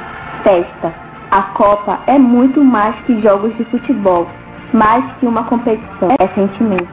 festa. 0.43 0.93
A 1.31 1.43
Copa 1.55 1.99
é 2.07 2.19
muito 2.19 2.63
mais 2.63 2.95
que 3.07 3.21
jogos 3.23 3.57
de 3.57 3.65
futebol, 3.65 4.27
mais 4.73 5.05
que 5.19 5.27
uma 5.27 5.45
competição, 5.45 6.11
é 6.19 6.29
sentimento. 6.29 6.89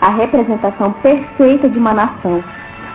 A 0.00 0.10
representação 0.10 0.92
perfeita 1.02 1.68
de 1.68 1.78
uma 1.78 1.94
nação. 1.94 2.44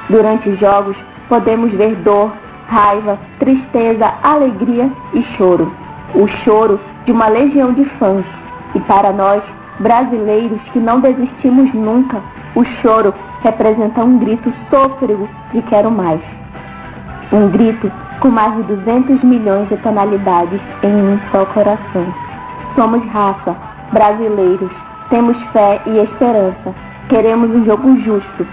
Durante 0.10 0.49
os 0.49 0.60
jogos, 0.60 0.95
podemos 1.28 1.72
ver 1.74 1.95
dor, 1.97 2.32
raiva, 2.68 3.20
tristeza, 3.39 4.14
alegria 4.24 4.89
e 5.14 5.24
choro. 5.36 5.74
O 6.14 6.28
choro 6.28 6.80
de 7.10 7.14
uma 7.14 7.28
legião 7.28 7.74
de 7.74 7.86
fãs. 7.97 8.24
E 8.76 8.80
para 8.82 9.12
nós, 9.12 9.41
brasileiros 9.80 10.62
que 10.72 10.78
não 10.78 10.99
desistimos 10.99 11.74
nunca, 11.74 12.22
o 12.53 12.64
choro 12.64 13.12
representa 13.41 14.03
um 14.03 14.20
grito 14.20 14.53
sôfrego 14.70 15.28
de 15.51 15.60
quero 15.64 15.89
mais. 15.89 16.22
Um 17.34 17.49
grito 17.49 17.91
com 18.20 18.30
mais 18.30 18.55
de 18.57 18.62
200 18.62 19.24
milhões 19.24 19.68
de 19.70 19.78
tonalidades 19.78 20.62
em 20.84 20.93
um 20.93 21.20
só 21.32 21.45
coração. 21.45 22.14
Somos 22.76 23.03
raça, 23.07 23.55
brasileiros, 23.91 24.72
temos 25.10 25.36
fé 25.45 25.82
e 25.88 25.97
esperança. 26.03 26.76
Queremos 27.07 27.49
um 27.49 27.66
jogo 27.66 27.99
justo. 28.01 28.45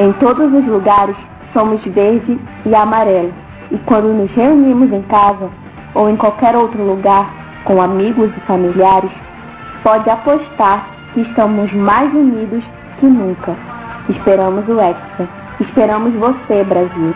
Em 0.00 0.12
todos 0.14 0.52
os 0.52 0.66
lugares 0.66 1.16
somos 1.52 1.80
verde 1.84 2.40
e 2.66 2.74
amarelo. 2.74 3.32
E 3.70 3.78
quando 3.86 4.08
nos 4.08 4.32
reunimos 4.32 4.92
em 4.92 5.02
casa 5.02 5.48
ou 5.94 6.10
em 6.10 6.16
qualquer 6.16 6.56
outro 6.56 6.82
lugar 6.82 7.38
com 7.64 7.80
amigos 7.80 8.30
e 8.36 8.40
familiares, 8.40 9.10
pode 9.82 10.08
apostar 10.08 10.86
que 11.14 11.20
estamos 11.22 11.72
mais 11.72 12.12
unidos 12.12 12.64
que 12.98 13.06
nunca. 13.06 13.56
Esperamos 14.08 14.66
o 14.68 14.80
Hexa. 14.80 15.28
Esperamos 15.60 16.14
você, 16.14 16.64
Brasil. 16.64 17.14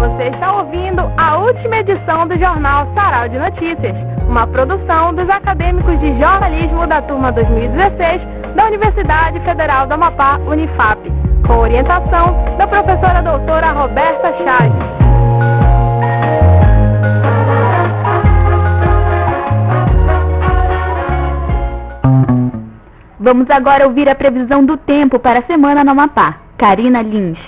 Você 0.00 0.24
está 0.30 0.52
ouvindo 0.52 1.10
a 1.16 1.38
última 1.38 1.76
edição 1.76 2.26
do 2.26 2.38
jornal 2.38 2.88
Sarau 2.94 3.28
de 3.28 3.38
Notícias, 3.38 3.96
uma 4.28 4.46
produção 4.46 5.14
dos 5.14 5.28
acadêmicos 5.30 5.98
de 6.00 6.18
jornalismo 6.18 6.86
da 6.86 7.00
turma 7.02 7.32
2016 7.32 8.22
da 8.54 8.66
Universidade 8.66 9.38
Federal 9.40 9.86
do 9.86 9.94
Amapá, 9.94 10.38
Unifap, 10.46 10.98
com 11.48 11.54
orientação 11.54 12.36
da 12.58 12.66
professora 12.66 13.22
doutora 13.22 13.72
Roberta 13.72 14.32
Chaves. 14.44 14.98
Vamos 23.18 23.50
agora 23.50 23.86
ouvir 23.86 24.08
a 24.08 24.14
previsão 24.14 24.64
do 24.64 24.76
tempo 24.76 25.18
para 25.18 25.40
a 25.40 25.42
semana 25.42 25.82
no 25.82 25.90
Amapá. 25.90 26.36
Karina 26.56 27.02
Lins. 27.02 27.38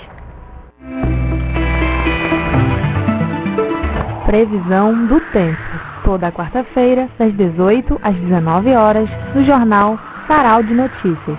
Previsão 4.25 5.05
do 5.05 5.19
tempo. 5.31 5.59
Toda 6.03 6.31
quarta-feira, 6.31 7.07
das 7.19 7.33
18 7.33 7.99
às 8.01 8.15
19 8.15 8.73
horas, 8.73 9.09
no 9.35 9.43
jornal 9.43 9.99
Sarau 10.27 10.63
de 10.63 10.73
Notícias. 10.73 11.37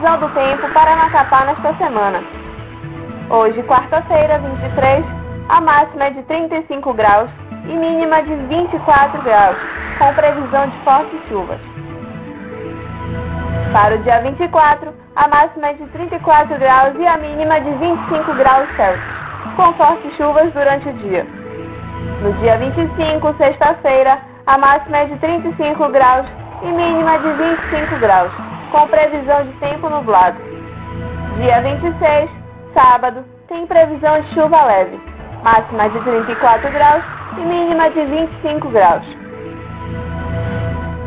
Previsão 0.00 0.28
do 0.28 0.34
tempo 0.34 0.66
para 0.72 0.96
Macapá 0.96 1.44
nesta 1.44 1.74
semana. 1.74 2.24
Hoje, 3.28 3.62
quarta-feira, 3.64 4.38
23, 4.38 5.04
a 5.50 5.60
máxima 5.60 6.04
é 6.04 6.10
de 6.10 6.22
35 6.22 6.94
graus 6.94 7.30
e 7.68 7.76
mínima 7.76 8.22
de 8.22 8.34
24 8.34 9.20
graus, 9.20 9.58
com 9.98 10.14
previsão 10.14 10.68
de 10.68 10.78
fortes 10.84 11.20
chuvas. 11.28 11.60
Para 13.74 13.96
o 13.96 13.98
dia 13.98 14.22
24, 14.22 14.94
a 15.16 15.28
máxima 15.28 15.66
é 15.66 15.72
de 15.74 15.84
34 15.88 16.58
graus 16.58 16.94
e 16.98 17.06
a 17.06 17.18
mínima 17.18 17.60
de 17.60 17.70
25 17.70 18.34
graus 18.36 18.68
Celsius, 18.76 19.54
com 19.54 19.72
fortes 19.74 20.16
chuvas 20.16 20.50
durante 20.54 20.88
o 20.88 20.94
dia. 20.94 21.26
No 22.22 22.32
dia 22.40 22.56
25, 22.56 23.34
sexta-feira, 23.36 24.18
a 24.46 24.56
máxima 24.56 24.96
é 24.96 25.04
de 25.04 25.16
35 25.16 25.88
graus 25.90 26.26
e 26.62 26.72
mínima 26.72 27.18
de 27.18 27.32
25 27.32 27.98
graus, 28.00 28.49
com 28.70 28.86
previsão 28.86 29.44
de 29.44 29.52
tempo 29.54 29.88
nublado. 29.88 30.38
Dia 31.36 31.60
26, 31.60 32.30
sábado, 32.72 33.24
tem 33.48 33.66
previsão 33.66 34.20
de 34.20 34.34
chuva 34.34 34.64
leve, 34.64 35.00
máxima 35.42 35.88
de 35.90 36.00
34 36.00 36.70
graus 36.70 37.04
e 37.36 37.40
mínima 37.40 37.90
de 37.90 38.04
25 38.04 38.68
graus. 38.68 39.04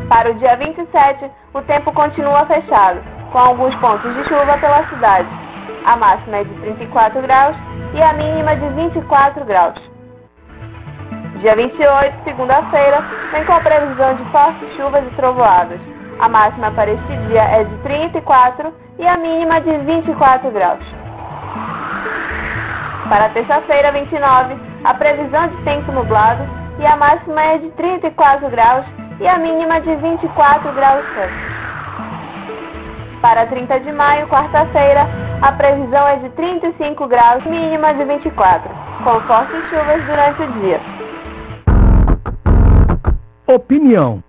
Para 0.09 0.32
o 0.32 0.34
dia 0.36 0.57
27, 0.57 1.32
o 1.53 1.61
tempo 1.61 1.91
continua 1.93 2.45
fechado, 2.45 2.99
com 3.32 3.39
alguns 3.39 3.74
pontos 3.76 4.14
de 4.14 4.24
chuva 4.26 4.57
pela 4.57 4.88
cidade. 4.89 5.30
A 5.86 5.95
máxima 5.95 6.38
é 6.38 6.43
de 6.43 6.53
34 6.55 7.22
graus 7.22 7.55
e 7.93 8.01
a 8.01 8.14
mínima 8.14 8.55
de 8.55 8.68
24 8.70 9.45
graus. 9.45 9.80
Dia 11.39 11.55
28, 11.55 12.24
segunda-feira, 12.26 13.01
vem 13.32 13.45
com 13.45 13.53
a 13.53 13.59
previsão 13.59 14.16
de 14.16 14.24
fortes 14.32 14.76
chuvas 14.76 15.03
e 15.05 15.16
trovoadas. 15.16 15.92
A 16.20 16.30
máxima 16.30 16.72
para 16.72 16.91
este 16.91 17.18
dia 17.28 17.41
é 17.41 17.64
de 17.64 17.76
34 17.78 18.74
e 18.99 19.07
a 19.07 19.18
mínima 19.18 19.59
de 19.61 19.78
24 19.80 20.51
graus. 20.51 20.84
Para 23.09 23.30
terça-feira, 23.30 23.91
29, 23.91 24.55
a 24.84 24.93
previsão 24.93 25.47
de 25.47 25.57
tempo 25.64 25.91
nublado 25.91 26.43
e 26.80 26.86
a 26.86 26.95
máxima 26.95 27.41
é 27.41 27.57
de 27.57 27.70
34 27.72 28.49
graus 28.49 28.86
e 29.20 29.28
a 29.28 29.38
mínima 29.38 29.80
de 29.82 29.95
24 29.95 30.72
graus 30.74 31.05
Celsius. 31.14 31.53
Para 33.22 33.45
30 33.45 33.80
de 33.80 33.91
maio, 33.91 34.28
quarta-feira, 34.28 35.07
a 35.41 35.51
previsão 35.51 36.07
é 36.07 36.18
de 36.18 36.30
35 36.30 37.07
graus, 37.07 37.43
mínima 37.45 37.93
de 37.93 38.03
24, 38.03 38.70
com 39.03 39.20
fortes 39.22 39.64
chuvas 39.70 40.03
durante 40.05 40.41
o 40.41 40.51
dia. 40.61 40.80
Opinião. 43.47 44.24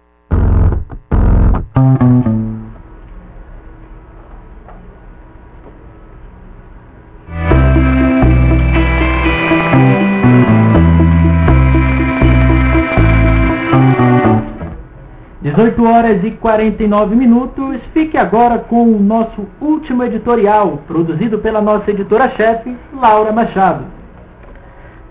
Dezoito 15.42 15.84
horas 15.84 16.22
e 16.22 16.30
49 16.30 17.16
minutos. 17.16 17.78
Fique 17.92 18.16
agora 18.16 18.58
com 18.58 18.94
o 18.94 19.00
nosso 19.00 19.44
último 19.60 20.04
editorial, 20.04 20.78
produzido 20.86 21.40
pela 21.40 21.60
nossa 21.60 21.90
editora-chefe, 21.90 22.76
Laura 22.94 23.32
Machado. 23.32 23.84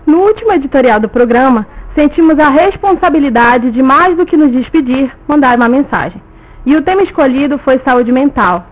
No 0.06 0.20
último 0.20 0.50
editorial 0.52 0.98
do 0.98 1.10
programa, 1.10 1.66
sentimos 1.94 2.38
a 2.38 2.48
responsabilidade 2.48 3.70
de 3.70 3.82
mais 3.82 4.16
do 4.16 4.24
que 4.24 4.36
nos 4.36 4.50
despedir, 4.50 5.14
mandar 5.28 5.56
uma 5.58 5.68
mensagem. 5.68 6.22
E 6.66 6.74
o 6.74 6.82
tema 6.82 7.02
escolhido 7.02 7.58
foi 7.58 7.78
saúde 7.84 8.10
mental. 8.10 8.66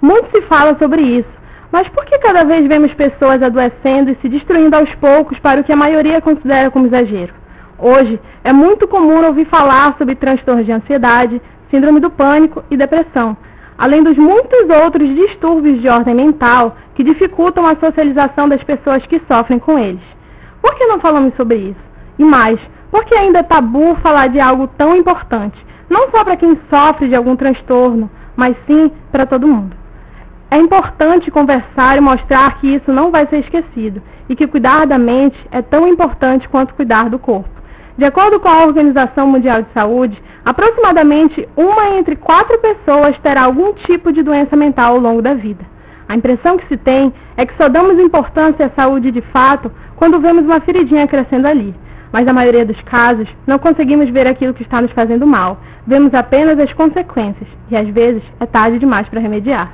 Muito 0.00 0.30
se 0.30 0.42
fala 0.42 0.76
sobre 0.78 1.02
isso, 1.02 1.28
mas 1.70 1.88
por 1.88 2.04
que 2.04 2.18
cada 2.18 2.44
vez 2.44 2.66
vemos 2.66 2.94
pessoas 2.94 3.42
adoecendo 3.42 4.10
e 4.10 4.16
se 4.22 4.28
destruindo 4.28 4.76
aos 4.76 4.94
poucos 4.94 5.38
para 5.38 5.60
o 5.60 5.64
que 5.64 5.72
a 5.72 5.76
maioria 5.76 6.20
considera 6.20 6.70
como 6.70 6.86
exagero? 6.86 7.34
Hoje, 7.78 8.18
é 8.42 8.52
muito 8.52 8.88
comum 8.88 9.24
ouvir 9.26 9.46
falar 9.46 9.94
sobre 9.98 10.14
transtornos 10.14 10.64
de 10.64 10.72
ansiedade, 10.72 11.42
síndrome 11.70 12.00
do 12.00 12.10
pânico 12.10 12.64
e 12.70 12.76
depressão, 12.76 13.36
além 13.76 14.02
dos 14.02 14.16
muitos 14.16 14.70
outros 14.82 15.14
distúrbios 15.14 15.80
de 15.82 15.88
ordem 15.88 16.14
mental 16.14 16.76
que 16.94 17.04
dificultam 17.04 17.66
a 17.66 17.76
socialização 17.76 18.48
das 18.48 18.62
pessoas 18.62 19.04
que 19.06 19.20
sofrem 19.28 19.58
com 19.58 19.78
eles. 19.78 20.00
Por 20.62 20.74
que 20.74 20.86
não 20.86 20.98
falamos 20.98 21.34
sobre 21.36 21.56
isso? 21.56 21.86
E 22.18 22.24
mais, 22.24 22.58
por 22.90 23.04
que 23.04 23.14
ainda 23.14 23.40
é 23.40 23.42
tabu 23.42 23.94
falar 23.96 24.28
de 24.28 24.40
algo 24.40 24.66
tão 24.66 24.96
importante? 24.96 25.62
Não 25.88 26.10
só 26.10 26.24
para 26.24 26.36
quem 26.36 26.58
sofre 26.68 27.08
de 27.08 27.14
algum 27.14 27.36
transtorno, 27.36 28.10
mas 28.34 28.56
sim 28.66 28.90
para 29.12 29.26
todo 29.26 29.46
mundo. 29.46 29.76
É 30.50 30.58
importante 30.58 31.30
conversar 31.30 31.96
e 31.96 32.00
mostrar 32.00 32.58
que 32.58 32.74
isso 32.74 32.92
não 32.92 33.10
vai 33.10 33.26
ser 33.26 33.38
esquecido 33.38 34.02
e 34.28 34.34
que 34.36 34.46
cuidar 34.46 34.86
da 34.86 34.98
mente 34.98 35.38
é 35.50 35.62
tão 35.62 35.86
importante 35.86 36.48
quanto 36.48 36.74
cuidar 36.74 37.08
do 37.08 37.18
corpo. 37.18 37.48
De 37.96 38.04
acordo 38.04 38.38
com 38.38 38.48
a 38.48 38.64
Organização 38.64 39.26
Mundial 39.26 39.62
de 39.62 39.72
Saúde, 39.72 40.22
aproximadamente 40.44 41.48
uma 41.56 41.90
entre 41.96 42.14
quatro 42.14 42.58
pessoas 42.58 43.18
terá 43.18 43.44
algum 43.44 43.72
tipo 43.72 44.12
de 44.12 44.22
doença 44.22 44.54
mental 44.54 44.94
ao 44.94 45.00
longo 45.00 45.22
da 45.22 45.34
vida. 45.34 45.64
A 46.08 46.14
impressão 46.14 46.56
que 46.56 46.66
se 46.68 46.76
tem 46.76 47.12
é 47.36 47.46
que 47.46 47.56
só 47.56 47.68
damos 47.68 47.98
importância 47.98 48.66
à 48.66 48.70
saúde 48.80 49.10
de 49.10 49.22
fato 49.32 49.72
quando 49.96 50.20
vemos 50.20 50.44
uma 50.44 50.60
feridinha 50.60 51.06
crescendo 51.06 51.46
ali 51.46 51.74
mas 52.16 52.24
na 52.24 52.32
maioria 52.32 52.64
dos 52.64 52.80
casos 52.80 53.28
não 53.46 53.58
conseguimos 53.58 54.08
ver 54.08 54.26
aquilo 54.26 54.54
que 54.54 54.62
está 54.62 54.80
nos 54.80 54.90
fazendo 54.92 55.26
mal. 55.26 55.60
Vemos 55.86 56.14
apenas 56.14 56.58
as 56.58 56.72
consequências 56.72 57.46
e 57.70 57.76
às 57.76 57.86
vezes 57.88 58.22
é 58.40 58.46
tarde 58.46 58.78
demais 58.78 59.06
para 59.06 59.20
remediar. 59.20 59.70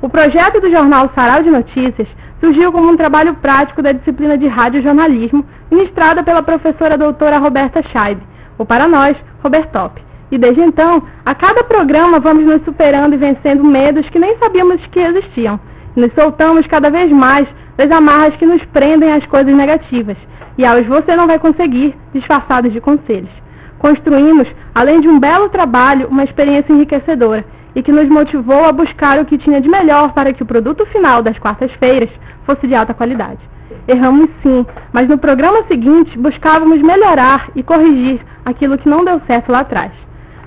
O 0.00 0.08
projeto 0.08 0.58
do 0.58 0.70
jornal 0.70 1.10
Sarau 1.14 1.42
de 1.42 1.50
Notícias 1.50 2.08
surgiu 2.40 2.72
como 2.72 2.90
um 2.90 2.96
trabalho 2.96 3.34
prático 3.34 3.82
da 3.82 3.92
disciplina 3.92 4.38
de 4.38 4.48
radiojornalismo 4.48 5.44
ministrada 5.70 6.22
pela 6.22 6.42
professora 6.42 6.96
doutora 6.96 7.36
Roberta 7.36 7.82
Scheib, 7.82 8.22
ou 8.56 8.64
para 8.64 8.88
nós, 8.88 9.14
Robertop. 9.42 10.00
E 10.30 10.38
desde 10.38 10.62
então, 10.62 11.02
a 11.26 11.34
cada 11.34 11.62
programa 11.62 12.18
vamos 12.18 12.46
nos 12.46 12.64
superando 12.64 13.12
e 13.12 13.18
vencendo 13.18 13.62
medos 13.62 14.08
que 14.08 14.18
nem 14.18 14.38
sabíamos 14.38 14.80
que 14.86 14.98
existiam. 14.98 15.60
Nos 15.94 16.10
soltamos 16.14 16.66
cada 16.66 16.88
vez 16.88 17.12
mais 17.12 17.46
das 17.76 17.90
amarras 17.90 18.34
que 18.36 18.46
nos 18.46 18.64
prendem 18.64 19.12
às 19.12 19.26
coisas 19.26 19.54
negativas 19.54 20.16
e 20.56 20.64
aos 20.64 20.86
você 20.86 21.16
não 21.16 21.26
vai 21.26 21.38
conseguir, 21.38 21.96
disfarçados 22.12 22.72
de 22.72 22.80
conselhos. 22.80 23.30
Construímos, 23.78 24.48
além 24.74 25.00
de 25.00 25.08
um 25.08 25.18
belo 25.18 25.48
trabalho, 25.48 26.08
uma 26.08 26.24
experiência 26.24 26.72
enriquecedora 26.72 27.44
e 27.74 27.82
que 27.82 27.90
nos 27.90 28.08
motivou 28.08 28.64
a 28.64 28.72
buscar 28.72 29.18
o 29.18 29.24
que 29.24 29.38
tinha 29.38 29.60
de 29.60 29.68
melhor 29.68 30.12
para 30.12 30.32
que 30.32 30.42
o 30.42 30.46
produto 30.46 30.84
final 30.86 31.22
das 31.22 31.38
quartas-feiras 31.38 32.10
fosse 32.44 32.66
de 32.66 32.74
alta 32.74 32.92
qualidade. 32.92 33.40
Erramos 33.88 34.28
sim, 34.42 34.64
mas 34.92 35.08
no 35.08 35.18
programa 35.18 35.64
seguinte 35.66 36.18
buscávamos 36.18 36.82
melhorar 36.82 37.48
e 37.56 37.62
corrigir 37.62 38.20
aquilo 38.44 38.78
que 38.78 38.88
não 38.88 39.04
deu 39.04 39.20
certo 39.26 39.50
lá 39.50 39.60
atrás. 39.60 39.90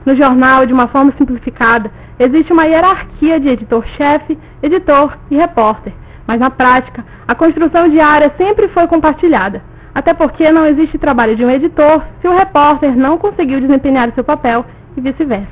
No 0.06 0.16
jornal, 0.16 0.66
de 0.68 0.74
uma 0.74 0.88
forma 0.88 1.12
simplificada, 1.18 1.92
existe 2.20 2.54
uma 2.54 2.66
hierarquia 2.66 3.40
de 3.40 3.50
editor-chefe, 3.50 4.38
editor 4.62 5.18
e 5.32 5.36
repórter, 5.36 5.92
mas 6.28 6.40
na 6.40 6.52
prática, 6.52 7.04
a 7.28 7.34
construção 7.34 7.90
diária 7.90 8.32
sempre 8.38 8.68
foi 8.68 8.86
compartilhada 8.88 9.62
até 9.96 10.14
porque 10.14 10.52
não 10.52 10.68
existe 10.68 10.98
trabalho 10.98 11.38
de 11.38 11.46
um 11.46 11.50
editor 11.50 12.04
se 12.22 12.28
o 12.28 12.36
repórter 12.36 12.96
não 12.98 13.18
conseguiu 13.18 13.62
desempenhar 13.62 14.10
o 14.10 14.14
seu 14.14 14.26
papel 14.26 14.66
e 14.98 15.00
vice-versa. 15.00 15.48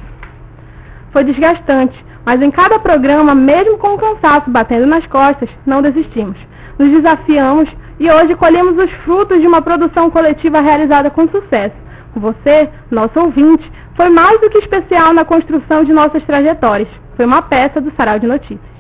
Foi 1.14 1.24
desgastante, 1.24 2.06
mas 2.26 2.42
em 2.42 2.52
cada 2.52 2.78
programa, 2.78 3.34
mesmo 3.34 3.78
com 3.78 3.94
o 3.94 3.98
cansaço 3.98 4.50
batendo 4.50 4.86
nas 4.86 5.08
costas, 5.08 5.50
não 5.66 5.82
desistimos. 5.82 6.38
Nos 6.78 6.90
desafiamos 6.90 7.70
e 8.00 8.12
hoje 8.12 8.36
colhemos 8.36 8.78
os 8.84 8.92
frutos 9.06 9.40
de 9.40 9.48
uma 9.48 9.62
produção 9.62 10.10
coletiva 10.10 10.60
realizada 10.60 11.10
com 11.10 11.26
sucesso. 11.30 11.76
Você, 12.16 12.70
nosso 12.92 13.18
ouvinte, 13.20 13.72
foi 13.96 14.10
mais 14.10 14.42
do 14.42 14.50
que 14.50 14.58
especial 14.58 15.14
na 15.14 15.24
construção 15.24 15.84
de 15.84 15.94
nossas 15.94 16.24
trajetórias. 16.24 16.90
Foi 17.16 17.26
uma 17.26 17.42
peça 17.42 17.80
do 17.80 17.94
Sarau 17.96 18.20
de 18.20 18.28
Notícias. 18.28 18.74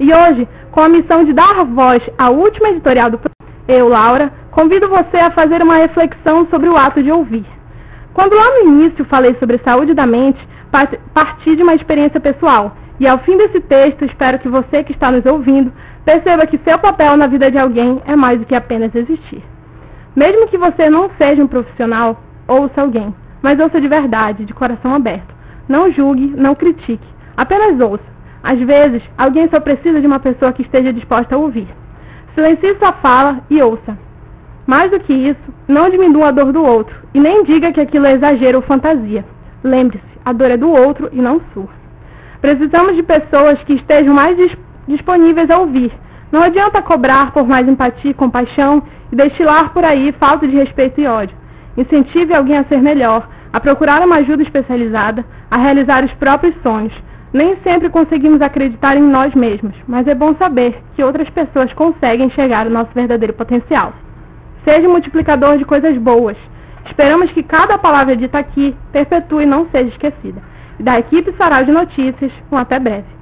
E 0.00 0.12
hoje, 0.12 0.48
com 0.72 0.80
a 0.80 0.88
missão 0.88 1.24
de 1.24 1.32
dar 1.32 1.64
voz 1.64 2.02
à 2.18 2.30
última 2.30 2.70
editorial 2.70 3.10
do 3.10 3.20
eu, 3.66 3.88
Laura, 3.88 4.32
convido 4.54 4.88
você 4.88 5.16
a 5.16 5.32
fazer 5.32 5.60
uma 5.60 5.78
reflexão 5.78 6.46
sobre 6.48 6.68
o 6.68 6.76
ato 6.76 7.02
de 7.02 7.10
ouvir. 7.10 7.44
Quando 8.14 8.36
lá 8.36 8.48
no 8.50 8.70
início 8.70 9.04
falei 9.04 9.34
sobre 9.40 9.58
saúde 9.58 9.92
da 9.92 10.06
mente, 10.06 10.38
parti 11.12 11.56
de 11.56 11.62
uma 11.64 11.74
experiência 11.74 12.20
pessoal. 12.20 12.76
E 13.00 13.08
ao 13.08 13.18
fim 13.18 13.36
desse 13.36 13.58
texto, 13.60 14.04
espero 14.04 14.38
que 14.38 14.48
você 14.48 14.84
que 14.84 14.92
está 14.92 15.10
nos 15.10 15.26
ouvindo 15.26 15.72
perceba 16.04 16.46
que 16.46 16.60
seu 16.64 16.78
papel 16.78 17.16
na 17.16 17.26
vida 17.26 17.50
de 17.50 17.58
alguém 17.58 18.00
é 18.06 18.14
mais 18.14 18.38
do 18.38 18.46
que 18.46 18.54
apenas 18.54 18.94
existir. 18.94 19.42
Mesmo 20.14 20.46
que 20.46 20.56
você 20.56 20.88
não 20.88 21.10
seja 21.18 21.42
um 21.42 21.48
profissional, 21.48 22.22
ouça 22.46 22.80
alguém, 22.80 23.12
mas 23.42 23.58
ouça 23.58 23.80
de 23.80 23.88
verdade, 23.88 24.44
de 24.44 24.54
coração 24.54 24.94
aberto. 24.94 25.34
Não 25.68 25.90
julgue, 25.90 26.32
não 26.36 26.54
critique, 26.54 27.08
apenas 27.36 27.80
ouça. 27.80 28.04
Às 28.40 28.60
vezes, 28.60 29.02
alguém 29.18 29.48
só 29.48 29.58
precisa 29.58 30.00
de 30.00 30.06
uma 30.06 30.20
pessoa 30.20 30.52
que 30.52 30.62
esteja 30.62 30.92
disposta 30.92 31.34
a 31.34 31.38
ouvir. 31.38 31.66
Silencie 32.36 32.76
sua 32.78 32.92
fala 32.92 33.40
e 33.50 33.60
ouça. 33.60 33.98
Mais 34.66 34.90
do 34.90 34.98
que 35.00 35.12
isso, 35.12 35.54
não 35.68 35.90
diminua 35.90 36.28
a 36.28 36.30
dor 36.30 36.52
do 36.52 36.64
outro 36.64 36.96
e 37.12 37.20
nem 37.20 37.44
diga 37.44 37.72
que 37.72 37.80
aquilo 37.80 38.06
é 38.06 38.12
exagero 38.12 38.58
ou 38.58 38.62
fantasia. 38.62 39.24
Lembre-se, 39.62 40.04
a 40.24 40.32
dor 40.32 40.50
é 40.50 40.56
do 40.56 40.70
outro 40.70 41.10
e 41.12 41.20
não 41.20 41.40
sua. 41.52 41.68
Precisamos 42.40 42.96
de 42.96 43.02
pessoas 43.02 43.62
que 43.64 43.74
estejam 43.74 44.14
mais 44.14 44.36
disponíveis 44.88 45.50
a 45.50 45.58
ouvir. 45.58 45.92
Não 46.32 46.42
adianta 46.42 46.82
cobrar 46.82 47.32
por 47.32 47.46
mais 47.46 47.68
empatia 47.68 48.10
e 48.10 48.14
compaixão 48.14 48.82
e 49.12 49.16
destilar 49.16 49.72
por 49.72 49.84
aí 49.84 50.12
falta 50.18 50.46
de 50.46 50.56
respeito 50.56 51.00
e 51.00 51.06
ódio. 51.06 51.36
Incentive 51.76 52.34
alguém 52.34 52.58
a 52.58 52.64
ser 52.64 52.80
melhor, 52.80 53.28
a 53.52 53.60
procurar 53.60 54.02
uma 54.02 54.16
ajuda 54.16 54.42
especializada, 54.42 55.24
a 55.50 55.56
realizar 55.56 56.04
os 56.04 56.12
próprios 56.14 56.54
sonhos. 56.62 56.92
Nem 57.32 57.56
sempre 57.64 57.88
conseguimos 57.88 58.40
acreditar 58.40 58.96
em 58.96 59.02
nós 59.02 59.34
mesmos, 59.34 59.74
mas 59.86 60.06
é 60.06 60.14
bom 60.14 60.34
saber 60.36 60.82
que 60.94 61.02
outras 61.02 61.28
pessoas 61.30 61.72
conseguem 61.72 62.30
chegar 62.30 62.66
ao 62.66 62.72
nosso 62.72 62.90
verdadeiro 62.94 63.32
potencial. 63.32 63.92
Seja 64.64 64.88
multiplicador 64.88 65.58
de 65.58 65.64
coisas 65.64 65.96
boas. 65.98 66.36
Esperamos 66.86 67.30
que 67.32 67.42
cada 67.42 67.78
palavra 67.78 68.16
dita 68.16 68.38
aqui 68.38 68.74
perpetue 68.92 69.44
e 69.44 69.46
não 69.46 69.68
seja 69.70 69.88
esquecida. 69.88 70.42
Da 70.78 70.98
equipe 70.98 71.34
Sarau 71.36 71.64
de 71.64 71.70
Notícias, 71.72 72.32
um 72.50 72.56
até 72.56 72.78
breve. 72.78 73.13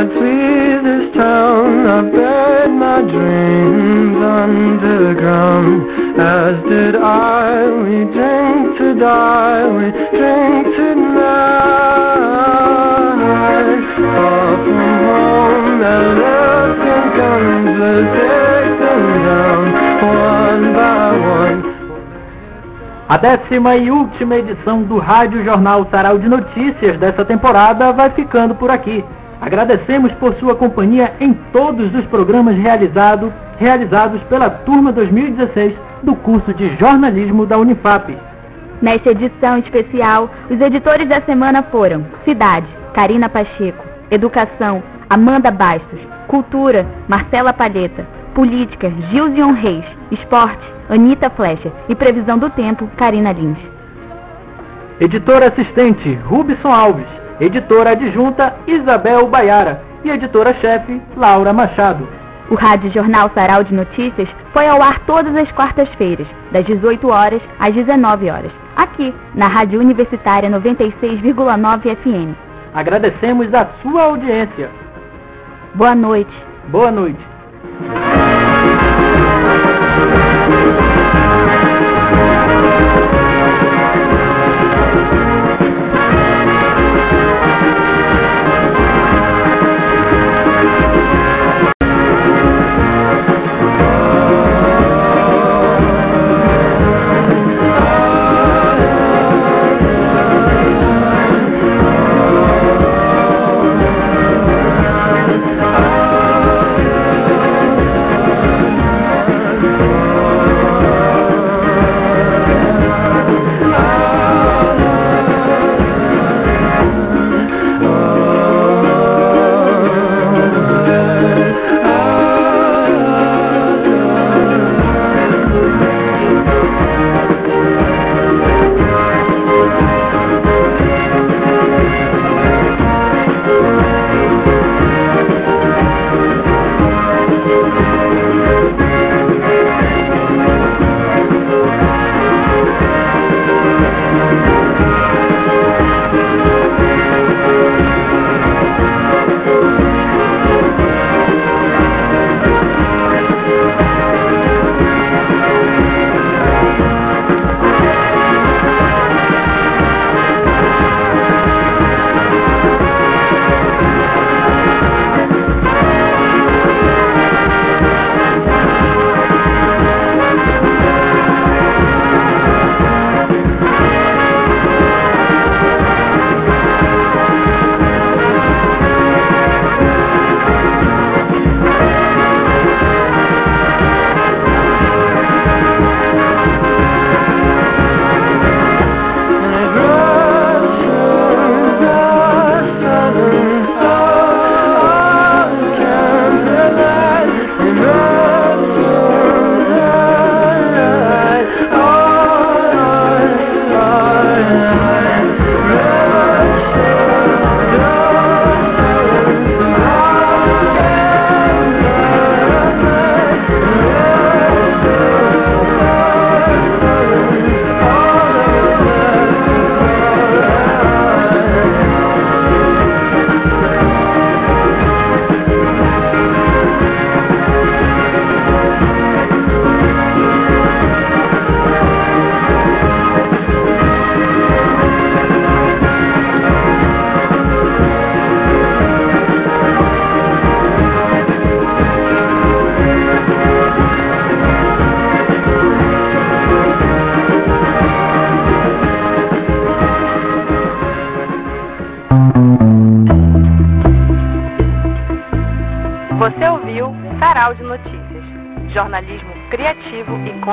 I'd 0.00 0.08
flee 0.12 0.80
this 0.80 1.12
town 1.14 1.86
I 1.86 2.00
buried 2.00 2.72
my 2.72 3.02
dreams 3.02 4.16
underground. 4.16 5.84
As 6.18 6.56
did 6.64 6.96
I 6.96 7.68
We 7.84 8.08
drink 8.08 8.78
to 8.78 8.94
die 8.98 9.68
We 9.68 9.90
drink 10.16 10.68
to 10.74 10.94
tonight 10.94 11.20
Far 14.00 14.56
from 14.64 15.04
home 15.04 15.80
That 15.84 16.06
looking 16.24 17.06
comes 17.20 17.76
We'll 17.76 18.08
take 18.16 18.72
them 18.80 19.04
down 19.28 19.62
One 20.00 20.64
by 20.72 21.12
one. 21.36 21.60
A 23.06 23.18
décima 23.18 23.76
e 23.76 23.90
última 23.90 24.36
edição 24.36 24.82
do 24.82 24.96
Rádio 24.96 25.44
Jornal 25.44 25.86
Sarau 25.90 26.18
de 26.18 26.26
Notícias 26.26 26.96
dessa 26.96 27.22
temporada 27.22 27.92
vai 27.92 28.08
ficando 28.08 28.54
por 28.54 28.70
aqui. 28.70 29.04
Agradecemos 29.40 30.12
por 30.12 30.34
sua 30.34 30.54
companhia 30.54 31.14
em 31.18 31.32
todos 31.52 31.94
os 31.94 32.04
programas 32.06 32.56
realizado, 32.56 33.32
realizados 33.58 34.22
pela 34.24 34.50
turma 34.50 34.92
2016 34.92 35.74
do 36.02 36.14
curso 36.14 36.52
de 36.52 36.76
jornalismo 36.76 37.46
da 37.46 37.56
Unifap. 37.56 38.16
Nesta 38.82 39.10
edição 39.10 39.58
especial, 39.58 40.30
os 40.50 40.60
editores 40.60 41.08
da 41.08 41.22
semana 41.22 41.62
foram 41.62 42.04
Cidade, 42.24 42.66
Karina 42.92 43.28
Pacheco, 43.28 43.84
Educação, 44.10 44.82
Amanda 45.08 45.50
Bastos, 45.50 46.00
Cultura, 46.26 46.86
Marcela 47.08 47.52
Palheta, 47.52 48.06
Política, 48.34 48.92
Gilzion 49.10 49.52
Reis, 49.52 49.84
Esporte, 50.10 50.66
Anita 50.88 51.30
Flecha 51.30 51.72
e 51.88 51.94
Previsão 51.94 52.38
do 52.38 52.50
Tempo, 52.50 52.88
Karina 52.96 53.32
Lins. 53.32 53.58
Editora 55.00 55.48
assistente, 55.48 56.14
Rubson 56.24 56.70
Alves. 56.70 57.08
Editora 57.40 57.92
adjunta, 57.92 58.54
Isabel 58.66 59.26
Baiara. 59.26 59.82
E 60.04 60.10
editora-chefe, 60.10 61.00
Laura 61.16 61.52
Machado. 61.52 62.06
O 62.50 62.54
Rádio 62.54 62.90
Jornal 62.90 63.30
Sarau 63.34 63.64
de 63.64 63.72
Notícias 63.72 64.28
foi 64.52 64.68
ao 64.68 64.82
ar 64.82 64.98
todas 65.00 65.34
as 65.36 65.50
quartas-feiras, 65.52 66.26
das 66.50 66.64
18 66.66 67.08
horas 67.08 67.40
às 67.58 67.72
19 67.72 68.28
horas, 68.30 68.50
aqui 68.76 69.14
na 69.34 69.46
Rádio 69.46 69.78
Universitária 69.78 70.50
96,9 70.50 71.96
FM. 71.96 72.34
Agradecemos 72.74 73.52
a 73.54 73.68
sua 73.82 74.02
audiência. 74.02 74.68
Boa 75.74 75.94
noite. 75.94 76.32
Boa 76.68 76.90
noite. 76.90 77.20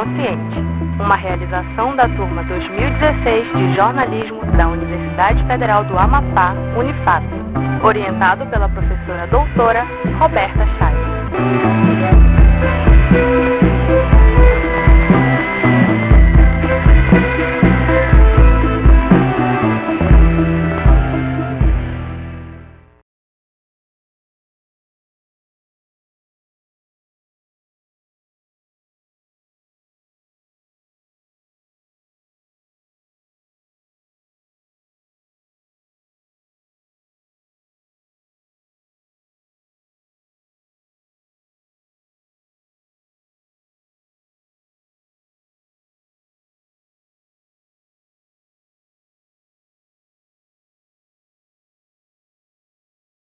E 0.07 0.17
consciente. 0.17 0.59
Uma 0.99 1.15
realização 1.15 1.95
da 1.95 2.07
turma 2.09 2.43
2016 2.43 3.53
de 3.55 3.75
jornalismo 3.75 4.43
da 4.57 4.67
Universidade 4.67 5.43
Federal 5.45 5.83
do 5.83 5.97
Amapá, 5.97 6.53
Unifap, 6.77 7.23
orientado 7.83 8.45
pela 8.47 8.67
professora 8.69 9.27
doutora 9.27 9.85
Roberta 10.19 10.65
Chaves. 10.77 11.76